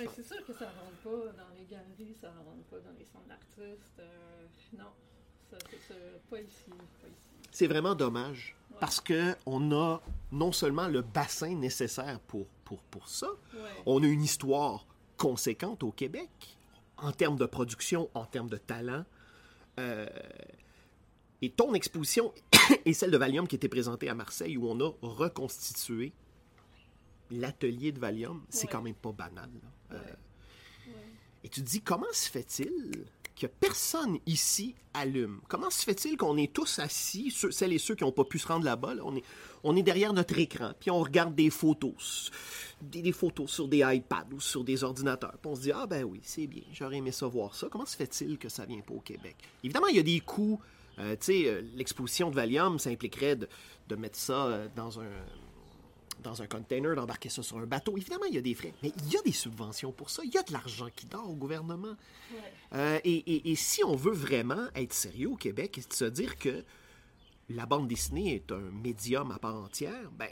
Oui, 0.00 0.08
c'est 0.16 0.26
sûr 0.26 0.44
que 0.46 0.52
ça 0.52 0.66
rentre 0.66 0.96
pas 1.02 1.32
dans 1.32 1.48
les 1.58 1.64
galeries, 1.66 2.14
ça 2.20 2.28
rentre 2.28 2.64
pas 2.70 2.78
dans 2.80 2.96
les 2.98 3.04
centres 3.04 3.26
d'artistes. 3.28 3.98
euh, 4.00 4.46
non, 4.78 4.90
ça, 5.50 5.56
c'est 5.70 5.80
sûr, 5.86 5.96
pas 6.30 6.40
ici, 6.40 6.64
pas 6.68 7.08
ici. 7.08 7.48
c'est 7.52 7.66
vraiment 7.66 7.94
dommage. 7.94 8.56
Ouais. 8.70 8.76
Parce 8.80 9.00
que 9.00 9.34
on 9.46 9.70
a 9.72 10.00
non 10.32 10.50
seulement 10.52 10.88
le 10.88 11.02
bassin 11.02 11.54
nécessaire 11.54 12.18
pour, 12.20 12.46
pour, 12.64 12.82
pour 12.84 13.08
ça, 13.08 13.28
Ouais. 13.54 13.60
On 13.86 14.02
a 14.02 14.06
une 14.06 14.22
histoire 14.22 14.86
conséquente 15.16 15.82
au 15.84 15.92
Québec, 15.92 16.30
en 16.96 17.12
termes 17.12 17.36
de 17.36 17.46
production, 17.46 18.10
en 18.14 18.24
termes 18.24 18.48
de 18.50 18.56
talent. 18.56 19.04
Euh, 19.78 20.06
et 21.42 21.50
ton 21.50 21.74
exposition 21.74 22.32
et 22.84 22.92
celle 22.94 23.10
de 23.10 23.16
Valium 23.18 23.46
qui 23.46 23.56
était 23.56 23.68
présentée 23.68 24.08
à 24.08 24.14
Marseille, 24.14 24.56
où 24.56 24.68
on 24.68 24.80
a 24.80 24.90
reconstitué 25.02 26.12
l'atelier 27.30 27.92
de 27.92 27.98
Valium, 27.98 28.44
c'est 28.48 28.66
Ouais. 28.66 28.72
quand 28.72 28.82
même 28.82 28.94
pas 28.94 29.12
banal. 29.12 29.50
là. 29.62 29.68
Euh, 29.92 29.98
et 31.44 31.48
tu 31.48 31.60
te 31.62 31.66
dis, 31.68 31.80
comment 31.82 32.06
se 32.12 32.30
fait-il 32.30 33.04
que 33.38 33.46
personne 33.46 34.18
ici 34.26 34.74
allume? 34.94 35.40
Comment 35.48 35.68
se 35.70 35.82
fait-il 35.82 36.16
qu'on 36.16 36.36
est 36.36 36.52
tous 36.52 36.78
assis, 36.78 37.30
ceux- 37.30 37.50
celles 37.50 37.72
et 37.72 37.78
ceux 37.78 37.94
qui 37.94 38.04
n'ont 38.04 38.12
pas 38.12 38.24
pu 38.24 38.38
se 38.38 38.46
rendre 38.46 38.64
là-bas, 38.64 38.94
là, 38.94 39.02
on, 39.04 39.14
est, 39.16 39.24
on 39.62 39.76
est 39.76 39.82
derrière 39.82 40.12
notre 40.12 40.38
écran, 40.38 40.72
puis 40.78 40.90
on 40.90 41.00
regarde 41.00 41.34
des 41.34 41.50
photos, 41.50 42.30
des, 42.80 43.02
des 43.02 43.12
photos 43.12 43.50
sur 43.50 43.68
des 43.68 43.82
iPads 43.84 44.28
ou 44.32 44.40
sur 44.40 44.64
des 44.64 44.84
ordinateurs, 44.84 45.36
puis 45.42 45.50
on 45.50 45.56
se 45.56 45.60
dit, 45.62 45.72
ah 45.72 45.86
ben 45.86 46.04
oui, 46.04 46.20
c'est 46.22 46.46
bien, 46.46 46.62
j'aurais 46.72 46.96
aimé 46.96 47.12
ça 47.12 47.26
voir 47.26 47.54
ça. 47.54 47.68
Comment 47.70 47.86
se 47.86 47.96
fait-il 47.96 48.38
que 48.38 48.48
ça 48.48 48.64
vient 48.64 48.80
pas 48.80 48.94
au 48.94 49.00
Québec? 49.00 49.36
Évidemment, 49.62 49.88
il 49.88 49.96
y 49.96 50.00
a 50.00 50.04
des 50.04 50.20
coûts. 50.20 50.60
Euh, 51.00 51.16
tu 51.18 51.24
sais, 51.26 51.48
euh, 51.48 51.60
l'exposition 51.74 52.30
de 52.30 52.36
Valium, 52.36 52.78
ça 52.78 52.88
impliquerait 52.88 53.34
de, 53.34 53.48
de 53.88 53.96
mettre 53.96 54.16
ça 54.16 54.68
dans 54.76 55.00
un 55.00 55.10
dans 56.24 56.42
un 56.42 56.46
container, 56.48 56.96
d'embarquer 56.96 57.28
ça 57.28 57.42
sur 57.42 57.58
un 57.58 57.66
bateau. 57.66 57.96
Évidemment, 57.96 58.24
il 58.28 58.34
y 58.34 58.38
a 58.38 58.40
des 58.40 58.54
frais, 58.54 58.74
mais 58.82 58.92
il 58.96 59.12
y 59.12 59.16
a 59.16 59.22
des 59.22 59.32
subventions 59.32 59.92
pour 59.92 60.10
ça. 60.10 60.22
Il 60.24 60.32
y 60.34 60.38
a 60.38 60.42
de 60.42 60.52
l'argent 60.52 60.88
qui 60.96 61.06
dort 61.06 61.30
au 61.30 61.34
gouvernement. 61.34 61.96
Ouais. 62.32 62.38
Euh, 62.72 62.98
et, 63.04 63.14
et- 63.32 63.50
et 63.52 63.54
si 63.56 63.84
on 63.84 63.94
veut 63.94 64.12
vraiment 64.12 64.66
être 64.74 64.92
sérieux 64.92 65.30
au 65.30 65.36
Québec 65.36 65.78
et 65.78 65.82
se 65.94 66.04
dire 66.06 66.36
que 66.36 66.64
la 67.50 67.66
bande 67.66 67.86
dessinée 67.88 68.34
est 68.34 68.50
un 68.50 68.58
médium 68.82 69.30
à 69.30 69.38
part 69.38 69.54
entière, 69.56 70.10
ben, 70.18 70.28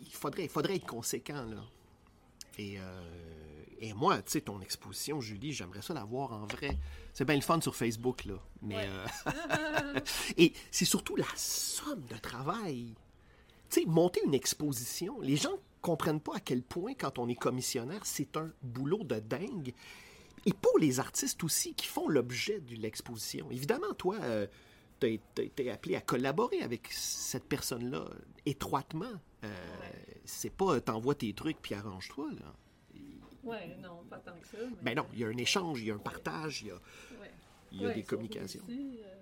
il 0.00 0.10
faudrait, 0.12 0.44
il 0.44 0.48
faudrait 0.48 0.76
être 0.76 0.86
conséquent, 0.86 1.44
là. 1.44 1.62
Et, 2.56 2.78
euh, 2.78 3.02
et 3.80 3.92
moi, 3.92 4.16
tu 4.22 4.32
sais, 4.32 4.40
ton 4.40 4.60
exposition, 4.60 5.20
Julie, 5.20 5.52
j'aimerais 5.52 5.82
ça 5.82 5.94
la 5.94 6.04
voir 6.04 6.32
en 6.32 6.46
vrai. 6.46 6.76
C'est 7.12 7.24
bien 7.24 7.34
le 7.36 7.40
fun 7.40 7.60
sur 7.60 7.74
Facebook, 7.76 8.24
là. 8.24 8.34
Mais, 8.62 8.76
Ouais. 8.76 8.86
euh, 9.26 10.00
et 10.36 10.52
c'est 10.70 10.84
surtout 10.84 11.16
la 11.16 11.26
somme 11.36 12.04
de 12.06 12.16
travail. 12.16 12.94
Sais, 13.68 13.84
monter 13.86 14.20
une 14.24 14.34
exposition, 14.34 15.20
les 15.20 15.36
gens 15.36 15.58
comprennent 15.82 16.20
pas 16.20 16.36
à 16.36 16.40
quel 16.40 16.62
point, 16.62 16.94
quand 16.94 17.18
on 17.18 17.28
est 17.28 17.34
commissionnaire, 17.34 18.04
c'est 18.04 18.36
un 18.36 18.50
boulot 18.62 19.04
de 19.04 19.20
dingue. 19.20 19.72
Et 20.46 20.52
pour 20.52 20.78
les 20.78 21.00
artistes 21.00 21.44
aussi 21.44 21.74
qui 21.74 21.86
font 21.86 22.08
l'objet 22.08 22.60
de 22.60 22.74
l'exposition. 22.76 23.50
Évidemment, 23.50 23.92
toi, 23.96 24.16
tu 25.00 25.06
as 25.06 25.42
été 25.42 25.70
appelé 25.70 25.94
à 25.96 26.00
collaborer 26.00 26.62
avec 26.62 26.88
cette 26.90 27.44
personne-là 27.44 27.98
euh, 28.10 28.14
étroitement. 28.46 29.12
Euh, 29.44 29.48
Ouais. 29.48 30.04
C'est 30.24 30.50
pas 30.50 30.74
euh, 30.74 30.80
t'envoies 30.80 31.14
tes 31.14 31.32
trucs 31.32 31.58
puis 31.62 31.74
arrange-toi. 31.74 32.28
là. 32.40 32.54
Ouais, 33.44 33.76
non, 33.82 34.02
pas 34.10 34.18
tant 34.18 34.34
que 34.40 34.46
ça. 34.48 34.58
Mais, 34.82 34.94
Ben 34.94 34.96
non, 34.96 35.06
il 35.12 35.20
y 35.20 35.24
a 35.24 35.28
un 35.28 35.36
échange, 35.36 35.80
il 35.80 35.86
y 35.86 35.90
a 35.90 35.94
un 35.94 35.98
partage, 35.98 36.62
il 36.62 36.68
y 36.68 36.70
a, 36.70 36.74
Ouais. 36.74 37.30
il 37.72 37.80
y 37.80 37.84
a 37.84 37.88
Ouais, 37.88 37.94
des 37.94 38.02
communications. 38.02 38.62
euh, 38.68 39.17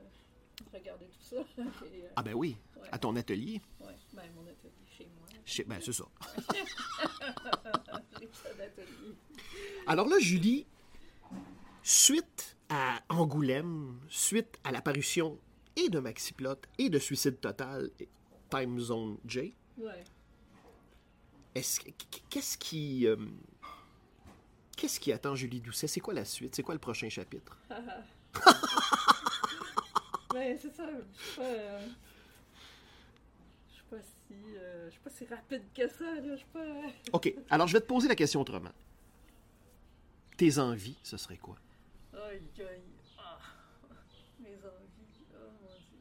regarder 0.72 1.06
tout 1.06 1.22
ça. 1.22 1.36
euh, 1.58 2.08
Ah 2.16 2.22
ben 2.22 2.34
oui, 2.34 2.56
Ouais. 2.80 2.88
à 2.92 2.98
ton 2.98 3.14
atelier. 3.16 3.60
ouais, 3.80 3.94
ben 4.12 4.22
mon 4.34 4.42
atelier 4.42 4.72
chez 4.96 5.06
moi. 5.18 5.26
Ben 5.76 5.80
c'est 5.82 5.92
ça. 5.92 6.04
Alors 9.86 10.08
là, 10.08 10.18
Julie, 10.18 10.66
suite 11.82 12.56
à 12.68 13.00
Angoulême, 13.08 14.00
suite 14.08 14.58
à 14.64 14.72
l'apparition 14.72 15.38
et 15.76 15.88
de 15.88 15.98
Maxi-Plot 16.00 16.56
et 16.78 16.88
de 16.90 16.98
Suicide 16.98 17.40
Total, 17.40 17.90
et 18.00 18.08
Time 18.50 18.78
Zone 18.80 19.18
J, 19.26 19.54
Ouais. 19.78 20.02
est-ce 21.54 21.80
que- 21.80 21.90
qu'est-ce 22.30 22.58
qui... 22.58 23.06
euh, 23.06 23.16
Qu'est-ce 24.76 25.00
qui 25.00 25.10
attend 25.10 25.34
Julie 25.34 25.60
Doucet? 25.62 25.86
C'est 25.86 26.00
quoi 26.00 26.12
la 26.12 26.26
suite? 26.26 26.54
C'est 26.54 26.62
quoi 26.62 26.74
le 26.74 26.80
prochain 26.80 27.08
chapitre? 27.08 27.58
Ben, 30.32 30.58
c'est 30.60 30.74
ça. 30.74 30.84
Je 30.88 31.22
suis 31.22 31.36
pas. 31.36 31.42
euh, 31.42 31.86
Je 33.68 33.74
suis 33.74 33.84
pas 33.84 33.96
si. 34.02 34.34
euh, 34.56 34.86
Je 34.86 34.90
suis 34.90 35.00
pas 35.00 35.10
si 35.10 35.26
rapide 35.26 35.62
que 35.74 35.88
ça, 35.88 36.04
là. 36.04 36.20
Je 36.32 36.36
suis 36.36 36.46
pas. 36.52 36.58
euh, 36.60 36.88
OK, 37.12 37.34
alors 37.50 37.66
je 37.68 37.72
vais 37.74 37.80
te 37.80 37.86
poser 37.86 38.08
la 38.08 38.14
question 38.16 38.40
autrement. 38.40 38.72
Tes 40.36 40.58
envies, 40.58 40.96
ce 41.02 41.16
serait 41.16 41.38
quoi? 41.38 41.56
Aïe, 42.12 42.42
aïe. 42.58 42.82
Ah. 43.18 43.38
Mes 44.40 44.50
envies. 44.50 45.26
Oh 45.34 45.50
mon 45.62 45.68
dieu. 45.68 45.98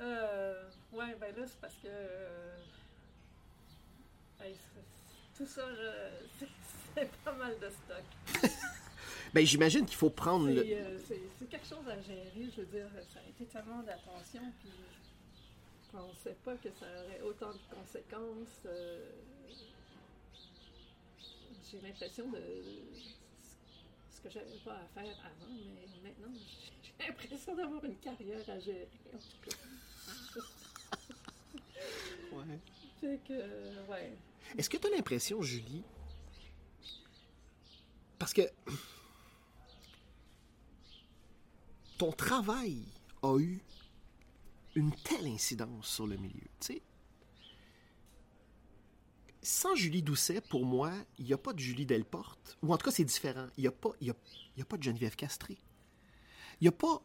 Euh. 0.00 0.70
Ouais, 0.92 1.14
ben 1.20 1.34
là, 1.36 1.46
c'est 1.46 1.60
parce 1.60 1.74
que. 1.74 1.86
euh, 1.86 2.56
hey, 4.40 4.56
tout 5.36 5.46
ça, 5.46 5.62
je- 5.74 6.46
c'est 6.94 7.10
pas 7.24 7.32
mal 7.34 7.58
de 7.58 7.68
stock. 7.70 8.50
Ben 9.34 9.46
j'imagine 9.46 9.86
qu'il 9.86 9.96
faut 9.96 10.10
prendre 10.10 10.46
le... 10.48 10.62
C'est 10.62 10.76
euh, 10.76 10.98
c'est- 11.08 11.20
c'est 11.38 11.48
quelque 11.48 11.66
chose 11.66 11.88
à 11.88 12.00
gérer. 12.02 12.50
Je 12.54 12.60
veux 12.60 12.66
dire, 12.66 12.86
ça 13.12 13.20
a 13.20 13.28
été 13.28 13.44
tellement 13.46 13.82
d'attention, 13.82 14.42
puis 14.60 14.70
je 15.86 15.90
pensais 15.90 16.36
pas 16.44 16.54
que 16.56 16.68
ça 16.78 16.86
aurait 17.04 17.20
autant 17.22 17.50
de 17.52 17.74
conséquences. 17.74 18.60
euh, 18.66 19.10
J'ai 21.70 21.80
l'impression 21.80 22.28
de 22.30 22.42
ce 24.14 24.20
que 24.20 24.28
j'avais 24.30 24.58
pas 24.64 24.74
à 24.74 24.86
faire 25.00 25.14
avant, 25.24 25.50
mais 25.50 26.10
maintenant, 26.10 26.32
j'ai 26.82 27.06
l'impression 27.06 27.54
d'avoir 27.56 27.82
une 27.84 27.96
carrière 27.96 28.48
à 28.50 28.58
gérer. 28.58 28.88
En 29.14 29.18
tout 29.18 29.50
cas. 29.50 29.56
Ouais. 32.32 32.58
Fait 33.00 33.20
que, 33.28 33.90
ouais. 33.90 34.12
Est-ce 34.56 34.70
que 34.70 34.78
tu 34.78 34.86
as 34.86 34.90
l'impression, 34.90 35.42
Julie, 35.42 35.82
parce 38.18 38.32
que 38.32 38.42
ton 41.98 42.12
travail 42.12 42.82
a 43.22 43.38
eu 43.38 43.60
une 44.74 44.94
telle 44.96 45.26
incidence 45.26 45.88
sur 45.88 46.06
le 46.06 46.16
milieu? 46.16 46.48
Sans 49.44 49.74
Julie 49.74 50.02
Doucet, 50.02 50.40
pour 50.40 50.64
moi, 50.64 50.92
il 51.18 51.24
n'y 51.24 51.32
a 51.32 51.38
pas 51.38 51.52
de 51.52 51.58
Julie 51.58 51.84
Delporte. 51.84 52.56
Ou 52.62 52.72
en 52.72 52.76
tout 52.78 52.84
cas, 52.84 52.92
c'est 52.92 53.04
différent. 53.04 53.48
Il 53.56 53.62
n'y 53.62 53.66
a, 53.66 53.72
pas- 53.72 53.92
y 54.00 54.10
a, 54.10 54.14
a 54.60 54.64
pas 54.64 54.76
de 54.76 54.82
Geneviève 54.84 55.16
Castré. 55.16 55.58
Il 56.60 56.68
a 56.68 56.72
pas... 56.72 57.02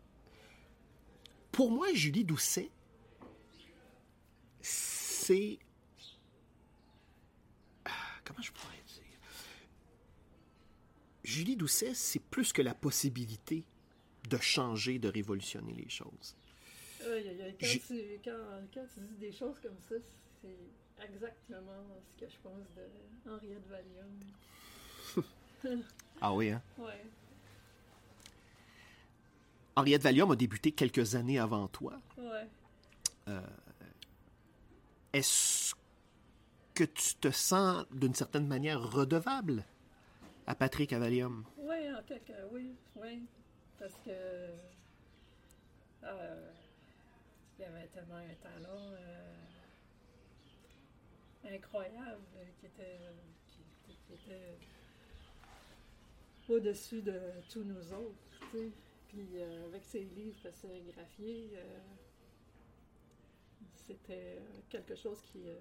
Pour 1.52 1.72
moi, 1.72 1.92
Julie 1.94 2.24
Doucet, 2.24 2.70
c'est 4.62 5.58
comment 8.24 8.42
je 8.42 8.52
pourrais 8.52 8.84
dire? 8.86 9.04
Julie 11.24 11.56
Doucet, 11.56 11.96
c'est 11.96 12.20
plus 12.20 12.54
que 12.54 12.62
la 12.62 12.76
possibilité 12.76 13.66
de 14.30 14.38
changer, 14.38 15.00
de 15.00 15.08
révolutionner 15.10 15.74
les 15.74 15.90
choses. 15.90 16.36
Aïe, 17.02 17.28
aïe. 17.30 17.56
Quand, 17.60 17.66
J'ai- 17.68 17.80
tu, 17.80 18.20
quand, 18.24 18.32
quand 18.74 18.86
tu 18.94 19.00
dis 19.02 19.16
des 19.20 19.32
choses 19.32 19.60
comme 19.62 19.78
ça, 19.88 19.96
c'est 20.42 20.58
exactement 21.06 21.84
ce 22.18 22.26
que 22.26 22.32
je 22.32 22.38
pense 22.44 22.66
de 22.76 23.30
Henriette 23.32 23.68
Valium. 23.68 24.20
Ah 26.22 26.34
oui, 26.34 26.50
hein? 26.52 26.62
Ouais. 26.78 27.02
Henriette 29.76 30.02
Valium 30.02 30.32
a 30.32 30.36
débuté 30.36 30.72
quelques 30.72 31.16
années 31.16 31.38
avant 31.40 31.68
toi. 31.68 32.00
Ouais. 32.18 32.48
est-ce 35.14 35.76
que 36.74 36.84
tu 36.86 37.16
te 37.16 37.30
sens 37.32 37.86
d'une 37.92 38.16
certaine 38.16 38.48
manière 38.48 38.82
redevable 38.82 39.64
à 40.48 40.56
Patrick 40.56 40.94
Avalium? 40.94 41.44
Oui, 41.58 41.76
en 41.96 42.02
quelque 42.04 42.34
oui, 42.52 42.72
oui. 42.96 43.22
Parce 43.80 43.94
que 44.06 44.10
euh, 46.04 46.52
il 47.60 47.66
avait 47.66 47.88
tellement 47.88 48.16
un 48.16 48.36
talent 48.42 48.92
euh, 48.92 49.34
incroyable 51.46 52.24
qui 52.60 52.66
était, 52.66 53.00
qui, 53.48 54.14
était 54.14 54.58
au-dessus 56.50 57.02
de 57.02 57.20
tous 57.50 57.64
nous 57.64 57.94
autres. 57.94 58.74
Puis 59.08 59.28
euh, 59.36 59.66
avec 59.68 59.84
ses 59.84 60.04
livres 60.04 60.50
sérigraphiés, 60.52 61.52
euh, 61.56 61.80
c'était 63.88 64.42
quelque 64.70 64.96
chose 64.96 65.22
qui, 65.32 65.48
euh, 65.48 65.56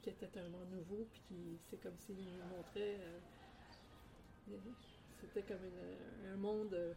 qui 0.00 0.10
était 0.10 0.28
tellement 0.28 0.64
nouveau, 0.70 1.06
puis 1.12 1.58
c'est 1.68 1.80
comme 1.80 1.96
s'il 1.98 2.16
nous 2.16 2.44
montrait, 2.56 2.98
euh, 3.00 3.18
c'était 5.20 5.42
comme 5.42 5.64
un 6.32 6.36
monde 6.36 6.74
euh, 6.74 6.94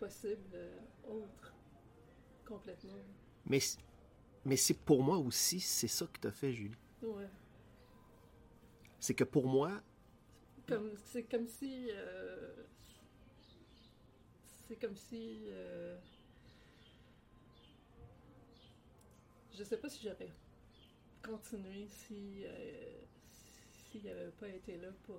possible, 0.00 0.50
euh, 0.54 0.78
autre, 1.08 1.54
complètement. 2.46 2.98
Mais, 3.46 3.60
mais 4.44 4.56
c'est 4.56 4.74
pour 4.74 5.02
moi 5.02 5.18
aussi, 5.18 5.60
c'est 5.60 5.88
ça 5.88 6.06
que 6.06 6.18
t'as 6.18 6.32
fait, 6.32 6.52
Julie. 6.52 6.74
Ouais. 7.02 7.28
C'est 8.98 9.14
que 9.14 9.24
pour 9.24 9.46
moi, 9.46 9.82
Comme, 10.66 10.92
c'est 11.06 11.24
comme 11.24 11.46
si. 11.46 11.88
euh, 11.90 12.64
c'est 14.68 14.76
comme 14.76 14.96
si. 14.96 15.44
euh, 15.48 15.96
je 19.56 19.64
sais 19.64 19.76
pas 19.76 19.88
si 19.88 20.02
j'aurais 20.04 20.30
continué 21.22 21.86
si. 21.88 22.44
euh, 22.44 23.00
s'il 23.90 24.04
n'avait 24.04 24.30
pas 24.32 24.48
été 24.48 24.76
là 24.76 24.88
pour. 25.04 25.18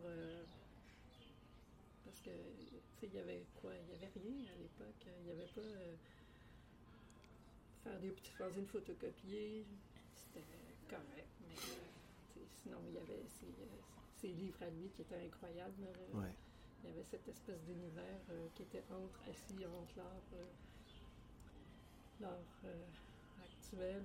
Parce 2.11 2.21
que, 2.21 2.31
il 3.03 3.13
y 3.13 3.19
avait 3.19 3.45
quoi? 3.61 3.71
Il 3.73 3.93
y 3.93 3.95
avait 3.95 4.11
rien 4.13 4.51
à 4.53 4.57
l'époque. 4.57 5.07
Il 5.07 5.25
n'y 5.25 5.31
avait 5.31 5.47
pas. 5.55 5.61
euh, 5.61 5.95
faire 7.83 7.99
des 7.99 8.09
petits 8.09 8.31
fanzines 8.33 8.67
photocopiés, 8.67 9.65
c'était 10.13 10.45
correct, 10.89 11.29
mais. 11.47 11.55
euh, 11.55 12.43
Sinon, 12.63 12.77
il 12.89 12.93
y 12.93 12.97
avait 12.97 13.23
ses, 13.39 13.45
euh, 13.47 13.79
ses 14.19 14.27
livres 14.27 14.61
à 14.61 14.69
lui 14.69 14.89
qui 14.95 15.01
étaient 15.01 15.25
incroyables. 15.25 15.87
ouais. 16.13 16.35
Il 16.83 16.89
y 16.89 16.93
avait 16.93 17.03
cette 17.09 17.27
espèce 17.27 17.61
d'univers 17.63 18.19
euh, 18.31 18.47
qui 18.55 18.63
était 18.63 18.83
entre, 18.91 19.19
assis 19.29 19.65
entre 19.65 19.97
l'art, 19.97 20.21
euh, 20.33 20.45
l'art 22.19 22.31
euh, 22.65 22.85
actuel. 23.43 24.01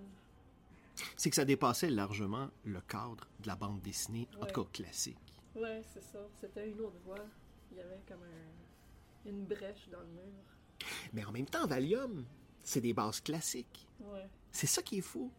c'est 1.17 1.31
que 1.31 1.37
ça 1.37 1.45
dépassait 1.47 1.89
largement 1.91 2.51
le 2.65 2.81
cadre 2.83 3.27
de 3.41 3.47
la 3.47 3.57
bande 3.57 3.81
dessinée, 3.83 4.29
en 4.41 4.47
tout 4.47 4.63
cas 4.65 4.71
classique. 4.73 5.17
Ouais, 5.55 5.83
c'est 5.93 6.03
ça. 6.03 6.19
C'était 6.41 6.69
une 6.71 6.81
autre 6.81 6.99
voie. 7.05 7.25
Il 7.73 7.79
y 7.79 7.81
avait 7.81 8.01
comme 8.09 8.23
un- 8.23 9.29
une 9.29 9.45
brèche 9.45 9.89
dans 9.91 10.01
le 10.01 10.07
mur. 10.07 10.89
Mais 11.13 11.25
en 11.25 11.33
même 11.33 11.47
temps, 11.47 11.67
Valium, 11.67 12.25
c'est 12.63 12.81
des 12.81 12.93
bases 12.93 13.21
classiques. 13.21 13.87
Ouais. 14.01 14.29
C'est 14.53 14.67
ça 14.67 14.83
qui 14.83 14.99
est 14.99 15.03
fou. 15.03 15.31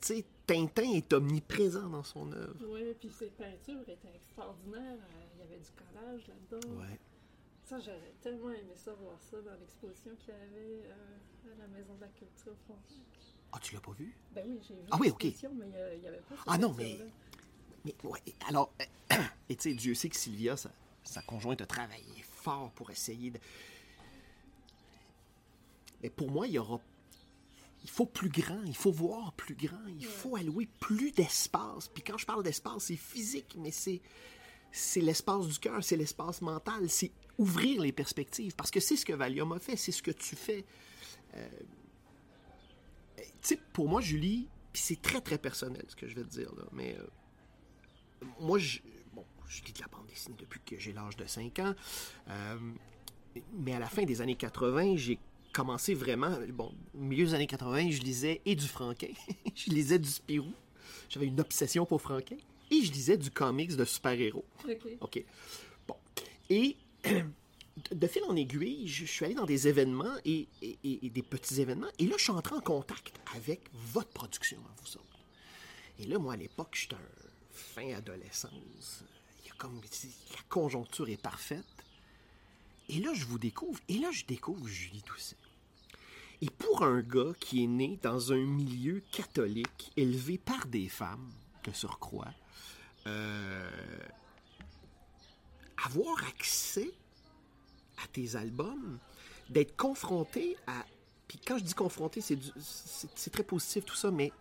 Tu 0.00 0.08
sais, 0.08 0.24
Tintin 0.46 0.92
est 0.92 1.12
omniprésent 1.12 1.88
dans 1.88 2.02
son 2.02 2.30
œuvre. 2.32 2.66
Ouais, 2.68 2.94
puis 2.98 3.10
ses 3.10 3.28
peintures 3.30 3.80
étaient 3.88 4.14
extraordinaires. 4.14 4.98
Il 5.34 5.40
y 5.40 5.42
avait 5.42 5.58
du 5.58 5.70
collage 5.70 6.26
là-dedans. 6.28 6.78
Ouais. 6.80 7.00
Ça, 7.64 7.80
j'aurais 7.80 8.14
tellement 8.20 8.50
aimé 8.50 8.74
ça, 8.76 8.92
voir 8.94 9.20
ça 9.20 9.40
dans 9.40 9.54
l'exposition 9.58 10.12
qu'il 10.16 10.28
y 10.28 10.36
avait 10.36 10.82
euh, 10.86 11.52
à 11.52 11.58
la 11.58 11.66
Maison 11.68 11.94
de 11.94 12.02
la 12.02 12.08
Culture 12.08 12.54
française. 12.64 13.34
Ah, 13.52 13.58
tu 13.60 13.74
l'as 13.74 13.80
pas 13.80 13.92
vu? 13.92 14.14
Ben 14.32 14.44
oui, 14.46 14.60
j'ai 14.68 14.74
vu 14.74 14.80
Ah 14.90 14.98
oui, 15.00 15.12
mais 15.20 15.94
il 15.94 16.00
n'y 16.00 16.06
avait 16.08 16.18
pas 16.18 16.34
Ah 16.46 16.58
non, 16.58 16.72
mais-. 16.74 16.98
Mais 17.84 17.94
ouais, 18.04 18.20
alors, 18.48 18.72
et 19.48 19.56
tu 19.56 19.70
sais, 19.70 19.74
Dieu 19.74 19.94
sait 19.94 20.08
que 20.08 20.16
Sylvia, 20.16 20.56
sa, 20.56 20.70
sa 21.06 21.22
conjointe, 21.22 21.60
a 21.60 21.66
travaillé 21.66 22.22
fort 22.22 22.70
pour 22.72 22.90
essayer 22.90 23.30
de. 23.30 23.38
Mais 26.02 26.10
pour 26.10 26.30
moi, 26.30 26.46
il 26.46 26.54
y 26.54 26.58
aura. 26.58 26.80
Il 27.84 27.90
faut 27.90 28.06
plus 28.06 28.30
grand, 28.30 28.62
il 28.64 28.74
faut 28.74 28.90
voir 28.90 29.32
plus 29.34 29.54
grand, 29.54 29.86
il 29.86 30.06
faut 30.06 30.34
allouer 30.34 30.68
plus 30.80 31.12
d'espace. 31.12 31.88
Puis 31.88 32.02
quand 32.02 32.18
je 32.18 32.26
parle 32.26 32.42
d'espace, 32.42 32.84
c'est 32.84 32.96
physique, 32.96 33.54
mais 33.58 33.70
c'est 33.70 34.00
c'est 34.72 35.00
l'espace 35.00 35.46
du 35.46 35.58
cœur, 35.58 35.82
c'est 35.82 35.96
l'espace 35.96 36.42
mental, 36.42 36.90
c'est 36.90 37.10
ouvrir 37.38 37.80
les 37.80 37.92
perspectives. 37.92 38.54
Parce 38.56 38.70
que 38.70 38.80
c'est 38.80 38.96
ce 38.96 39.06
que 39.06 39.12
Valium 39.12 39.52
a 39.52 39.58
fait, 39.58 39.76
c'est 39.76 39.92
ce 39.92 40.02
que 40.02 40.10
tu 40.10 40.36
fais. 40.36 40.64
Euh, 41.34 41.48
tu 43.16 43.24
sais, 43.40 43.60
pour 43.72 43.88
moi, 43.88 44.00
Julie, 44.00 44.48
puis 44.72 44.82
c'est 44.82 45.00
très 45.00 45.20
très 45.20 45.38
personnel 45.38 45.84
ce 45.88 45.96
que 45.96 46.08
je 46.08 46.14
vais 46.14 46.24
te 46.24 46.28
dire 46.28 46.52
là, 46.56 46.64
mais 46.72 46.96
euh, 46.98 48.26
moi, 48.40 48.58
je, 48.58 48.80
je 49.48 49.62
lis 49.64 49.72
de 49.72 49.80
la 49.80 49.86
bande 49.88 50.06
dessinée 50.06 50.36
depuis 50.38 50.60
que 50.64 50.78
j'ai 50.78 50.92
l'âge 50.92 51.16
de 51.16 51.26
5 51.26 51.58
ans. 51.60 51.74
Euh, 52.28 52.58
mais 53.54 53.74
à 53.74 53.78
la 53.78 53.88
fin 53.88 54.02
des 54.04 54.20
années 54.20 54.34
80, 54.36 54.96
j'ai 54.96 55.18
commencé 55.52 55.94
vraiment. 55.94 56.36
Bon, 56.52 56.74
au 56.94 56.98
milieu 57.00 57.24
des 57.26 57.34
années 57.34 57.46
80, 57.46 57.90
je 57.90 58.00
lisais 58.02 58.40
et 58.44 58.54
du 58.54 58.66
Franquin, 58.66 59.08
je 59.54 59.70
lisais 59.70 59.98
du 59.98 60.08
Spirou. 60.08 60.52
J'avais 61.08 61.26
une 61.26 61.40
obsession 61.40 61.86
pour 61.86 62.00
Franquin. 62.00 62.36
Et 62.70 62.82
je 62.82 62.92
lisais 62.92 63.16
du 63.16 63.30
comics 63.30 63.76
de 63.76 63.84
super-héros. 63.84 64.44
Ok. 64.68 64.86
OK. 65.00 65.24
Bon. 65.86 65.94
Et 66.50 66.76
de 67.92 68.06
fil 68.08 68.22
en 68.24 68.34
aiguille, 68.34 68.88
je 68.88 69.04
suis 69.04 69.24
allé 69.24 69.34
dans 69.34 69.44
des 69.46 69.68
événements 69.68 70.16
et, 70.24 70.48
et- 70.62 70.76
et- 70.82 71.06
et 71.06 71.10
des 71.10 71.22
petits 71.22 71.60
événements. 71.60 71.86
Et 72.00 72.06
là, 72.06 72.14
je 72.18 72.24
suis 72.24 72.32
entré 72.32 72.56
en 72.56 72.60
contact 72.60 73.14
avec 73.36 73.60
votre 73.72 74.08
production, 74.10 74.58
vous 74.82 74.96
autres. 74.96 75.18
Et 76.00 76.06
là, 76.06 76.18
moi, 76.18 76.32
à 76.32 76.36
l'époque, 76.36 76.70
j'étais 76.72 76.96
un 76.96 76.98
fin 77.52 77.94
adolescence. 77.94 79.04
Comme. 79.58 79.80
La 80.32 80.42
conjoncture 80.48 81.08
est 81.08 81.20
parfaite. 81.20 81.64
Et 82.88 83.00
là, 83.00 83.12
je 83.14 83.24
vous 83.24 83.38
découvre. 83.38 83.80
Et 83.88 83.98
là, 83.98 84.10
je 84.10 84.24
découvre 84.24 84.66
Julie 84.66 85.02
Doucet. 85.06 85.36
Et 86.42 86.50
pour 86.50 86.82
un 86.82 87.00
gars 87.00 87.32
qui 87.40 87.64
est 87.64 87.66
né 87.66 87.98
dans 88.02 88.32
un 88.32 88.44
milieu 88.44 89.02
catholique, 89.10 89.92
élevé 89.96 90.38
par 90.38 90.66
des 90.66 90.88
femmes, 90.88 91.32
de 91.64 91.72
surcroît, 91.72 92.32
euh, 93.06 93.70
avoir 95.84 96.22
accès 96.24 96.90
à 98.02 98.06
tes 98.08 98.36
albums, 98.36 98.98
d'être 99.48 99.76
confronté 99.76 100.56
à. 100.66 100.84
Puis 101.26 101.38
quand 101.38 101.58
je 101.58 101.64
dis 101.64 101.74
confronté, 101.74 102.20
c'est 102.20 102.38
c'est 102.60 103.30
très 103.30 103.42
positif 103.42 103.84
tout 103.84 103.96
ça, 103.96 104.10
mais 104.10 104.32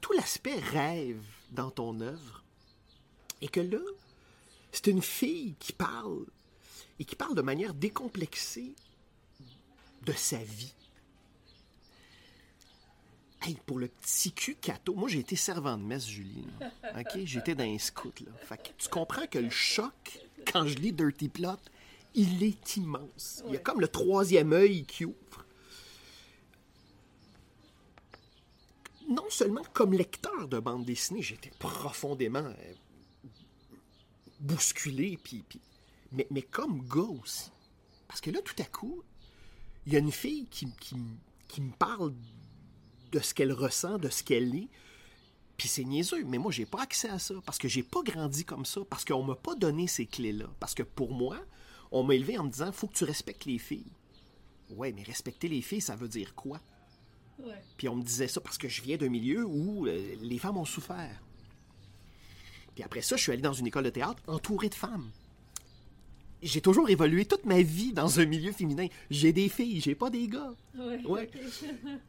tout 0.00 0.12
l'aspect 0.12 0.58
rêve 0.58 1.22
dans 1.50 1.70
ton 1.70 2.00
œuvre, 2.00 2.42
et 3.40 3.48
que 3.48 3.60
là, 3.60 3.78
c'est 4.72 4.88
une 4.88 5.02
fille 5.02 5.54
qui 5.58 5.72
parle, 5.72 6.26
et 6.98 7.04
qui 7.04 7.16
parle 7.16 7.34
de 7.34 7.42
manière 7.42 7.74
décomplexée 7.74 8.74
de 10.04 10.12
sa 10.12 10.38
vie. 10.38 10.72
Hey, 13.42 13.56
pour 13.66 13.78
le 13.78 13.88
petit 13.88 14.32
cul 14.32 14.56
cateau, 14.56 14.94
moi 14.94 15.08
j'ai 15.08 15.20
été 15.20 15.36
servant 15.36 15.76
de 15.76 15.82
messe, 15.82 16.06
Julie. 16.08 16.44
là. 16.60 16.70
OK? 17.00 17.20
J'étais 17.24 17.54
dans 17.54 17.64
un 17.64 17.78
scout. 17.78 18.20
Là. 18.20 18.32
Fait 18.44 18.56
que 18.56 18.68
tu 18.76 18.88
comprends 18.88 19.26
que 19.26 19.38
le 19.38 19.50
choc, 19.50 20.18
quand 20.50 20.66
je 20.66 20.74
lis 20.76 20.92
Dirty 20.92 21.28
Plot, 21.28 21.58
il 22.14 22.42
est 22.42 22.76
immense. 22.76 23.42
Il 23.46 23.52
y 23.52 23.56
a 23.56 23.60
comme 23.60 23.80
le 23.80 23.88
troisième 23.88 24.52
œil 24.52 24.84
qui 24.84 25.04
ouvre. 25.04 25.44
Non 29.08 29.26
seulement 29.28 29.62
comme 29.72 29.92
lecteur 29.92 30.48
de 30.48 30.58
bande 30.58 30.84
dessinée, 30.84 31.22
j'étais 31.22 31.52
profondément 31.58 32.40
euh, 32.40 32.72
bousculé, 34.40 35.18
puis, 35.22 35.44
puis- 35.48 35.60
mais, 36.12 36.26
mais 36.30 36.42
comme 36.42 36.86
gars 36.88 37.00
aussi. 37.22 37.50
Parce 38.08 38.20
que 38.20 38.30
là, 38.30 38.40
tout 38.42 38.54
à 38.60 38.64
coup, 38.64 39.02
il 39.86 39.92
y 39.92 39.96
a 39.96 39.98
une 39.98 40.12
fille 40.12 40.46
qui, 40.50 40.68
qui 41.48 41.60
me 41.60 41.72
parle 41.72 42.12
de 43.12 43.18
ce 43.20 43.34
qu'elle 43.34 43.52
ressent, 43.52 43.98
de 43.98 44.08
ce 44.08 44.22
qu'elle 44.22 44.54
est. 44.54 44.68
Puis 45.56 45.68
c'est 45.68 45.84
niaiseux, 45.84 46.22
mais 46.24 46.38
moi, 46.38 46.52
j'ai 46.52 46.66
pas 46.66 46.82
accès 46.82 47.08
à 47.08 47.18
ça 47.18 47.34
parce 47.44 47.58
que 47.58 47.66
j'ai 47.68 47.82
pas 47.82 48.02
grandi 48.02 48.44
comme 48.44 48.66
ça, 48.66 48.82
parce 48.90 49.04
qu'on 49.04 49.22
m'a 49.22 49.34
pas 49.36 49.54
donné 49.54 49.86
ces 49.86 50.06
clés-là. 50.06 50.46
Parce 50.60 50.74
que 50.74 50.82
pour 50.82 51.12
moi, 51.12 51.38
on 51.90 52.02
m'a 52.02 52.14
élevé 52.14 52.36
en 52.38 52.44
me 52.44 52.50
disant 52.50 52.72
faut 52.72 52.88
que 52.88 52.94
tu 52.94 53.04
respectes 53.04 53.46
les 53.46 53.58
filles. 53.58 53.90
Ouais, 54.70 54.92
mais 54.92 55.02
respecter 55.02 55.48
les 55.48 55.62
filles, 55.62 55.80
ça 55.80 55.96
veut 55.96 56.08
dire 56.08 56.34
quoi? 56.34 56.60
Ouais. 57.38 57.62
Puis 57.76 57.88
on 57.88 57.96
me 57.96 58.02
disait 58.02 58.28
ça 58.28 58.40
parce 58.40 58.58
que 58.58 58.68
je 58.68 58.82
viens 58.82 58.96
d'un 58.96 59.08
milieu 59.08 59.44
où 59.46 59.86
euh, 59.86 60.16
les 60.20 60.38
femmes 60.38 60.56
ont 60.56 60.64
souffert. 60.64 61.22
Puis 62.76 62.84
après 62.84 63.00
ça, 63.00 63.16
je 63.16 63.22
suis 63.22 63.32
allé 63.32 63.40
dans 63.40 63.54
une 63.54 63.66
école 63.66 63.84
de 63.84 63.90
théâtre 63.90 64.22
entouré 64.26 64.68
de 64.68 64.74
femmes. 64.74 65.10
J'ai 66.42 66.60
toujours 66.60 66.90
évolué 66.90 67.24
toute 67.24 67.46
ma 67.46 67.62
vie 67.62 67.94
dans 67.94 68.20
un 68.20 68.26
milieu 68.26 68.52
féminin. 68.52 68.86
J'ai 69.10 69.32
des 69.32 69.48
filles, 69.48 69.80
j'ai 69.80 69.94
pas 69.94 70.10
des 70.10 70.28
gars. 70.28 70.52
Ouais. 71.06 71.30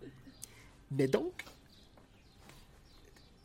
Mais 0.92 1.08
donc, 1.08 1.46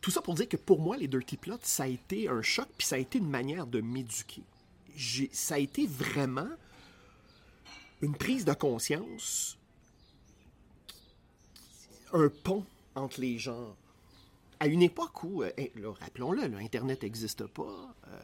tout 0.00 0.10
ça 0.10 0.20
pour 0.20 0.34
dire 0.34 0.48
que 0.48 0.56
pour 0.56 0.80
moi, 0.80 0.96
les 0.96 1.06
Dirty 1.06 1.36
Plots, 1.36 1.58
ça 1.62 1.84
a 1.84 1.86
été 1.86 2.28
un 2.28 2.42
choc, 2.42 2.66
puis 2.76 2.88
ça 2.88 2.96
a 2.96 2.98
été 2.98 3.18
une 3.18 3.30
manière 3.30 3.68
de 3.68 3.80
m'éduquer. 3.80 4.42
Ça 5.32 5.54
a 5.54 5.58
été 5.58 5.86
vraiment 5.86 6.50
une 8.00 8.16
prise 8.16 8.44
de 8.44 8.52
conscience, 8.52 9.56
un 12.12 12.28
pont 12.42 12.66
entre 12.96 13.20
les 13.20 13.38
genres. 13.38 13.76
À 14.62 14.66
une 14.68 14.82
époque 14.82 15.24
où, 15.24 15.42
euh, 15.42 15.50
eh, 15.56 15.72
là, 15.74 15.92
rappelons-le, 15.92 16.46
là, 16.46 16.58
Internet 16.58 17.02
n'existe 17.02 17.46
pas. 17.46 17.94
euh, 18.06 18.18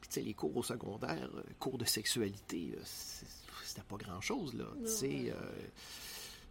puis, 0.00 0.08
tu 0.08 0.14
sais, 0.14 0.20
les 0.20 0.34
cours 0.34 0.56
au 0.56 0.62
secondaire, 0.62 1.28
euh, 1.34 1.42
cours 1.58 1.76
de 1.76 1.84
sexualité, 1.84 2.76
c'était 2.84 3.82
pas 3.88 3.96
grand-chose, 3.96 4.54
là. 4.54 4.66
Tu 4.98 5.32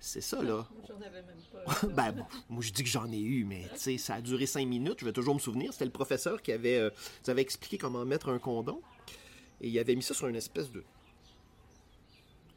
c'est 0.06 0.20
ça, 0.20 0.44
là. 0.44 0.68
J'en 0.86 0.98
avais 0.98 1.22
même 1.22 1.38
pas. 1.50 1.88
ben, 1.88 2.12
bon, 2.12 2.26
moi, 2.50 2.62
je 2.62 2.74
dis 2.74 2.84
que 2.84 2.90
j'en 2.90 3.10
ai 3.10 3.22
eu, 3.22 3.46
mais 3.46 3.70
tu 3.72 3.80
sais, 3.80 3.98
ça 3.98 4.16
a 4.16 4.22
duré 4.22 4.46
cinq 4.46 4.68
minutes. 4.68 5.00
Je 5.00 5.06
vais 5.06 5.14
toujours 5.14 5.34
me 5.34 5.40
souvenir. 5.40 5.72
C'était 5.72 5.86
le 5.86 5.92
professeur 5.92 6.42
qui 6.42 6.52
avait, 6.52 6.78
euh, 6.78 6.90
nous 7.24 7.30
avait 7.30 7.42
expliqué 7.42 7.78
comment 7.78 8.04
mettre 8.04 8.28
un 8.28 8.38
condom. 8.38 8.82
Et 9.62 9.70
il 9.70 9.80
avait 9.80 9.96
mis 9.96 10.04
ça 10.04 10.14
sur 10.14 10.28
une 10.28 10.36
espèce 10.36 10.70
de 10.74 10.84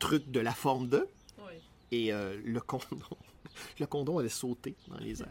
truc 0.01 0.29
de 0.29 0.41
la 0.41 0.51
forme 0.51 0.89
de. 0.89 1.09
Oui. 1.39 1.53
Et 1.93 2.13
euh, 2.13 2.37
le 2.45 2.61
condom, 2.61 3.17
le 3.81 3.87
condom 3.87 4.19
avait 4.19 4.29
sauté 4.29 4.75
dans 4.89 4.99
les 4.99 5.23
airs. 5.23 5.29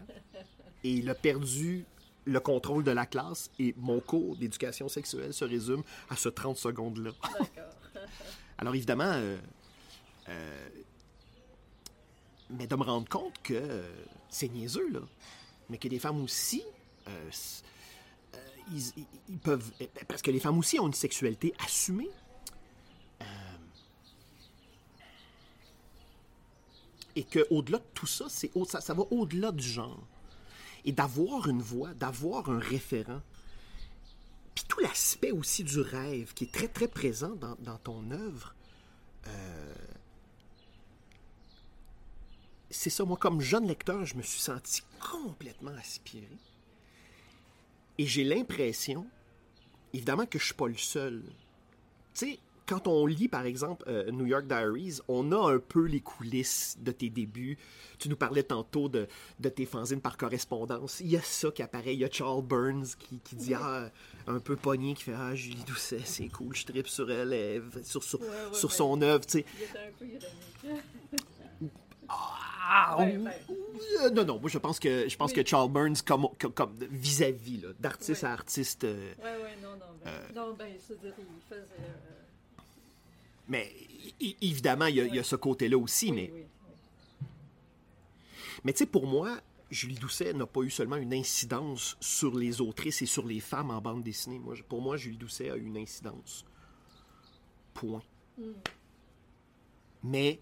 Et 0.84 0.92
il 0.92 1.10
a 1.10 1.16
perdu 1.16 1.86
le 2.26 2.40
contrôle 2.40 2.84
de 2.84 2.92
la 2.92 3.06
classe. 3.06 3.50
Et 3.60 3.74
mon 3.78 4.00
cours 4.00 4.36
d'éducation 4.36 4.90
sexuelle 4.90 5.34
se 5.34 5.46
résume 5.46 5.84
à 6.10 6.16
ce 6.16 6.30
30 6.30 6.58
secondes-là. 6.58 7.12
Alors 8.58 8.76
évidemment, 8.76 9.12
euh, 9.12 9.38
euh, 10.30 10.70
mais 12.50 12.68
de 12.68 12.76
me 12.76 12.84
rendre 12.84 13.10
compte 13.10 13.34
que 13.44 13.54
euh, 13.54 13.90
c'est 14.30 14.48
niaiseux, 14.48 14.90
là. 14.92 15.02
Mais 15.70 15.78
que 15.78 15.88
les 15.88 16.00
femmes 16.00 16.22
aussi, 16.22 16.64
ils, 18.72 19.40
peuvent... 19.40 19.72
Parce 20.08 20.22
que 20.22 20.30
les 20.30 20.40
femmes 20.40 20.60
aussi 20.60 20.80
ont 20.80 20.88
une 20.88 20.94
sexualité 20.94 21.54
assumée. 21.66 22.10
Et 27.16 27.24
qu'au-delà 27.24 27.78
de 27.80 27.86
tout 27.94 28.08
ça, 28.08 28.26
c'est 28.30 28.52
ça, 28.68 28.82
ça 28.82 28.94
va 28.94 29.04
au-delà 29.12 29.52
du 29.52 29.68
genre. 29.68 30.06
Et 30.84 30.92
d'avoir 30.92 31.48
une 31.50 31.62
voix, 31.62 31.94
d'avoir 31.94 32.50
un 32.50 32.60
référent, 32.60 33.22
puis 34.54 34.66
tout 34.68 34.80
l'aspect 34.80 35.32
aussi 35.32 35.64
du 35.64 35.80
rêve 35.82 36.34
qui 36.34 36.46
est 36.46 36.52
très 36.52 36.68
très 36.68 36.88
présent 36.88 37.36
dans, 37.36 37.56
dans 37.60 37.78
ton 37.78 38.12
œuvre. 38.12 38.56
euh, 39.28 39.76
c'est 42.70 42.90
ça, 42.90 43.06
moi 43.06 43.18
comme 43.18 43.42
jeune 43.42 43.68
lecteur, 43.68 44.06
je 44.06 44.16
me 44.16 44.22
suis 44.22 44.42
senti 44.42 44.82
complètement 45.00 45.76
aspiré. 45.78 46.30
Et 47.98 48.06
j'ai 48.06 48.24
l'impression, 48.24 49.08
évidemment 49.94 50.26
que 50.26 50.38
je 50.38 50.46
suis 50.46 50.54
pas 50.54 50.68
le 50.68 50.78
seul. 50.78 51.24
Tu 52.14 52.32
sais, 52.32 52.40
quand 52.68 52.88
on 52.88 53.06
lit 53.06 53.28
par 53.28 53.46
exemple 53.46 53.84
euh, 53.88 54.10
New 54.12 54.26
York 54.26 54.46
Diaries, 54.48 55.00
on 55.08 55.32
a 55.32 55.54
un 55.54 55.60
peu 55.60 55.86
les 55.86 56.02
coulisses 56.02 56.78
de 56.80 56.92
tes 56.92 57.10
débuts. 57.10 57.58
Tu 58.00 58.10
nous 58.10 58.16
parlais 58.16 58.44
tantôt 58.44 58.90
de, 58.90 59.08
de 59.40 59.50
tes 59.50 59.66
fanzines 59.66 60.02
par 60.02 60.18
correspondance. 60.18 61.00
Il 61.00 61.08
y 61.12 61.16
a 61.18 61.22
ça 61.22 61.50
qui 61.52 61.62
apparaît. 61.64 61.94
Il 61.94 62.00
y 62.00 62.06
a 62.06 62.10
Charles 62.12 62.44
Burns 62.44 62.88
qui, 63.00 63.20
qui 63.24 63.36
dit 63.36 63.54
ah, 63.54 63.90
un 64.28 64.40
peu 64.40 64.56
pogné, 64.56 64.94
qui 64.96 65.04
fait 65.04 65.14
Ah, 65.18 65.34
Julie 65.36 65.64
Doucet, 65.66 66.02
c'est 66.04 66.28
cool, 66.28 66.56
je 66.56 66.66
tripe 66.66 66.88
sur 66.88 67.10
elle, 67.10 67.32
elle- 67.34 67.64
sur, 67.86 68.04
sur, 68.04 68.20
Ouais, 68.22 68.28
ouais, 68.28 68.54
sur 68.54 68.70
ouais. 68.70 68.76
son 68.76 69.02
œuvre. 69.02 69.26
tu 69.26 69.40
sais. 69.40 69.46
Il 69.58 69.64
était 69.64 69.78
un 69.80 69.92
peu 69.98 70.06
ironique. 70.06 70.82
Ah, 72.08 72.96
Ouais, 73.00 73.16
ou- 73.18 73.24
ouais. 73.26 73.42
ou- 73.50 73.56
euh, 74.04 74.10
non, 74.10 74.26
non, 74.26 74.40
moi 74.40 74.50
je 74.50 74.58
pense 74.58 74.80
que 74.80 75.08
je 75.08 75.16
pense 75.18 75.32
Oui. 75.32 75.44
que 75.44 75.48
Charles 75.50 75.72
Burns, 75.72 76.02
comme, 76.04 76.28
vis-à-vis, 76.92 77.62
là, 77.62 77.70
d'artiste 77.80 78.24
à 78.24 78.32
artiste, 78.34 78.84
euh, 78.84 79.14
Oui, 79.20 79.30
oui, 79.44 79.50
non, 79.64 79.70
non. 79.72 79.86
Ben, 80.04 80.12
non, 80.36 80.54
ben, 80.58 80.68
c'est-à-dire, 80.86 81.14
il 81.20 81.26
faisait. 81.48 81.62
Mais 83.48 83.74
évidemment, 84.42 84.86
il 84.88 84.96
y 84.96 85.02
a, 85.02 85.06
il 85.06 85.14
y 85.16 85.18
a 85.18 85.22
Oui. 85.22 85.26
ce 85.26 85.36
côté-là 85.36 85.78
aussi, 85.78 86.12
mais, 86.12 86.32
mais 88.64 88.74
tu 88.74 88.80
sais, 88.80 88.86
pour 88.86 89.08
moi, 89.08 89.40
Julie 89.72 89.96
Doucet 89.96 90.34
n'a 90.34 90.46
pas 90.46 90.62
eu 90.62 90.70
seulement 90.70 90.96
une 90.96 91.14
incidence 91.14 91.98
sur 92.00 92.36
les 92.36 92.62
autrices 92.62 93.02
et 93.02 93.06
sur 93.06 93.26
les 93.26 93.40
femmes 93.40 93.72
en 93.72 93.82
bande 93.82 94.04
dessinée. 94.04 94.40
Moi, 94.40 94.56
pour 94.68 94.82
moi, 94.82 94.98
Julie 94.98 95.18
Doucet 95.18 95.50
a 95.50 95.58
eu 95.58 95.66
une 95.66 95.78
incidence. 95.78 96.46
Point. 97.74 98.02
Mais 100.04 100.40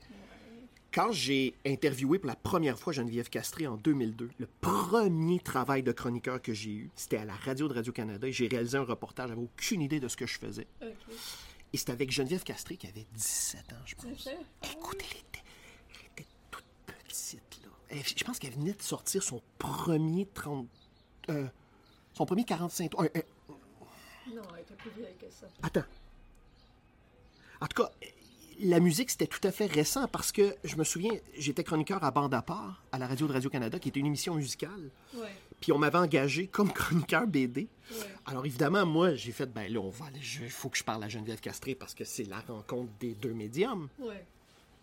quand 0.93 1.11
j'ai 1.11 1.55
interviewé 1.65 2.19
pour 2.19 2.27
la 2.27 2.35
première 2.35 2.77
fois 2.77 2.93
Geneviève 2.93 3.29
Castré 3.29 3.65
en 3.65 3.77
2002, 3.77 4.29
le 4.37 4.47
premier 4.61 5.39
travail 5.39 5.81
de 5.83 5.91
chroniqueur 5.91 6.41
que 6.41 6.53
j'ai 6.53 6.71
eu, 6.71 6.91
c'était 6.95 7.17
à 7.17 7.25
la 7.25 7.33
radio 7.33 7.67
de 7.67 7.73
Radio-Canada 7.73 8.27
et 8.27 8.31
j'ai 8.31 8.47
réalisé 8.47 8.77
un 8.77 8.83
reportage, 8.83 9.29
j'avais 9.29 9.41
aucune 9.41 9.81
idée 9.81 9.99
de 9.99 10.07
ce 10.07 10.17
que 10.17 10.27
je 10.27 10.37
faisais. 10.37 10.67
Et 11.73 11.77
c'était 11.77 11.91
avec 11.91 12.11
Geneviève 12.11 12.43
Castré 12.43 12.77
qui 12.77 12.87
avait 12.87 13.05
17 13.13 13.73
ans, 13.73 13.75
je 13.85 13.95
pense. 13.95 14.05
C'est 14.17 14.29
ça? 14.29 14.71
Écoute, 14.71 14.97
elle 14.99 15.17
était, 15.17 15.43
elle 15.89 16.05
était 16.23 16.27
toute 16.51 16.65
petite, 16.85 17.59
là. 17.63 17.69
Elle- 17.89 18.03
je 18.17 18.23
pense 18.23 18.37
qu'elle 18.39 18.53
venait 18.53 18.73
de 18.73 18.81
sortir 18.81 19.23
son 19.23 19.41
premier 19.57 20.27
30... 20.33 20.67
euh, 21.29 21.47
son 22.13 22.25
premier 22.25 22.43
45 22.43 22.89
tours. 22.91 23.01
Euh, 23.01 23.09
euh, 23.15 23.21
Non, 24.35 24.41
elle 24.55 24.61
était 24.61 24.75
plus 24.75 24.91
vieille 24.91 25.15
que 25.19 25.25
ça. 25.31 25.47
Attends. 25.63 25.83
En 27.59 27.67
tout 27.67 27.81
cas, 27.83 27.89
la 28.59 28.79
musique, 28.79 29.09
c'était 29.09 29.25
tout 29.27 29.39
à 29.47 29.51
fait 29.51 29.65
récent 29.65 30.07
parce 30.07 30.31
que 30.31 30.55
je 30.63 30.75
me 30.75 30.83
souviens, 30.83 31.13
j'étais 31.37 31.63
chroniqueur 31.63 32.03
à 32.03 32.11
Bande 32.11 32.33
à 32.35 32.41
part, 32.43 32.83
à 32.91 32.99
la 32.99 33.07
radio 33.07 33.25
de 33.27 33.33
Radio-Canada, 33.33 33.79
qui 33.79 33.89
était 33.89 33.99
une 33.99 34.05
émission 34.05 34.35
musicale. 34.35 34.91
Oui, 35.15 35.27
Puis 35.63 35.71
on 35.71 35.77
m'avait 35.77 35.97
engagé 35.97 36.47
comme 36.47 36.73
chroniqueur 36.73 37.25
BD. 37.25 37.69
Alors 38.25 38.45
évidemment, 38.45 38.85
moi, 38.85 39.15
j'ai 39.15 39.31
fait, 39.31 39.45
ben 39.45 39.71
là, 39.71 39.79
on 39.79 39.91
va 39.91 40.07
aller, 40.07 40.19
il 40.19 40.49
faut 40.49 40.67
que 40.67 40.77
je 40.77 40.83
parle 40.83 41.01
à 41.05 41.07
Geneviève 41.07 41.39
Castré 41.39 41.73
parce 41.73 41.93
que 41.93 42.03
c'est 42.03 42.25
la 42.25 42.41
rencontre 42.41 42.91
des 42.99 43.13
deux 43.13 43.31
médiums. 43.31 43.87
Oui. 43.97 44.13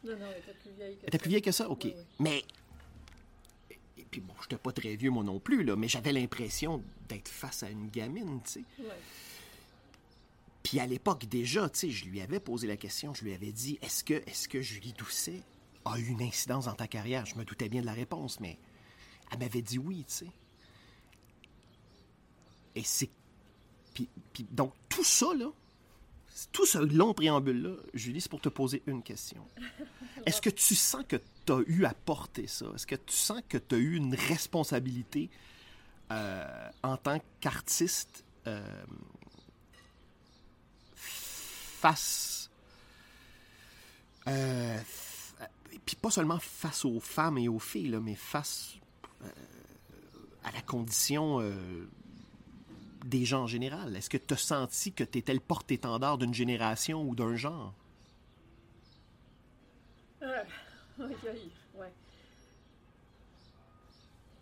Non, 0.04 0.12
non, 0.16 0.24
elle 0.34 0.38
était 0.38 0.54
plus 0.58 0.70
vieille 0.78 0.96
que 0.96 1.04
Elle 1.04 1.12
ça. 1.12 1.18
plus 1.18 1.28
vieille 1.28 1.42
que 1.42 1.52
ça? 1.52 1.68
OK. 1.68 1.86
Mais. 2.18 2.42
Et 3.98 4.06
puis 4.10 4.22
bon, 4.22 4.32
je 4.38 4.44
n'étais 4.44 4.56
pas 4.56 4.72
très 4.72 4.96
vieux, 4.96 5.10
moi 5.10 5.22
non 5.22 5.38
plus, 5.38 5.64
là, 5.64 5.76
mais 5.76 5.86
j'avais 5.86 6.12
l'impression 6.12 6.82
d'être 7.10 7.28
face 7.28 7.62
à 7.62 7.68
une 7.68 7.90
gamine, 7.90 8.40
tu 8.42 8.50
sais. 8.50 8.64
Puis 10.62 10.80
à 10.80 10.86
l'époque 10.86 11.26
déjà, 11.26 11.68
tu 11.68 11.78
sais, 11.78 11.90
je 11.90 12.06
lui 12.06 12.22
avais 12.22 12.40
posé 12.40 12.66
la 12.66 12.78
question, 12.78 13.12
je 13.12 13.24
lui 13.24 13.34
avais 13.34 13.52
dit 13.52 13.78
est-ce 13.82 14.02
que, 14.02 14.14
est-ce 14.14 14.48
que 14.48 14.62
Julie 14.62 14.94
Doucet 14.94 15.42
a 15.84 15.98
eu 15.98 16.06
une 16.06 16.22
incidence 16.22 16.64
dans 16.64 16.72
ta 16.74 16.88
carrière? 16.88 17.26
Je 17.26 17.34
me 17.34 17.44
doutais 17.44 17.68
bien 17.68 17.82
de 17.82 17.86
la 17.86 17.92
réponse, 17.92 18.40
mais 18.40 18.56
elle 19.30 19.40
m'avait 19.40 19.60
dit 19.60 19.76
oui, 19.78 20.06
tu 20.08 20.14
sais. 20.14 20.26
Et 22.74 22.82
c'est. 22.82 23.10
Puis, 23.94 24.08
puis 24.32 24.46
donc, 24.50 24.72
tout 24.88 25.04
ça, 25.04 25.34
là, 25.34 25.50
tout 26.52 26.66
ce 26.66 26.78
long 26.78 27.12
préambule-là, 27.14 27.74
Julie, 27.94 28.20
c'est 28.20 28.30
pour 28.30 28.40
te 28.40 28.48
poser 28.48 28.82
une 28.86 29.02
question. 29.02 29.46
Est-ce 30.26 30.40
que 30.40 30.50
tu 30.50 30.74
sens 30.74 31.04
que 31.06 31.16
tu 31.46 31.52
as 31.52 31.60
eu 31.66 31.84
à 31.84 31.94
porter 31.94 32.46
ça? 32.46 32.66
Est-ce 32.74 32.86
que 32.86 32.94
tu 32.94 33.14
sens 33.16 33.40
que 33.48 33.58
tu 33.58 33.74
as 33.74 33.78
eu 33.78 33.96
une 33.96 34.14
responsabilité 34.14 35.30
euh, 36.10 36.70
en 36.82 36.96
tant 36.96 37.20
qu'artiste 37.40 38.24
euh, 38.46 38.84
face. 40.94 42.50
euh, 44.26 44.78
puis 45.86 45.96
pas 45.96 46.10
seulement 46.10 46.38
face 46.38 46.84
aux 46.84 47.00
femmes 47.00 47.38
et 47.38 47.48
aux 47.48 47.58
filles, 47.58 47.88
là, 47.88 48.00
mais 48.00 48.14
face 48.14 48.74
à 50.44 50.52
la 50.52 50.62
condition 50.62 51.40
des 53.05 53.24
gens 53.24 53.42
en 53.42 53.46
général? 53.46 53.96
Est-ce 53.96 54.11
que 54.11 54.16
tu 54.18 54.34
as 54.34 54.36
senti 54.36 54.92
que 54.92 55.05
tu 55.05 55.18
étais 55.18 55.34
le 55.34 55.40
porte-étendard 55.40 56.18
d'une 56.18 56.34
génération 56.34 57.03
ou 57.03 57.14
d'un 57.14 57.36
genre? 57.36 57.74
Aïe, 60.22 61.16
aïe, 61.28 61.51
ouais. 61.74 61.92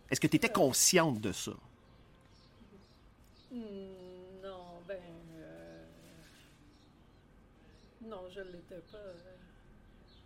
Est-ce 0.09 0.19
que 0.19 0.27
tu 0.27 0.35
étais 0.37 0.49
consciente 0.51 1.21
de 1.21 1.31
ça? 1.31 1.53
Hmm, 3.51 4.41
non, 4.43 4.81
ben. 4.87 4.99
euh, 5.39 5.85
Non, 8.01 8.29
je 8.29 8.41
ne 8.41 8.51
l'étais 8.51 8.81
pas 8.91 8.97
euh, 8.97 9.37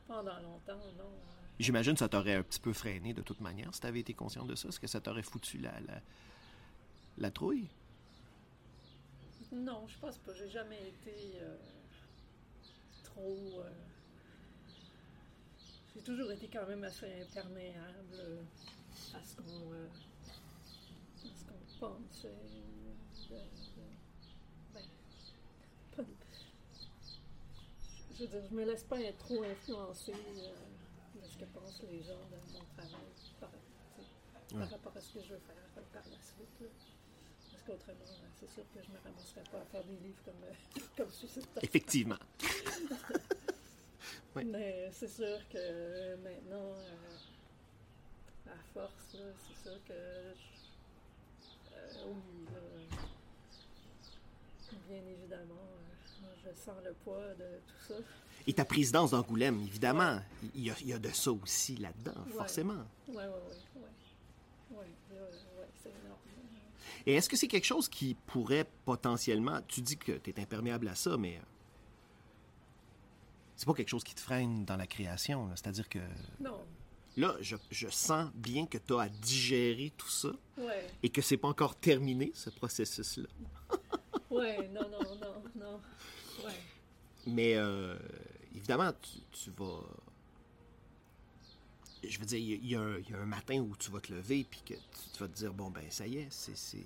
pendant 0.08 0.40
longtemps, 0.40 0.82
non. 0.98 1.12
J'imagine 1.60 1.94
que 1.94 2.00
ça 2.00 2.10
t'aurait 2.10 2.36
un 2.36 2.44
petit 2.44 2.60
peu 2.60 2.74
freiné 2.74 3.14
de 3.14 3.22
toute 3.22 3.40
manière 3.42 3.74
si 3.74 3.82
tu 3.82 3.88
avais 3.88 4.00
été 4.00 4.14
consciente 4.14 4.48
de 4.48 4.56
ça. 4.56 4.70
Est-ce 4.70 4.80
que 4.80 4.88
ça 4.88 5.02
t'aurait 5.02 5.24
foutu 5.24 5.58
la, 5.60 5.80
la, 5.82 6.02
la 7.18 7.32
trouille? 7.32 7.70
Non, 9.54 9.88
je 9.88 9.97
pense 9.99 10.18
pas. 10.18 10.34
J'ai 10.34 10.49
jamais 10.49 10.80
été 10.89 11.39
euh, 11.41 11.56
trop. 13.04 13.62
euh, 13.62 13.70
J'ai 15.95 16.01
toujours 16.01 16.32
été 16.32 16.47
quand 16.47 16.66
même 16.66 16.84
assez 16.84 17.22
imperméable 17.22 18.16
euh, 18.16 18.41
à 19.14 19.24
ce 19.24 19.36
qu'on 19.36 19.74
euh, 19.74 19.88
pense. 21.80 22.24
de- 22.24 22.30
de- 23.30 23.41
ben, 24.74 24.84
pas- 25.95 26.04
je 28.16 28.24
veux 28.24 28.28
dire, 28.28 28.41
je 28.49 28.56
me 28.56 28.66
laisse 28.66 28.84
pas 28.84 28.99
être 29.01 29.20
trop 29.20 29.43
influencer 29.43 30.14
euh, 30.14 31.20
de 31.22 31.28
ce 31.28 31.38
que 31.38 31.45
pensent 31.45 31.82
les 31.84 32.01
gens 32.01 32.26
de 32.32 32.38
mon 32.54 32.66
travail 32.76 33.12
par, 33.39 33.51
rapport 34.72 34.97
à 34.97 35.01
ce 35.01 35.14
que 35.14 35.22
je 35.22 35.34
veux 35.34 35.39
faire 35.39 35.84
par 35.93 36.04
la 36.10 36.22
suite. 36.22 36.60
là. 36.60 36.68
Parce 37.66 37.78
qu'autrement, 37.80 37.99
euh, 38.03 38.28
c'est 38.39 38.49
sûr 38.53 38.64
que 38.74 38.80
je 38.84 38.89
ne 38.89 38.93
me 38.93 38.99
ramasserais 39.03 39.43
pas 39.51 39.57
à 39.59 39.66
faire 39.66 39.84
des 39.86 39.95
livres 40.05 40.22
comme, 40.26 40.43
euh, 40.43 40.53
comme. 40.97 41.09
Effectivement. 41.61 42.18
Mais 44.36 44.89
c'est 44.91 45.07
sûr 45.09 45.39
que 45.49 46.16
maintenant, 46.18 46.74
euh, 46.76 47.16
à 48.47 48.57
force, 48.74 48.91
c'est 49.11 49.70
sûr 49.70 49.80
que 49.88 49.93
je- 49.93 51.76
euh, 51.76 52.05
oui, 52.07 52.45
là, 52.51 52.59
bien 54.89 55.03
évidemment, 55.11 55.53
euh, 55.53 56.34
je 56.43 56.49
sens 56.59 56.76
le 56.84 56.93
poids 57.03 57.34
de 57.39 57.59
tout 57.68 57.82
ça. 57.88 57.93
Et 58.47 58.53
ta 58.53 58.66
présidence 58.66 59.11
d'Angoulême, 59.11 59.61
évidemment, 59.61 60.20
il 60.55 60.66
y, 60.66 60.72
a, 60.72 60.76
il 60.82 60.88
y 60.89 60.93
a 60.93 60.99
de 60.99 61.09
ça 61.11 61.32
aussi 61.32 61.78
là-dedans, 61.78 62.26
Ouais. 62.26 62.34
forcément. 62.34 62.84
Ouais, 63.07 63.16
ouais. 63.16 63.28
Ouais, 64.72 64.88
là, 65.14 65.22
ouais, 65.22 65.68
c'est 65.82 65.89
énorme. 65.89 66.20
Et 67.06 67.16
est-ce 67.16 67.28
que 67.30 67.36
c'est 67.36 67.47
quelque 67.47 67.66
chose 67.66 67.89
qui 67.89 68.16
pourrait 68.28 68.66
potentiellement... 68.86 69.60
Tu 69.68 69.82
dis 69.82 69.97
que 69.97 70.14
tu 70.14 70.30
es 70.30 70.39
imperméable 70.39 70.88
à 70.88 70.95
ça, 70.95 71.18
mais... 71.18 71.36
euh, 71.38 71.41
C'est 73.56 73.66
pas 73.66 73.74
quelque 73.74 73.89
chose 73.89 74.04
qui 74.04 74.16
te 74.16 74.22
freine 74.22 74.66
dans 74.66 74.78
la 74.78 74.88
création. 74.88 75.47
là. 75.47 75.54
C'est-à-dire 75.56 75.89
que 75.89 75.99
Non, 76.39 76.64
là, 77.18 77.36
je, 77.41 77.56
je 77.72 77.88
sens 77.89 78.32
bien 78.34 78.66
que 78.68 78.78
tu 78.78 78.93
as 78.95 79.01
à 79.01 79.10
digérer 79.10 79.91
tout 79.97 80.10
ça 80.10 80.30
ouais, 80.58 80.88
et 81.04 81.10
que 81.10 81.22
c'est 81.22 81.38
pas 81.38 81.49
encore 81.49 81.76
terminé, 81.76 82.32
ce 82.34 82.49
processus-là. 82.49 83.28
ouais, 84.30 84.68
non, 84.70 84.89
non, 84.89 85.16
non, 85.20 85.43
non. 85.56 85.82
Ouais, 86.45 86.54
Mais 87.28 87.56
euh, 87.56 87.97
évidemment, 88.56 88.91
tu, 89.01 89.20
tu 89.32 89.51
vas. 89.51 89.82
Je 92.08 92.20
veux 92.20 92.26
dire, 92.26 92.38
il 92.39 92.66
y 92.68 92.76
a- 92.76 92.82
un- 92.82 92.97
il 92.99 93.10
y 93.10 93.14
a 93.14 93.18
un 93.20 93.26
matin 93.26 93.60
où 93.60 93.76
tu 93.78 93.89
vas 93.91 93.99
te 94.01 94.12
lever 94.14 94.43
puis 94.49 94.62
que 94.66 94.74
tu, 94.74 95.20
vas 95.20 95.28
te 95.28 95.34
dire 95.34 95.54
bon, 95.54 95.70
ben, 95.70 95.84
ça 95.89 96.06
y 96.06 96.18
est, 96.18 96.28
c'est. 96.32 96.78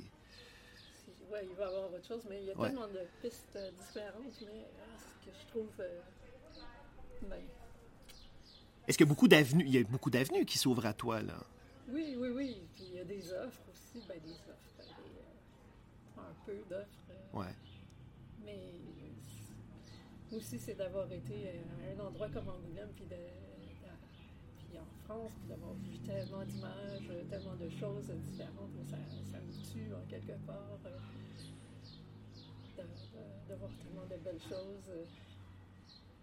ouais, 1.32 1.45
il 1.49 1.55
va 1.55 1.63
y 1.63 1.68
avoir 1.68 1.91
autre 1.93 2.07
chose, 2.07 2.24
mais 2.30 2.41
il 2.41 2.45
y 2.47 2.51
a 2.51 2.57
Ouais. 2.57 2.68
tellement 2.70 2.88
de 2.88 2.99
pistes 3.22 3.55
euh, 3.55 3.72
différentes, 3.72 4.41
mais 4.41 4.65
ah, 4.80 4.97
ce 4.97 5.26
que 5.30 5.36
je 5.36 5.47
trouve. 5.47 5.70
euh, 5.80 6.01
ben, 7.30 7.41
Est-ce 8.88 8.97
qu'il 8.97 9.05
y 9.05 9.09
a 9.09 9.13
beaucoup 9.13 9.28
d'avenues 9.28 9.63
Il 9.65 9.74
y 9.74 9.78
a 9.80 9.84
beaucoup 9.84 10.09
d'avenues 10.09 10.45
qui 10.45 10.57
s'ouvrent 10.57 10.86
à 10.86 10.93
toi, 10.93 11.22
là? 11.22 11.43
oui, 11.89 12.15
oui, 12.18 12.30
oui. 12.30 12.61
Puis 12.76 12.84
il 12.89 12.95
y 12.95 12.99
a 12.99 13.03
des 13.05 13.32
offres 13.34 13.61
aussi, 13.72 14.03
ben, 14.07 14.20
des 14.22 14.32
offres, 14.32 14.74
ben, 14.78 14.86
des, 14.86 15.20
euh, 15.20 16.22
un 16.30 16.34
peu 16.45 16.57
d'offres. 16.70 17.09
euh, 17.11 17.39
Ouais. 17.39 17.55
Mais 18.45 18.72
euh, 20.32 20.38
aussi, 20.38 20.59
c'est 20.59 20.76
d'avoir 20.76 21.11
été 21.11 21.47
euh, 21.49 21.63
à 21.97 22.01
un 22.01 22.05
endroit 22.07 22.30
comme 22.30 22.47
Angoulême, 22.49 22.91
puis, 22.95 23.05
de, 23.05 23.15
D'avoir 25.08 25.74
vu 25.74 25.97
tellement 26.05 26.43
d'images, 26.43 27.10
euh, 27.10 27.24
tellement 27.30 27.55
de 27.55 27.70
choses 27.70 28.10
différentes. 28.26 28.76
Moi, 28.76 28.84
Ça, 29.32 29.39
me 29.39 29.53
tue 29.72 29.93
en 29.93 30.01
quelque 30.10 30.34
part. 30.45 30.78
euh, 30.86 30.89
de, 33.47 33.55
voir 33.55 33.72
tellement 33.82 34.05
de 34.05 34.18
belles 34.18 34.41
choses. 34.41 34.89
euh, 34.89 35.05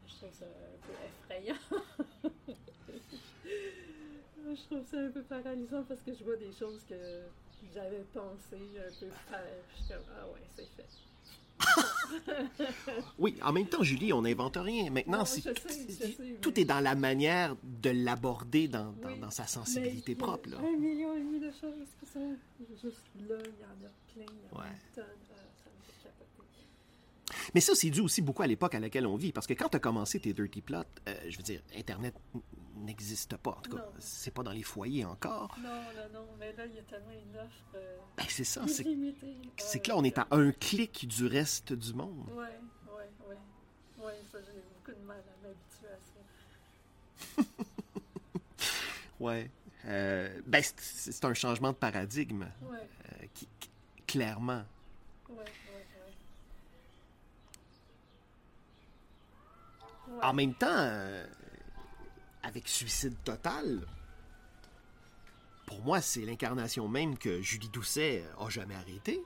je 0.07 0.14
trouve 0.16 0.35
ça 0.35 0.45
un 0.45 0.76
peu 0.87 0.93
effrayant. 1.32 1.57
je 4.55 4.62
trouve 4.66 4.85
ça 4.85 4.99
un 4.99 5.11
peu 5.11 5.22
paralysant 5.22 5.85
parce 5.85 6.03
que 6.03 6.12
je 6.12 6.22
vois 6.22 6.37
des 6.37 6.53
choses 6.53 6.85
que 6.85 7.22
j'avais 7.72 8.05
pensé 8.12 8.78
un 8.78 8.93
peu. 9.01 9.09
Je 9.09 9.76
suis 9.76 9.89
comme, 9.89 10.05
ah 10.14 10.28
ouais, 10.28 10.43
c'est 10.55 10.68
fait. 10.76 10.85
Oui, 13.18 13.36
en 13.42 13.52
même 13.52 13.66
temps, 13.66 13.82
Julie, 13.82 14.12
on 14.12 14.22
n'invente 14.22 14.57
rien. 14.57 14.90
Maintenant, 14.90 15.18
Non, 15.18 15.24
c'est- 15.24 15.40
sais, 15.42 16.16
tout 16.40 16.59
est 16.59 16.64
dans 16.64 16.80
la 16.80 16.94
manière 16.94 17.57
de 17.62 17.90
l'aborder 17.90 18.68
dans, 18.68 18.92
dans- 18.92 19.09
Oui, 19.09 19.18
dans 19.20 19.30
sa 19.30 19.46
sensibilité 19.46 20.14
propre, 20.14 20.50
là. 20.50 20.59
Un 20.59 20.76
million 20.76 21.16
et 21.16 21.20
demi 21.20 21.40
de 21.40 21.50
choses 21.50 21.86
qui 22.00 22.07
sont 22.12 22.36
juste 22.82 22.98
là, 23.28 23.36
il 23.38 23.61
y 23.61 23.64
en 23.64 23.86
a 23.86 23.90
plein, 24.12 24.16
il 24.16 24.22
y 24.22 24.55
en 24.55 24.59
a 24.59 24.62
Ouais. 24.62 24.68
une 24.70 24.94
tonne. 24.94 25.05
Ça 25.26 25.70
me 25.70 25.82
fait 25.86 26.02
capoter. 26.02 27.46
Mais 27.55 27.61
ça, 27.61 27.74
c'est 27.74 27.90
dû 27.90 28.00
aussi 28.00 28.20
beaucoup 28.22 28.42
à 28.42 28.46
l'époque 28.46 28.74
à 28.74 28.80
laquelle 28.80 29.07
on 29.07 29.16
vit. 29.16 29.32
Parce 29.32 29.46
que 29.46 29.55
quand 29.55 29.68
tu 29.68 29.76
as 29.76 29.80
commencé 29.80 30.20
tes 30.20 30.32
Dirty 30.32 30.61
Plots, 30.61 30.78
euh, 31.09 31.14
je 31.28 31.36
veux 31.36 31.42
dire, 31.42 31.61
Internet 31.76 32.14
n'existe 32.85 33.37
pas. 33.37 33.51
En 33.51 33.61
tout 33.61 33.76
cas, 33.76 33.85
c'est 33.99 34.30
pas 34.32 34.43
dans 34.43 34.53
les 34.53 34.62
foyers 34.62 35.05
encore. 35.05 35.57
Non, 35.61 35.68
non, 35.68 36.20
non, 36.20 36.26
mais 36.39 36.53
là, 36.53 36.66
il 36.66 36.74
y 36.74 36.78
a 36.78 36.82
tellement 36.82 37.12
une 37.12 37.37
offre 37.39 37.64
euh, 37.74 37.97
Ben, 38.16 38.26
c'est 38.28 38.45
ça. 38.45 38.66
C'est 38.68 38.82
illimitée. 38.85 39.37
c'est 39.57 39.80
que 39.80 39.89
là, 39.89 39.97
on 39.97 40.05
est 40.05 40.18
à 40.18 40.26
un 40.30 40.53
clic 40.53 41.07
du 41.09 41.26
reste 41.26 41.72
du 41.72 41.93
monde. 41.95 42.28
Ouais, 42.30 42.45
ouais, 42.89 43.11
ouais. 43.28 44.05
Ouais, 44.05 44.14
ça, 44.30 44.39
j'ai 44.45 44.61
beaucoup 44.62 44.99
de 45.01 45.07
mal 45.07 45.18
à 45.18 45.47
m'habituer 45.47 45.89
à 45.89 45.99
ça. 47.43 47.43
Ouais. 49.20 49.51
Euh, 49.87 50.41
ben, 50.47 50.62
c'est- 50.76 51.24
un 51.24 51.35
changement 51.35 51.70
de 51.70 51.76
paradigme, 51.76 52.47
Ouais, 52.62 52.78
euh, 52.78 53.26
qui, 53.32 53.49
clairement. 54.07 54.64
ouais, 55.30 55.37
ouais. 55.37 55.45
Ouais. 60.09 60.22
En 60.24 60.32
même 60.35 60.55
temps, 60.55 60.66
euh, 60.70 61.26
avec 62.45 62.68
Suicide 62.68 63.16
Total, 63.24 63.80
pour 65.66 65.80
moi, 65.82 66.01
c'est 66.01 66.20
l'incarnation 66.20 66.88
même 66.88 67.16
que 67.16 67.40
Julie 67.40 67.68
Doucet 67.68 68.24
a 68.38 68.49
jamais 68.49 68.74
arrêté. 68.74 69.22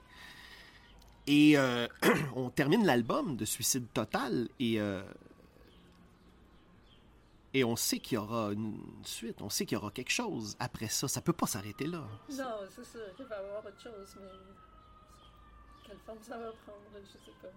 Et 1.27 1.59
euh, 1.59 1.87
on 2.37 2.49
termine 2.49 2.87
l'album 2.87 3.37
de 3.37 3.45
Suicide 3.45 3.87
Total 3.93 4.49
et, 4.59 4.81
euh, 4.81 5.03
et 7.53 7.65
on 7.65 7.77
sait 7.77 7.99
qu'il 7.99 8.15
y 8.15 8.19
aura 8.19 8.53
une 8.53 8.81
suite, 9.05 9.43
on 9.43 9.51
sait 9.51 9.67
qu'il 9.67 9.77
y 9.77 9.79
aura 9.81 9.91
quelque 9.91 10.13
chose 10.13 10.57
après 10.59 10.89
ça. 10.89 11.09
Ça 11.09 11.21
peut 11.21 11.33
pas 11.33 11.47
s'arrêter 11.47 11.87
là. 11.87 12.05
Non, 12.31 12.45
c'est 12.75 12.85
sûr, 12.85 13.01
il 13.19 13.25
va 13.27 13.37
y 13.37 13.39
avoir 13.41 13.67
autre 13.67 13.83
chose, 13.83 14.17
mais 14.21 14.29
quelle 15.87 15.99
forme 16.07 16.19
ça 16.23 16.39
va 16.39 16.51
prendre, 16.65 16.81
je 16.95 17.13
sais 17.13 17.37
pas. 17.43 17.49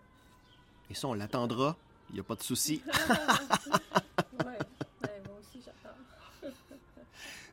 Et 0.89 0.93
ça, 0.93 1.07
on 1.07 1.13
l'attendra. 1.13 1.77
Il 2.09 2.15
n'y 2.15 2.19
a 2.19 2.23
pas 2.23 2.35
de 2.35 2.43
souci. 2.43 2.81
ouais, 4.45 4.59
aussi. 5.57 5.69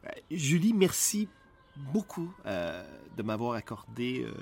Euh, 0.05 0.09
Julie, 0.31 0.73
merci 0.73 1.29
beaucoup 1.77 2.33
euh, 2.47 2.85
de 3.17 3.23
m'avoir 3.23 3.55
accordé 3.55 4.25
euh, 4.25 4.33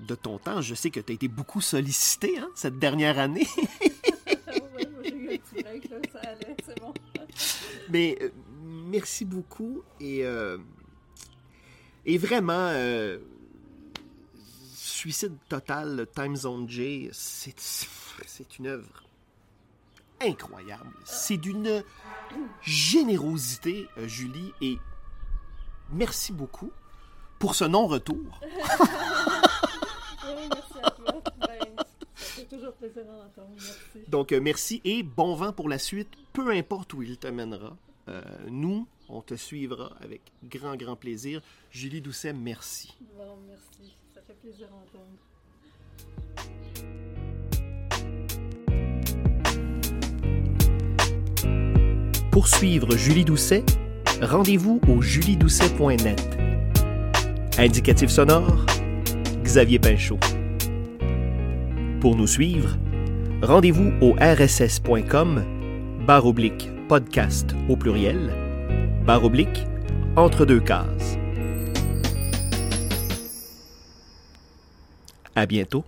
de 0.00 0.14
ton 0.14 0.38
temps. 0.38 0.60
Je 0.60 0.74
sais 0.74 0.90
que 0.90 1.00
tu 1.00 1.12
as 1.12 1.14
été 1.14 1.28
beaucoup 1.28 1.60
sollicité 1.60 2.38
hein, 2.38 2.50
cette 2.54 2.78
dernière 2.78 3.18
année. 3.18 3.46
ouais, 3.80 4.88
moi 4.92 5.02
j'ai 5.04 5.14
eu 5.14 5.34
un 5.34 5.38
petit 5.38 5.62
break, 5.62 5.90
là, 5.90 5.96
ça 6.12 6.18
allait, 6.20 6.56
c'est 6.64 6.80
bon. 6.80 6.94
Mais 7.88 8.18
euh, 8.20 8.30
merci 8.62 9.24
beaucoup. 9.24 9.82
Et, 10.00 10.24
et 12.06 12.18
vraiment, 12.18 12.72
Suicide 14.74 15.36
Total, 15.48 16.06
Time 16.14 16.36
Zone 16.36 16.68
J, 16.68 17.08
c'est 17.12 18.58
une 18.58 18.66
œuvre 18.66 18.99
incroyable. 20.20 20.92
C'est 21.04 21.36
d'une 21.36 21.82
générosité, 22.62 23.88
euh, 23.98 24.06
Julie, 24.06 24.52
et 24.60 24.78
merci 25.92 26.32
beaucoup 26.32 26.72
pour 27.38 27.54
ce 27.54 27.64
non-retour. 27.64 28.40
Oui, 30.22 30.48
merci 30.54 30.74
à 30.82 30.90
toi. 30.90 31.22
Ben, 31.40 31.58
ça 31.76 32.24
fait 32.24 32.44
toujours 32.44 32.72
plaisir 32.74 33.02
à 33.10 33.24
entendre, 33.26 33.50
merci. 33.54 34.08
Donc, 34.08 34.32
euh, 34.32 34.40
merci 34.40 34.80
et 34.84 35.02
bon 35.02 35.34
vent 35.34 35.52
pour 35.52 35.68
la 35.68 35.78
suite, 35.78 36.10
peu 36.32 36.50
importe 36.50 36.94
où 36.94 37.02
il 37.02 37.18
te 37.18 37.26
mènera. 37.26 37.76
Euh, 38.08 38.22
nous, 38.48 38.86
on 39.08 39.22
te 39.22 39.34
suivra 39.34 39.92
avec 40.00 40.20
grand, 40.44 40.76
grand 40.76 40.96
plaisir. 40.96 41.40
Julie 41.70 42.00
Doucet, 42.00 42.32
merci. 42.32 42.96
Bon, 43.16 43.38
merci, 43.48 43.96
ça 44.14 44.20
fait 44.22 44.34
plaisir 44.34 44.68
à 44.70 44.76
entendre. 44.76 45.18
Pour 52.30 52.46
suivre 52.46 52.96
Julie 52.96 53.24
Doucet, 53.24 53.64
rendez-vous 54.22 54.80
au 54.86 55.02
juliedoucet.net. 55.02 56.38
Indicatif 57.58 58.08
sonore, 58.08 58.66
Xavier 59.42 59.80
Pinchot. 59.80 60.20
Pour 62.00 62.14
nous 62.14 62.28
suivre, 62.28 62.76
rendez-vous 63.42 63.92
au 64.00 64.14
rss.com, 64.20 65.44
barre 66.06 66.26
oblique 66.26 66.70
podcast 66.88 67.56
au 67.68 67.76
pluriel, 67.76 68.32
barre 69.04 69.24
oblique 69.24 69.66
entre 70.14 70.46
deux 70.46 70.60
cases. 70.60 71.18
À 75.34 75.46
bientôt. 75.46 75.84